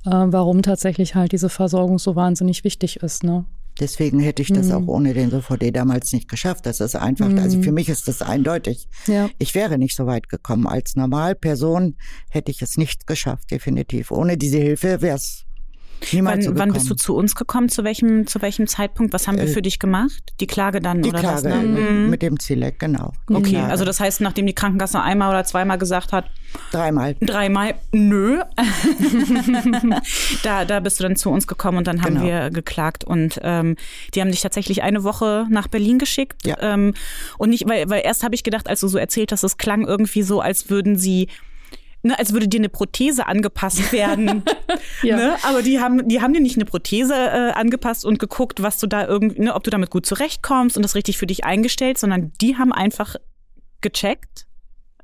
äh, 0.05 0.11
warum 0.11 0.61
tatsächlich 0.61 1.15
halt 1.15 1.34
diese 1.34 1.49
Versorgung 1.49 1.99
so 1.99 2.15
wahnsinnig 2.15 2.63
wichtig 2.63 2.97
ist. 2.97 3.23
Ne? 3.23 3.43
Deswegen 3.80 4.19
hätte 4.19 4.41
ich 4.41 4.49
das 4.51 4.67
mhm. 4.67 4.73
auch 4.73 4.88
ohne 4.88 5.13
den 5.13 5.32
SOVD 5.32 5.71
damals 5.71 6.11
nicht 6.13 6.30
geschafft. 6.30 6.65
Das 6.65 6.80
ist 6.80 6.95
einfach, 6.95 7.28
mhm. 7.28 7.39
also 7.39 7.61
für 7.61 7.71
mich 7.71 7.89
ist 7.89 8.07
das 8.07 8.21
eindeutig. 8.21 8.88
Ja. 9.07 9.30
Ich 9.38 9.55
wäre 9.55 9.78
nicht 9.78 9.95
so 9.95 10.05
weit 10.05 10.30
gekommen. 10.30 10.67
Als 10.67 10.95
Normalperson 10.95 11.95
hätte 12.30 12.51
ich 12.51 12.61
es 12.61 12.78
nicht 12.78 13.07
geschafft, 13.07 13.51
definitiv. 13.51 14.11
Ohne 14.11 14.38
diese 14.38 14.57
Hilfe 14.57 15.01
wäre 15.01 15.15
es 15.15 15.44
Niemals 16.11 16.47
wann, 16.47 16.57
wann 16.57 16.73
bist 16.73 16.89
du 16.89 16.95
zu 16.95 17.15
uns 17.15 17.35
gekommen? 17.35 17.69
Zu 17.69 17.83
welchem, 17.83 18.27
zu 18.27 18.41
welchem 18.41 18.67
Zeitpunkt? 18.67 19.13
Was 19.13 19.27
haben 19.27 19.37
wir 19.37 19.45
äh, 19.45 19.47
für 19.47 19.61
dich 19.61 19.79
gemacht? 19.79 20.33
Die 20.39 20.47
Klage 20.47 20.79
dann 20.79 21.01
die 21.01 21.09
oder 21.09 21.19
Klage 21.19 21.35
was? 21.35 21.43
Ne? 21.43 21.55
Mhm. 21.55 22.09
Mit 22.09 22.21
dem 22.21 22.39
Zilek, 22.39 22.79
genau. 22.79 23.13
Okay, 23.29 23.51
Klage. 23.51 23.71
also 23.71 23.85
das 23.85 23.99
heißt, 23.99 24.21
nachdem 24.21 24.45
die 24.45 24.53
Krankenkasse 24.53 25.01
einmal 25.01 25.29
oder 25.29 25.43
zweimal 25.43 25.77
gesagt 25.77 26.13
hat, 26.13 26.25
dreimal. 26.71 27.15
Dreimal, 27.21 27.75
nö. 27.91 28.41
da, 30.43 30.65
da 30.65 30.79
bist 30.79 30.99
du 30.99 31.03
dann 31.03 31.15
zu 31.15 31.29
uns 31.29 31.47
gekommen 31.47 31.79
und 31.79 31.87
dann 31.87 32.01
haben 32.01 32.15
genau. 32.15 32.25
wir 32.25 32.49
geklagt 32.49 33.03
und 33.03 33.39
ähm, 33.41 33.75
die 34.13 34.21
haben 34.21 34.31
dich 34.31 34.41
tatsächlich 34.41 34.83
eine 34.83 35.03
Woche 35.03 35.47
nach 35.49 35.67
Berlin 35.67 35.99
geschickt. 35.99 36.45
Ja. 36.45 36.55
Ähm, 36.61 36.93
und 37.37 37.49
nicht, 37.49 37.67
weil, 37.67 37.89
weil 37.89 38.01
erst 38.05 38.23
habe 38.23 38.35
ich 38.35 38.43
gedacht, 38.43 38.69
als 38.69 38.79
du 38.79 38.87
so 38.87 38.97
erzählt 38.97 39.31
hast, 39.31 39.43
es 39.43 39.57
klang 39.57 39.85
irgendwie 39.85 40.23
so, 40.23 40.41
als 40.41 40.69
würden 40.69 40.97
sie 40.97 41.27
ne, 42.06 42.18
als 42.18 42.34
würde 42.34 42.47
dir 42.47 42.60
eine 42.60 42.70
Prothese 42.70 43.28
angepasst 43.28 43.91
werden. 43.91 44.43
ja. 45.01 45.18
ne? 45.18 45.36
Aber 45.43 45.62
die 45.62 45.80
haben, 45.80 46.08
die 46.08 46.22
haben 46.22 46.34
dir 46.34 46.41
nicht 46.41 46.56
eine 46.56 46.66
Prothese 46.66 47.14
äh, 47.14 47.51
angepasst 47.51 48.06
und 48.06 48.20
geguckt, 48.20 48.62
was 48.62 48.78
du 48.78 48.88
da 48.88 49.06
irgendwie, 49.06 49.41
ne, 49.41 49.56
ob 49.56 49.64
du 49.64 49.72
damit 49.72 49.89
gut 49.89 50.06
zurechtkommst 50.06 50.78
und 50.78 50.84
das 50.84 50.95
richtig 50.95 51.18
für 51.18 51.28
dich 51.28 51.43
eingestellt, 51.43 51.97
sondern 51.97 52.32
die 52.41 52.58
haben 52.58 52.72
einfach 52.72 53.16
gecheckt, 53.82 54.45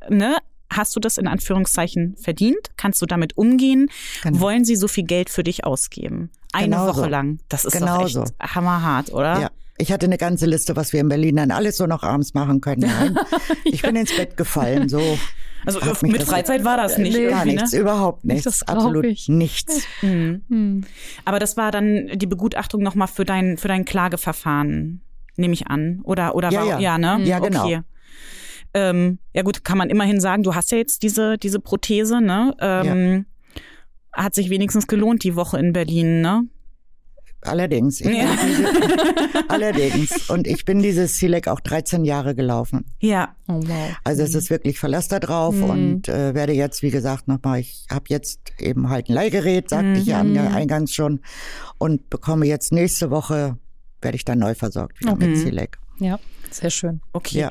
ne, 0.10 0.38
hast 0.72 0.96
du 0.96 1.00
das 1.00 1.18
in 1.18 1.28
Anführungszeichen 1.28 2.16
verdient? 2.18 2.72
Kannst 2.78 3.02
du 3.02 3.06
damit 3.06 3.38
umgehen? 3.38 3.90
Genau. 4.24 4.40
Wollen 4.40 4.64
sie 4.64 4.76
so 4.76 4.88
viel 4.88 5.04
Geld 5.04 5.30
für 5.30 5.44
dich 5.44 5.66
ausgeben? 5.66 6.32
Eine 6.54 6.76
genau 6.76 6.88
Woche 6.88 7.02
so. 7.02 7.06
lang. 7.08 7.40
Das 7.50 7.66
ist 7.66 7.74
genau 7.74 8.00
doch 8.00 8.06
echt 8.06 8.14
so. 8.14 8.24
hammerhart, 8.40 9.12
oder? 9.12 9.42
Ja. 9.42 9.50
Ich 9.82 9.92
hatte 9.92 10.06
eine 10.06 10.18
ganze 10.18 10.46
Liste, 10.46 10.76
was 10.76 10.94
wir 10.94 11.00
in 11.00 11.10
Berlin 11.10 11.38
dann 11.38 11.50
alles 11.50 11.78
so 11.78 11.88
noch 11.88 12.04
abends 12.04 12.36
machen 12.36 12.62
können. 12.62 12.82
Nein, 12.82 13.18
ich 13.66 13.82
bin 13.82 13.96
ins 13.96 14.16
Bett 14.16 14.38
gefallen, 14.38 14.88
so. 14.90 15.02
Also 15.66 15.80
mit 16.04 16.24
Freizeit 16.24 16.64
war 16.64 16.78
das 16.78 16.98
nicht. 16.98 17.16
Nee, 17.16 17.30
gar 17.30 17.46
nichts, 17.46 17.74
ne? 17.74 17.80
überhaupt 17.80 18.24
nichts. 18.24 18.44
Das 18.44 18.64
absolut 18.64 19.06
ich. 19.06 19.28
nichts. 19.28 19.86
Mhm. 20.02 20.44
Mhm. 20.48 20.84
Aber 21.26 21.40
das 21.40 21.58
war 21.58 21.72
dann 21.72 22.10
die 22.14 22.28
Begutachtung 22.28 22.84
nochmal 22.84 23.08
für 23.08 23.26
dein, 23.26 23.58
für 23.58 23.68
dein 23.68 23.86
Klageverfahren, 23.86 25.02
nehme 25.36 25.54
ich 25.54 25.68
an. 25.68 26.02
Oder, 26.04 26.36
oder 26.36 26.52
ja, 26.52 26.60
war, 26.62 26.68
ja. 26.68 26.80
ja, 26.80 26.98
ne? 26.98 27.24
Ja, 27.26 27.40
genau. 27.40 27.66
Okay. 27.66 27.82
Ähm, 28.74 29.20
ja 29.34 29.42
gut, 29.42 29.64
kann 29.64 29.78
man 29.78 29.90
immerhin 29.90 30.22
sagen, 30.22 30.44
du 30.44 30.56
hast 30.56 30.72
ja 30.72 30.78
jetzt 30.78 31.04
diese, 31.04 31.38
diese 31.38 31.60
Prothese, 31.60 32.22
ne? 32.22 32.56
Ähm, 32.60 33.26
ja. 34.14 34.24
Hat 34.24 34.36
sich 34.36 34.50
wenigstens 34.50 34.88
gelohnt, 34.88 35.24
die 35.24 35.36
Woche 35.36 35.58
in 35.58 35.74
Berlin, 35.74 36.22
ne? 36.22 36.44
Allerdings. 37.44 38.00
Ja. 38.00 38.36
Diese, 38.46 38.70
allerdings. 39.50 40.30
Und 40.30 40.48
ich 40.48 40.66
bin 40.66 40.82
dieses 40.82 41.18
Silek 41.18 41.48
auch 41.48 41.60
13 41.60 42.06
Jahre 42.06 42.36
gelaufen. 42.36 42.86
Ja. 43.00 43.36
Oh, 43.48 43.60
wow. 43.64 43.96
Also 44.04 44.24
es 44.24 44.36
ist 44.36 44.50
wirklich 44.50 44.80
Verlass 44.80 45.08
da 45.08 45.20
drauf 45.20 45.56
mhm. 45.56 45.64
und 45.64 46.10
äh, 46.10 46.36
werde 46.36 46.54
jetzt, 46.54 46.84
wie 46.84 46.92
gesagt, 46.92 47.28
nochmal, 47.28 47.60
ich 47.60 47.86
habe 47.90 48.06
jetzt 48.10 48.54
eben 48.60 48.90
halt 48.90 49.10
ein 49.10 49.14
Leihgerät, 49.14 49.70
sagte 49.70 49.88
mhm. 49.88 49.96
ich 49.96 50.06
ja 50.06 50.24
mhm. 50.24 50.38
eingangs 50.38 50.94
schon, 50.94 51.22
und 51.78 52.10
bekomme 52.10 52.46
jetzt 52.46 52.72
nächste 52.72 53.10
Woche, 53.10 53.58
werde 54.02 54.16
ich 54.16 54.26
dann 54.26 54.40
neu 54.40 54.54
versorgt 54.54 55.00
wieder 55.02 55.14
okay. 55.14 55.28
mit 55.28 55.38
Silek. 55.38 55.80
Ja, 56.00 56.20
sehr 56.52 56.70
schön. 56.70 57.02
Okay. 57.14 57.40
Ja. 57.40 57.50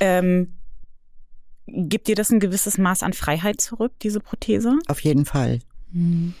Ähm, 0.00 0.54
gibt 1.66 2.08
dir 2.08 2.14
das 2.14 2.30
ein 2.30 2.40
gewisses 2.40 2.78
Maß 2.78 3.02
an 3.02 3.12
Freiheit 3.12 3.60
zurück, 3.60 3.92
diese 4.02 4.20
Prothese? 4.20 4.78
Auf 4.88 5.00
jeden 5.00 5.24
Fall. 5.24 5.60
Mhm. 5.90 6.34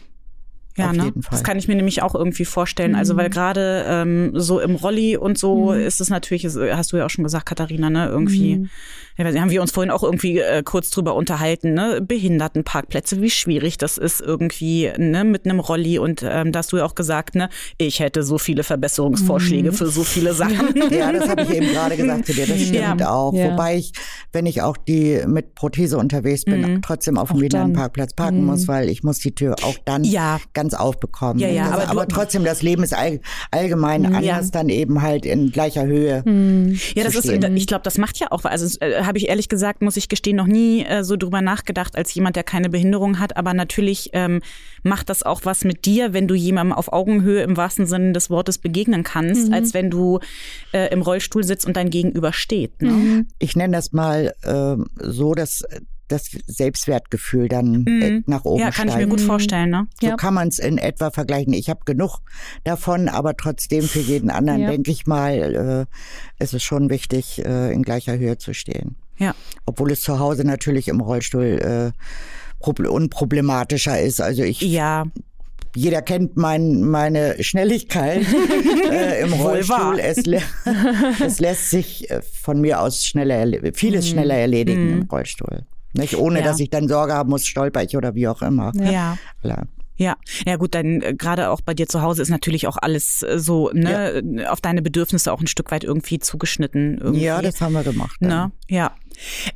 Ja, 0.76 0.90
Auf 0.90 0.96
ne? 0.96 1.04
jeden 1.04 1.22
Fall. 1.22 1.30
Das 1.30 1.44
kann 1.44 1.58
ich 1.58 1.68
mir 1.68 1.74
nämlich 1.74 2.02
auch 2.02 2.14
irgendwie 2.14 2.44
vorstellen. 2.44 2.92
Mhm. 2.92 2.98
Also 2.98 3.16
weil 3.16 3.28
mhm. 3.28 3.32
gerade 3.32 3.84
ähm, 3.86 4.30
so 4.34 4.60
im 4.60 4.74
Rolli 4.74 5.16
und 5.16 5.38
so 5.38 5.72
mhm. 5.72 5.80
ist 5.80 6.00
es 6.00 6.08
natürlich, 6.08 6.44
hast 6.44 6.92
du 6.92 6.96
ja 6.96 7.06
auch 7.06 7.10
schon 7.10 7.24
gesagt, 7.24 7.46
Katharina, 7.46 7.90
ne, 7.90 8.06
irgendwie 8.06 8.56
mhm 8.56 8.70
ja, 9.16 9.40
haben 9.40 9.50
wir 9.50 9.60
uns 9.60 9.72
vorhin 9.72 9.90
auch 9.90 10.02
irgendwie 10.02 10.38
äh, 10.38 10.62
kurz 10.62 10.90
drüber 10.90 11.14
unterhalten, 11.14 11.74
ne? 11.74 12.00
Behindertenparkplätze, 12.00 13.20
wie 13.20 13.30
schwierig 13.30 13.78
das 13.78 13.98
ist 13.98 14.20
irgendwie, 14.20 14.90
ne, 14.96 15.24
mit 15.24 15.44
einem 15.44 15.60
Rolli 15.60 15.98
und 15.98 16.24
ähm, 16.26 16.52
da 16.52 16.60
hast 16.60 16.72
du 16.72 16.78
ja 16.78 16.84
auch 16.84 16.94
gesagt, 16.94 17.34
ne, 17.34 17.48
ich 17.78 18.00
hätte 18.00 18.22
so 18.22 18.38
viele 18.38 18.64
Verbesserungsvorschläge 18.64 19.70
mhm. 19.70 19.74
für 19.74 19.86
so 19.88 20.04
viele 20.04 20.34
Sachen. 20.42 20.74
Ja, 20.90 21.12
das 21.12 21.28
habe 21.28 21.42
ich 21.42 21.50
eben 21.50 21.68
gerade 21.68 21.96
gesagt 21.96 22.26
zu 22.26 22.32
dir, 22.32 22.46
das 22.46 22.60
stimmt 22.60 23.00
ja. 23.00 23.10
auch. 23.10 23.34
Ja. 23.34 23.52
Wobei 23.52 23.76
ich, 23.76 23.92
wenn 24.32 24.46
ich 24.46 24.62
auch 24.62 24.76
die 24.76 25.22
mit 25.26 25.54
Prothese 25.54 25.98
unterwegs 25.98 26.44
bin, 26.44 26.60
mhm. 26.60 26.82
trotzdem 26.82 27.18
auf 27.18 27.28
dem 27.28 27.38
Behindertenparkplatz 27.38 28.14
parken 28.14 28.40
mhm. 28.40 28.46
muss, 28.46 28.68
weil 28.68 28.88
ich 28.88 29.02
muss 29.02 29.18
die 29.18 29.34
Tür 29.34 29.56
auch 29.62 29.76
dann 29.84 30.04
ja. 30.04 30.38
ganz 30.54 30.74
aufbekommen. 30.74 31.38
Ja, 31.38 31.48
ja, 31.48 31.70
aber, 31.70 31.88
aber 31.88 32.08
trotzdem, 32.08 32.44
das 32.44 32.62
Leben 32.62 32.82
ist 32.82 32.94
all, 32.94 33.20
allgemein 33.50 34.14
anders 34.14 34.50
dann 34.50 34.68
eben 34.68 35.02
halt 35.02 35.26
in 35.26 35.50
gleicher 35.50 35.86
Höhe. 35.86 36.22
Mhm. 36.24 36.78
Ja, 36.94 37.04
das 37.04 37.14
ist, 37.14 37.30
ich 37.30 37.66
glaube, 37.66 37.82
das 37.84 37.98
macht 37.98 38.18
ja 38.18 38.28
auch, 38.30 38.44
also 38.44 38.66
äh, 38.80 39.01
habe 39.06 39.18
ich 39.18 39.28
ehrlich 39.28 39.48
gesagt, 39.48 39.82
muss 39.82 39.96
ich 39.96 40.08
gestehen, 40.08 40.36
noch 40.36 40.46
nie 40.46 40.84
äh, 40.84 41.04
so 41.04 41.16
drüber 41.16 41.42
nachgedacht 41.42 41.96
als 41.96 42.14
jemand, 42.14 42.36
der 42.36 42.44
keine 42.44 42.68
Behinderung 42.68 43.18
hat. 43.18 43.36
Aber 43.36 43.54
natürlich 43.54 44.10
ähm, 44.12 44.40
macht 44.82 45.08
das 45.08 45.22
auch 45.22 45.42
was 45.44 45.64
mit 45.64 45.84
dir, 45.84 46.12
wenn 46.12 46.28
du 46.28 46.34
jemandem 46.34 46.76
auf 46.76 46.92
Augenhöhe 46.92 47.42
im 47.42 47.56
wahrsten 47.56 47.86
Sinne 47.86 48.12
des 48.12 48.30
Wortes 48.30 48.58
begegnen 48.58 49.02
kannst, 49.02 49.48
mhm. 49.48 49.54
als 49.54 49.74
wenn 49.74 49.90
du 49.90 50.20
äh, 50.72 50.92
im 50.92 51.02
Rollstuhl 51.02 51.44
sitzt 51.44 51.66
und 51.66 51.76
dein 51.76 51.90
Gegenüber 51.90 52.32
steht. 52.32 52.80
Ne? 52.82 52.90
Mhm. 52.90 53.28
Ich 53.38 53.56
nenne 53.56 53.76
das 53.76 53.92
mal 53.92 54.34
äh, 54.42 54.76
so, 55.00 55.34
dass 55.34 55.64
das 56.08 56.30
Selbstwertgefühl 56.46 57.48
dann 57.48 57.84
mhm. 57.84 58.24
nach 58.26 58.44
oben 58.44 58.60
Ja, 58.60 58.70
kann 58.70 58.88
steigt. 58.88 59.02
ich 59.02 59.06
mir 59.06 59.10
gut 59.10 59.20
vorstellen. 59.20 59.70
Ne? 59.70 59.86
So 60.00 60.08
ja. 60.08 60.16
kann 60.16 60.34
man 60.34 60.48
es 60.48 60.58
in 60.58 60.78
etwa 60.78 61.10
vergleichen. 61.10 61.52
Ich 61.52 61.70
habe 61.70 61.80
genug 61.84 62.20
davon, 62.64 63.08
aber 63.08 63.36
trotzdem 63.36 63.82
für 63.82 64.00
jeden 64.00 64.30
anderen, 64.30 64.60
ja. 64.60 64.70
denke 64.70 64.90
ich 64.90 65.06
mal, 65.06 65.88
äh, 66.38 66.42
ist 66.42 66.54
es 66.54 66.62
schon 66.62 66.90
wichtig, 66.90 67.44
äh, 67.44 67.72
in 67.72 67.82
gleicher 67.82 68.18
Höhe 68.18 68.38
zu 68.38 68.52
stehen. 68.52 68.96
Ja. 69.18 69.34
Obwohl 69.66 69.92
es 69.92 70.02
zu 70.02 70.18
Hause 70.18 70.44
natürlich 70.44 70.88
im 70.88 71.00
Rollstuhl 71.00 71.92
äh, 71.94 72.88
unproblematischer 72.88 74.00
ist. 74.00 74.20
Also 74.20 74.42
ich 74.42 74.60
ja 74.60 75.04
jeder 75.74 76.02
kennt 76.02 76.36
mein, 76.36 76.82
meine 76.82 77.42
Schnelligkeit 77.42 78.26
äh, 78.90 79.22
im 79.22 79.32
Rollstuhl. 79.32 79.98
Es, 79.98 80.18
es, 81.20 81.40
lässt 81.40 81.70
sich 81.70 82.10
äh, 82.10 82.20
von 82.20 82.60
mir 82.60 82.80
aus 82.80 83.06
schneller, 83.06 83.72
vieles 83.72 84.06
mhm. 84.06 84.10
schneller 84.10 84.34
erledigen 84.34 84.90
mm. 84.90 85.00
im 85.00 85.02
Rollstuhl. 85.04 85.64
Nicht? 85.92 86.16
Ohne 86.16 86.40
ja. 86.40 86.44
dass 86.44 86.60
ich 86.60 86.70
dann 86.70 86.88
Sorge 86.88 87.14
haben 87.14 87.30
muss, 87.30 87.46
stolper 87.46 87.82
ich 87.82 87.96
oder 87.96 88.14
wie 88.14 88.28
auch 88.28 88.42
immer. 88.42 88.72
Ja. 88.74 89.18
Klar. 89.40 89.66
Ja, 89.96 90.16
ja 90.46 90.56
gut, 90.56 90.74
dann 90.74 91.00
äh, 91.00 91.14
gerade 91.14 91.50
auch 91.50 91.60
bei 91.60 91.74
dir 91.74 91.86
zu 91.86 92.02
Hause 92.02 92.22
ist 92.22 92.30
natürlich 92.30 92.66
auch 92.66 92.76
alles 92.80 93.22
äh, 93.22 93.38
so 93.38 93.70
ne, 93.72 94.22
ja. 94.38 94.50
auf 94.50 94.60
deine 94.60 94.82
Bedürfnisse 94.82 95.32
auch 95.32 95.40
ein 95.40 95.46
Stück 95.46 95.70
weit 95.70 95.84
irgendwie 95.84 96.18
zugeschnitten. 96.18 96.98
Irgendwie. 96.98 97.22
Ja, 97.22 97.42
das 97.42 97.60
haben 97.60 97.74
wir 97.74 97.84
gemacht. 97.84 98.20
Ne? 98.20 98.50
Ja. 98.68 98.92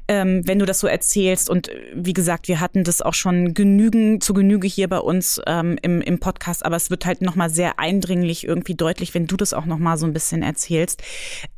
Ähm, 0.09 0.43
wenn 0.47 0.59
du 0.59 0.67
das 0.67 0.81
so 0.81 0.87
erzählst 0.87 1.51
und 1.51 1.69
äh, 1.69 1.81
wie 1.95 2.12
gesagt, 2.12 2.49
wir 2.49 2.61
hatten 2.61 2.85
das 2.85 3.03
auch 3.03 3.14
schon 3.14 3.55
genügend 3.55 4.23
zu 4.23 4.35
Genüge 4.35 4.67
hier 4.67 4.89
bei 4.89 4.99
uns 4.99 5.41
ähm, 5.47 5.79
im, 5.83 6.01
im 6.01 6.19
Podcast, 6.19 6.64
aber 6.64 6.77
es 6.77 6.91
wird 6.91 7.07
halt 7.07 7.23
nochmal 7.23 7.51
sehr 7.51 7.79
eindringlich 7.79 8.47
irgendwie 8.47 8.75
deutlich, 8.75 9.14
wenn 9.14 9.27
du 9.27 9.37
das 9.37 9.53
auch 9.53 9.67
nochmal 9.67 9.97
so 9.99 10.07
ein 10.07 10.12
bisschen 10.12 10.43
erzählst, 10.43 11.03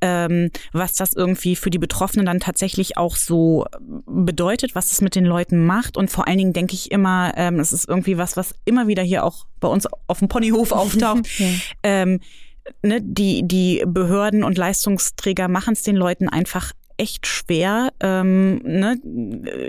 ähm, 0.01 0.51
was 0.73 0.95
das 0.95 1.13
irgendwie 1.15 1.57
für 1.57 1.71
die 1.71 1.79
Betroffenen 1.79 2.27
dann 2.27 2.41
tatsächlich 2.41 2.97
auch 2.97 3.17
so 3.17 3.67
bedeutet, 4.07 4.75
was 4.75 4.93
es 4.93 5.01
mit 5.01 5.15
den 5.15 5.25
Leuten 5.25 5.67
macht 5.67 5.97
und 5.97 6.11
vor 6.11 6.27
allen 6.27 6.39
Dingen 6.39 6.53
denke 6.53 6.75
ich 6.75 6.91
immer, 6.91 7.33
ähm, 7.37 7.61
es 7.61 7.73
ist 7.73 7.89
irgendwie 7.89 8.19
was, 8.19 8.37
was 8.37 8.55
immer 8.65 8.87
wieder 8.87 9.03
hier 9.03 9.25
auch 9.25 9.47
bei 9.61 9.69
uns 9.69 9.87
auf 10.07 10.19
dem 10.19 10.29
Ponyhof 10.29 10.73
auftaucht. 10.73 11.29
ähm, 11.83 12.21
ne, 12.83 13.01
die, 13.03 13.47
die 13.47 13.83
Behörden 13.87 14.45
und 14.45 14.59
Leistungsträger 14.59 15.49
machen 15.49 15.73
es 15.73 15.83
den 15.83 15.97
Leuten 15.97 16.29
einfach 16.29 16.73
echt 16.99 17.27
schwer. 17.27 17.91
Ähm, 18.01 18.57
ne? 18.65 18.97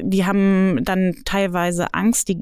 Die 0.03 0.25
haben 0.25 0.79
dann 0.83 1.15
teilweise 1.25 1.93
Angst, 1.93 2.27
die 2.27 2.37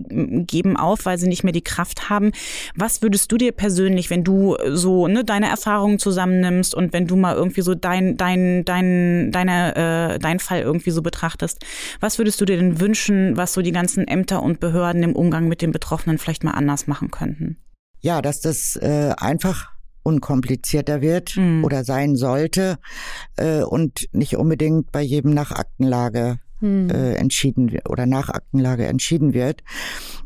geben 0.47 0.77
auf, 0.77 1.05
weil 1.05 1.17
sie 1.17 1.27
nicht 1.27 1.43
mehr 1.43 1.53
die 1.53 1.63
Kraft 1.63 2.09
haben. 2.09 2.31
Was 2.75 3.01
würdest 3.01 3.31
du 3.31 3.37
dir 3.37 3.51
persönlich, 3.51 4.09
wenn 4.09 4.23
du 4.23 4.57
so 4.69 5.07
ne, 5.07 5.23
deine 5.23 5.49
Erfahrungen 5.49 5.99
zusammennimmst 5.99 6.73
und 6.73 6.93
wenn 6.93 7.05
du 7.05 7.15
mal 7.15 7.35
irgendwie 7.35 7.61
so 7.61 7.75
dein, 7.75 8.17
dein, 8.17 8.65
dein, 8.65 9.31
deine, 9.31 9.75
äh, 10.15 10.19
dein 10.19 10.39
Fall 10.39 10.61
irgendwie 10.61 10.91
so 10.91 11.01
betrachtest, 11.01 11.63
was 11.99 12.17
würdest 12.17 12.39
du 12.41 12.45
dir 12.45 12.57
denn 12.57 12.79
wünschen, 12.79 13.37
was 13.37 13.53
so 13.53 13.61
die 13.61 13.71
ganzen 13.71 14.07
Ämter 14.07 14.41
und 14.41 14.59
Behörden 14.59 15.03
im 15.03 15.15
Umgang 15.15 15.47
mit 15.47 15.61
den 15.61 15.71
Betroffenen 15.71 16.17
vielleicht 16.17 16.43
mal 16.43 16.51
anders 16.51 16.87
machen 16.87 17.11
könnten? 17.11 17.57
Ja, 17.99 18.21
dass 18.21 18.41
das 18.41 18.75
äh, 18.77 19.13
einfach 19.17 19.76
unkomplizierter 20.07 21.01
wird 21.01 21.35
mhm. 21.35 21.65
oder 21.65 21.83
sein 21.83 22.15
sollte 22.15 22.77
äh, 23.35 23.61
und 23.61 24.07
nicht 24.13 24.37
unbedingt 24.37 24.91
bei 24.91 25.01
jedem 25.01 25.33
nach 25.33 25.51
Aktenlage 25.51 26.39
mhm. 26.61 26.89
äh, 26.89 27.15
entschieden 27.15 27.77
oder 27.87 28.05
nach 28.05 28.29
Aktenlage 28.29 28.85
entschieden 28.85 29.33
wird. 29.33 29.63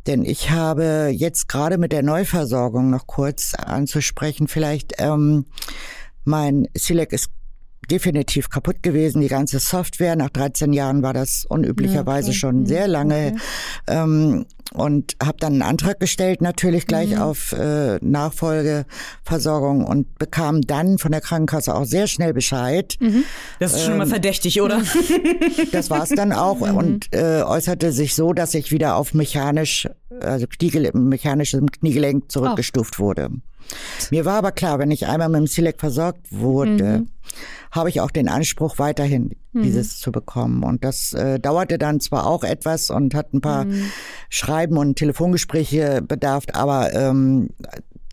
Denn 0.05 0.23
ich 0.23 0.51
habe 0.51 1.09
jetzt 1.11 1.47
gerade 1.47 1.77
mit 1.77 1.91
der 1.91 2.03
Neuversorgung 2.03 2.89
noch 2.89 3.07
kurz 3.07 3.55
anzusprechen, 3.55 4.47
vielleicht 4.47 4.93
ähm, 4.99 5.45
mein 6.23 6.67
Silek 6.75 7.13
ist 7.13 7.29
definitiv 7.89 8.49
kaputt 8.49 8.84
gewesen, 8.84 9.21
die 9.21 9.27
ganze 9.27 9.59
Software. 9.59 10.15
Nach 10.15 10.29
13 10.29 10.73
Jahren 10.73 11.01
war 11.03 11.13
das 11.13 11.45
unüblicherweise 11.45 12.29
okay. 12.29 12.38
schon 12.38 12.65
sehr 12.65 12.88
lange. 12.88 13.34
Okay. 13.34 13.38
Ähm, 13.88 14.45
und 14.73 15.17
habe 15.21 15.38
dann 15.39 15.53
einen 15.53 15.61
Antrag 15.63 15.99
gestellt, 15.99 16.41
natürlich 16.41 16.88
gleich 16.88 17.11
mhm. 17.11 17.21
auf 17.21 17.51
äh, 17.51 17.97
Nachfolgeversorgung 18.01 19.84
und 19.84 20.17
bekam 20.17 20.61
dann 20.61 20.97
von 20.97 21.11
der 21.11 21.19
Krankenkasse 21.19 21.75
auch 21.75 21.84
sehr 21.84 22.07
schnell 22.07 22.34
Bescheid. 22.34 22.95
Mhm. 23.01 23.25
Das 23.59 23.73
ist 23.73 23.84
schon 23.84 23.93
ähm, 23.93 23.97
mal 23.97 24.07
verdächtig, 24.07 24.61
oder? 24.61 24.82
das 25.73 25.89
war 25.89 26.03
es 26.03 26.09
dann 26.09 26.32
auch 26.32 26.59
mhm. 26.59 26.77
und 26.77 27.13
äh, 27.13 27.41
äußerte 27.43 27.91
sich 27.91 28.15
so, 28.15 28.32
dass 28.32 28.53
ich 28.53 28.71
wieder 28.71 28.95
auf 28.95 29.13
mechanisch, 29.13 29.89
also 30.21 30.47
Kniegel 30.47 30.89
mechanisches 30.93 31.61
Kniegelenk 31.79 32.32
zurückgestuft 32.32 32.95
oh. 32.99 33.03
wurde. 33.03 33.29
Mir 34.09 34.25
war 34.25 34.36
aber 34.36 34.51
klar, 34.51 34.79
wenn 34.79 34.91
ich 34.91 35.07
einmal 35.07 35.29
mit 35.29 35.39
dem 35.39 35.47
Silek 35.47 35.79
versorgt 35.79 36.27
wurde, 36.32 36.99
mhm. 36.99 37.09
Habe 37.72 37.89
ich 37.89 38.01
auch 38.01 38.11
den 38.11 38.28
Anspruch, 38.28 38.78
weiterhin 38.80 39.36
mhm. 39.53 39.63
dieses 39.63 39.99
zu 39.99 40.11
bekommen. 40.11 40.63
Und 40.63 40.84
das 40.84 41.13
äh, 41.13 41.39
dauerte 41.39 41.78
dann 41.78 41.99
zwar 41.99 42.28
auch 42.28 42.43
etwas 42.43 42.89
und 42.89 43.15
hat 43.15 43.34
ein 43.34 43.41
paar 43.41 43.65
mhm. 43.65 43.91
Schreiben 44.30 44.78
und 44.78 44.95
Telefongespräche 44.95 46.01
bedarf, 46.01 46.45
aber 46.53 46.93
ähm, 46.93 47.49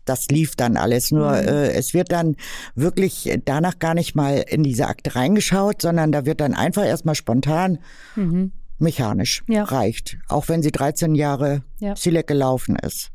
das 0.05 0.27
lief 0.29 0.55
dann 0.55 0.77
alles. 0.77 1.11
Nur 1.11 1.29
mhm. 1.29 1.47
äh, 1.47 1.71
es 1.71 1.93
wird 1.93 2.11
dann 2.11 2.35
wirklich 2.75 3.39
danach 3.45 3.79
gar 3.79 3.93
nicht 3.93 4.15
mal 4.15 4.43
in 4.47 4.63
diese 4.63 4.87
Akte 4.87 5.15
reingeschaut, 5.15 5.81
sondern 5.81 6.11
da 6.11 6.25
wird 6.25 6.41
dann 6.41 6.53
einfach 6.53 6.85
erstmal 6.85 7.15
spontan 7.15 7.79
mhm. 8.15 8.51
mechanisch 8.79 9.43
ja. 9.47 9.63
reicht. 9.63 10.17
Auch 10.27 10.47
wenn 10.47 10.63
sie 10.63 10.71
13 10.71 11.15
Jahre 11.15 11.63
ja. 11.79 11.95
Silek 11.95 12.27
gelaufen 12.27 12.75
ist 12.75 13.11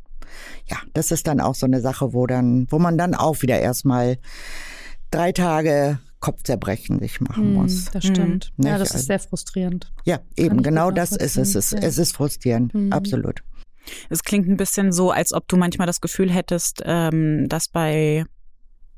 ja, 0.67 0.77
das 0.93 1.11
ist 1.11 1.27
dann 1.27 1.41
auch 1.41 1.55
so 1.55 1.67
eine 1.67 1.81
Sache, 1.81 2.13
wo 2.13 2.27
dann, 2.27 2.67
wo 2.71 2.79
man 2.79 2.99
dann 2.99 3.15
auch 3.15 3.43
wieder 3.43 3.61
erstmal 3.61 4.19
drei 5.11 5.33
Tage 5.33 5.99
Kopfzerbrechen 6.25 7.01
sich 7.01 7.21
machen 7.21 7.53
mm, 7.53 7.55
muss. 7.55 7.85
Das 7.93 8.03
stimmt. 8.03 8.51
Mm, 8.57 8.67
ja, 8.67 8.79
das 8.79 8.95
ist 8.95 9.09
sehr 9.09 9.19
frustrierend. 9.19 9.93
Ja, 10.07 10.21
eben, 10.39 10.63
genau 10.63 10.91
das 10.91 11.13
ist 11.13 11.37
es. 11.37 11.55
Es, 11.55 11.73
ja. 11.73 11.81
es 11.81 11.99
ist 11.99 12.17
frustrierend, 12.17 12.73
mm. 12.73 12.95
absolut. 12.95 13.43
Es 14.09 14.23
klingt 14.23 14.49
ein 14.49 14.57
bisschen 14.57 14.91
so, 14.91 15.11
als 15.11 15.35
ob 15.35 15.47
du 15.49 15.59
manchmal 15.59 15.87
das 15.87 16.01
Gefühl 16.01 16.33
hättest, 16.33 16.81
ähm, 16.87 17.47
dass 17.51 17.69
bei 17.69 18.25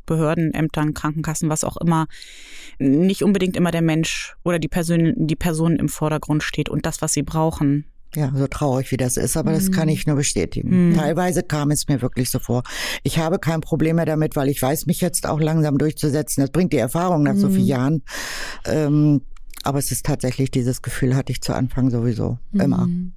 Behörden, 0.07 0.55
Ämtern, 0.55 0.95
Krankenkassen, 0.95 1.49
was 1.49 1.65
auch 1.65 1.77
immer, 1.79 2.07
nicht 2.79 3.25
unbedingt 3.25 3.57
immer 3.57 3.73
der 3.73 3.83
Mensch 3.83 4.37
oder 4.45 4.61
die 4.61 4.69
Person, 4.69 5.15
die 5.17 5.35
Person 5.35 5.75
im 5.75 5.89
Vordergrund 5.89 6.45
steht 6.45 6.69
und 6.69 6.87
das, 6.87 7.03
was 7.03 7.13
sie 7.13 7.25
brauchen, 7.25 7.87
ja, 8.17 8.33
so 8.35 8.47
traurig 8.47 8.91
wie 8.91 8.97
das 8.97 9.17
ist, 9.17 9.37
aber 9.37 9.51
mhm. 9.51 9.55
das 9.57 9.73
kann 9.73 9.89
ich 9.89 10.07
nur 10.07 10.17
bestätigen. 10.17 10.91
Mhm. 10.91 10.97
Teilweise 10.97 11.43
kam 11.43 11.71
es 11.71 11.87
mir 11.89 12.03
wirklich 12.03 12.31
so 12.31 12.39
vor. 12.39 12.63
Ich 13.03 13.19
habe 13.19 13.39
kein 13.39 13.61
Problem 13.61 13.97
mehr 13.97 14.07
damit, 14.07 14.37
weil 14.37 14.49
ich 14.49 14.61
weiß, 14.61 14.87
mich 14.87 15.01
jetzt 15.01 15.27
auch 15.27 15.41
langsam 15.41 15.79
durchzusetzen. 15.79 16.41
Das 16.41 16.51
bringt 16.51 16.73
die 16.73 16.79
Erfahrung 16.79 17.23
nach 17.23 17.35
mhm. 17.35 17.39
so 17.39 17.49
vielen 17.49 17.63
mhm. 17.63 17.69
Jahren. 17.69 18.03
Ähm, 18.65 19.21
aber 19.63 19.79
es 19.79 19.91
ist 19.93 20.07
tatsächlich 20.07 20.51
dieses 20.51 20.83
Gefühl 20.83 21.15
hatte 21.15 21.33
ich 21.33 21.41
zu 21.41 21.55
Anfang 21.55 21.91
sowieso 21.91 22.39
immer. 22.53 22.87
Mhm. 22.87 23.13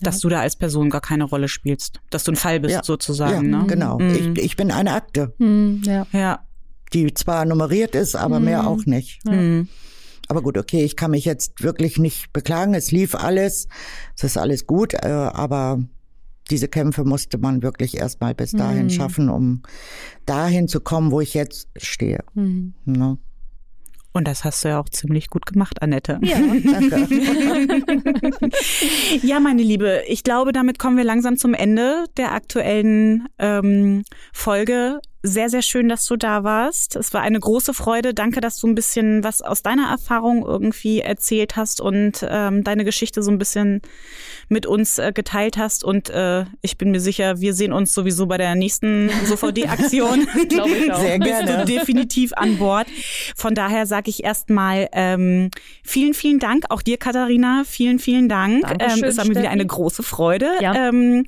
Dass 0.00 0.16
ja. 0.16 0.20
du 0.22 0.28
da 0.30 0.40
als 0.40 0.56
Person 0.56 0.90
gar 0.90 1.00
keine 1.00 1.24
Rolle 1.24 1.48
spielst, 1.48 2.00
dass 2.10 2.24
du 2.24 2.32
ein 2.32 2.36
Fall 2.36 2.60
bist 2.60 2.74
ja. 2.74 2.82
sozusagen. 2.82 3.50
Ja, 3.52 3.60
ne? 3.60 3.66
genau. 3.66 3.98
Ich, 4.00 4.28
mhm. 4.28 4.34
ich 4.36 4.56
bin 4.56 4.70
eine 4.70 4.92
Akte. 4.92 5.34
Ja. 5.38 6.06
ja. 6.12 6.40
Die 6.92 7.12
zwar 7.14 7.44
nummeriert 7.44 7.94
ist, 7.94 8.14
aber 8.14 8.40
mehr 8.40 8.66
auch 8.66 8.84
nicht. 8.86 9.20
Ja. 9.26 9.64
Aber 10.28 10.42
gut, 10.42 10.58
okay, 10.58 10.84
ich 10.84 10.96
kann 10.96 11.12
mich 11.12 11.24
jetzt 11.24 11.62
wirklich 11.62 11.98
nicht 11.98 12.32
beklagen. 12.32 12.74
Es 12.74 12.90
lief 12.90 13.14
alles, 13.14 13.68
es 14.16 14.24
ist 14.24 14.38
alles 14.38 14.66
gut, 14.66 14.94
äh, 14.94 15.08
aber 15.08 15.78
diese 16.50 16.68
Kämpfe 16.68 17.04
musste 17.04 17.38
man 17.38 17.62
wirklich 17.62 17.96
erstmal 17.96 18.34
bis 18.34 18.52
dahin 18.52 18.84
mhm. 18.84 18.90
schaffen, 18.90 19.28
um 19.28 19.62
dahin 20.26 20.68
zu 20.68 20.80
kommen, 20.80 21.10
wo 21.10 21.20
ich 21.20 21.34
jetzt 21.34 21.68
stehe. 21.76 22.24
Mhm. 22.34 22.74
Ne? 22.84 23.18
Und 24.16 24.26
das 24.26 24.44
hast 24.44 24.64
du 24.64 24.68
ja 24.68 24.80
auch 24.80 24.88
ziemlich 24.88 25.28
gut 25.28 25.44
gemacht, 25.44 25.82
Annette. 25.82 26.18
Ja, 26.22 26.38
danke. 26.90 27.18
ja, 29.22 29.40
meine 29.40 29.62
Liebe, 29.62 30.04
ich 30.08 30.24
glaube, 30.24 30.52
damit 30.52 30.78
kommen 30.78 30.96
wir 30.96 31.04
langsam 31.04 31.36
zum 31.36 31.52
Ende 31.52 32.06
der 32.16 32.32
aktuellen 32.32 33.28
ähm, 33.38 34.04
Folge 34.32 35.00
sehr, 35.22 35.50
sehr 35.50 35.62
schön, 35.62 35.88
dass 35.88 36.06
du 36.06 36.16
da 36.16 36.44
warst. 36.44 36.96
Es 36.96 37.12
war 37.12 37.20
eine 37.20 37.40
große 37.40 37.74
Freude. 37.74 38.14
Danke, 38.14 38.40
dass 38.40 38.58
du 38.58 38.68
ein 38.68 38.74
bisschen 38.74 39.24
was 39.24 39.42
aus 39.42 39.62
deiner 39.62 39.88
Erfahrung 39.88 40.44
irgendwie 40.44 41.00
erzählt 41.00 41.56
hast 41.56 41.80
und 41.80 42.24
ähm, 42.28 42.62
deine 42.62 42.84
Geschichte 42.84 43.22
so 43.22 43.30
ein 43.30 43.38
bisschen 43.38 43.82
mit 44.48 44.66
uns 44.66 44.98
äh, 44.98 45.12
geteilt 45.12 45.56
hast. 45.56 45.84
Und 45.84 46.10
äh, 46.10 46.44
ich 46.62 46.78
bin 46.78 46.90
mir 46.90 47.00
sicher, 47.00 47.40
wir 47.40 47.54
sehen 47.54 47.72
uns 47.72 47.92
sowieso 47.92 48.26
bei 48.26 48.36
der 48.38 48.54
nächsten 48.54 49.10
SOVD-Aktion. 49.24 50.26
Glaube 50.48 50.70
ich 50.70 50.92
auch. 50.92 51.00
Sehr 51.00 51.18
gerne. 51.18 51.56
Bist 51.56 51.58
du 51.58 51.74
definitiv 51.74 52.32
an 52.34 52.58
Bord. 52.58 52.86
Von 53.34 53.54
daher 53.54 53.86
sage 53.86 54.10
ich 54.10 54.22
erstmal 54.22 54.88
ähm, 54.92 55.50
vielen, 55.82 56.14
vielen 56.14 56.38
Dank. 56.38 56.64
Auch 56.70 56.82
dir, 56.82 56.98
Katharina, 56.98 57.64
vielen, 57.66 57.98
vielen 57.98 58.28
Dank. 58.28 58.62
Dankeschön, 58.62 59.04
ähm, 59.04 59.10
es 59.10 59.16
war 59.16 59.24
mir 59.24 59.36
wieder 59.36 59.50
eine 59.50 59.66
große 59.66 60.02
Freude. 60.02 60.52
Ja. 60.60 60.88
Ähm, 60.88 61.26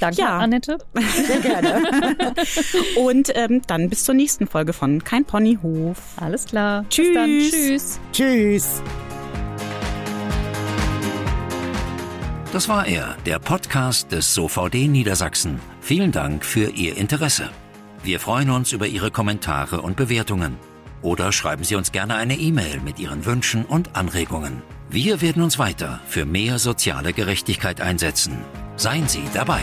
Danke, 0.00 0.20
ja. 0.20 0.38
Annette. 0.38 0.78
Sehr 1.26 1.40
gerne. 1.40 2.34
Und 2.96 3.32
ähm, 3.34 3.62
dann 3.66 3.88
bis 3.88 4.04
zur 4.04 4.14
nächsten 4.14 4.46
Folge 4.46 4.72
von 4.72 5.02
Kein 5.02 5.24
Ponyhof. 5.24 5.98
Alles 6.16 6.46
klar. 6.46 6.84
Tschüss. 6.88 7.50
Tschüss. 7.50 8.00
Tschüss. 8.12 8.82
Das 12.52 12.68
war 12.68 12.86
er, 12.86 13.16
der 13.26 13.38
Podcast 13.38 14.10
des 14.10 14.34
SOVD 14.34 14.88
Niedersachsen. 14.88 15.60
Vielen 15.80 16.12
Dank 16.12 16.44
für 16.44 16.70
Ihr 16.70 16.96
Interesse. 16.96 17.50
Wir 18.02 18.20
freuen 18.20 18.50
uns 18.50 18.72
über 18.72 18.86
Ihre 18.86 19.10
Kommentare 19.10 19.82
und 19.82 19.96
Bewertungen. 19.96 20.56
Oder 21.02 21.30
schreiben 21.30 21.62
Sie 21.62 21.74
uns 21.76 21.92
gerne 21.92 22.14
eine 22.14 22.36
E-Mail 22.36 22.80
mit 22.80 22.98
Ihren 22.98 23.26
Wünschen 23.26 23.64
und 23.64 23.94
Anregungen. 23.96 24.62
Wir 24.90 25.20
werden 25.20 25.42
uns 25.42 25.58
weiter 25.58 26.00
für 26.06 26.24
mehr 26.24 26.58
soziale 26.58 27.12
Gerechtigkeit 27.12 27.82
einsetzen. 27.82 28.38
Seien 28.76 29.06
Sie 29.06 29.22
dabei. 29.34 29.60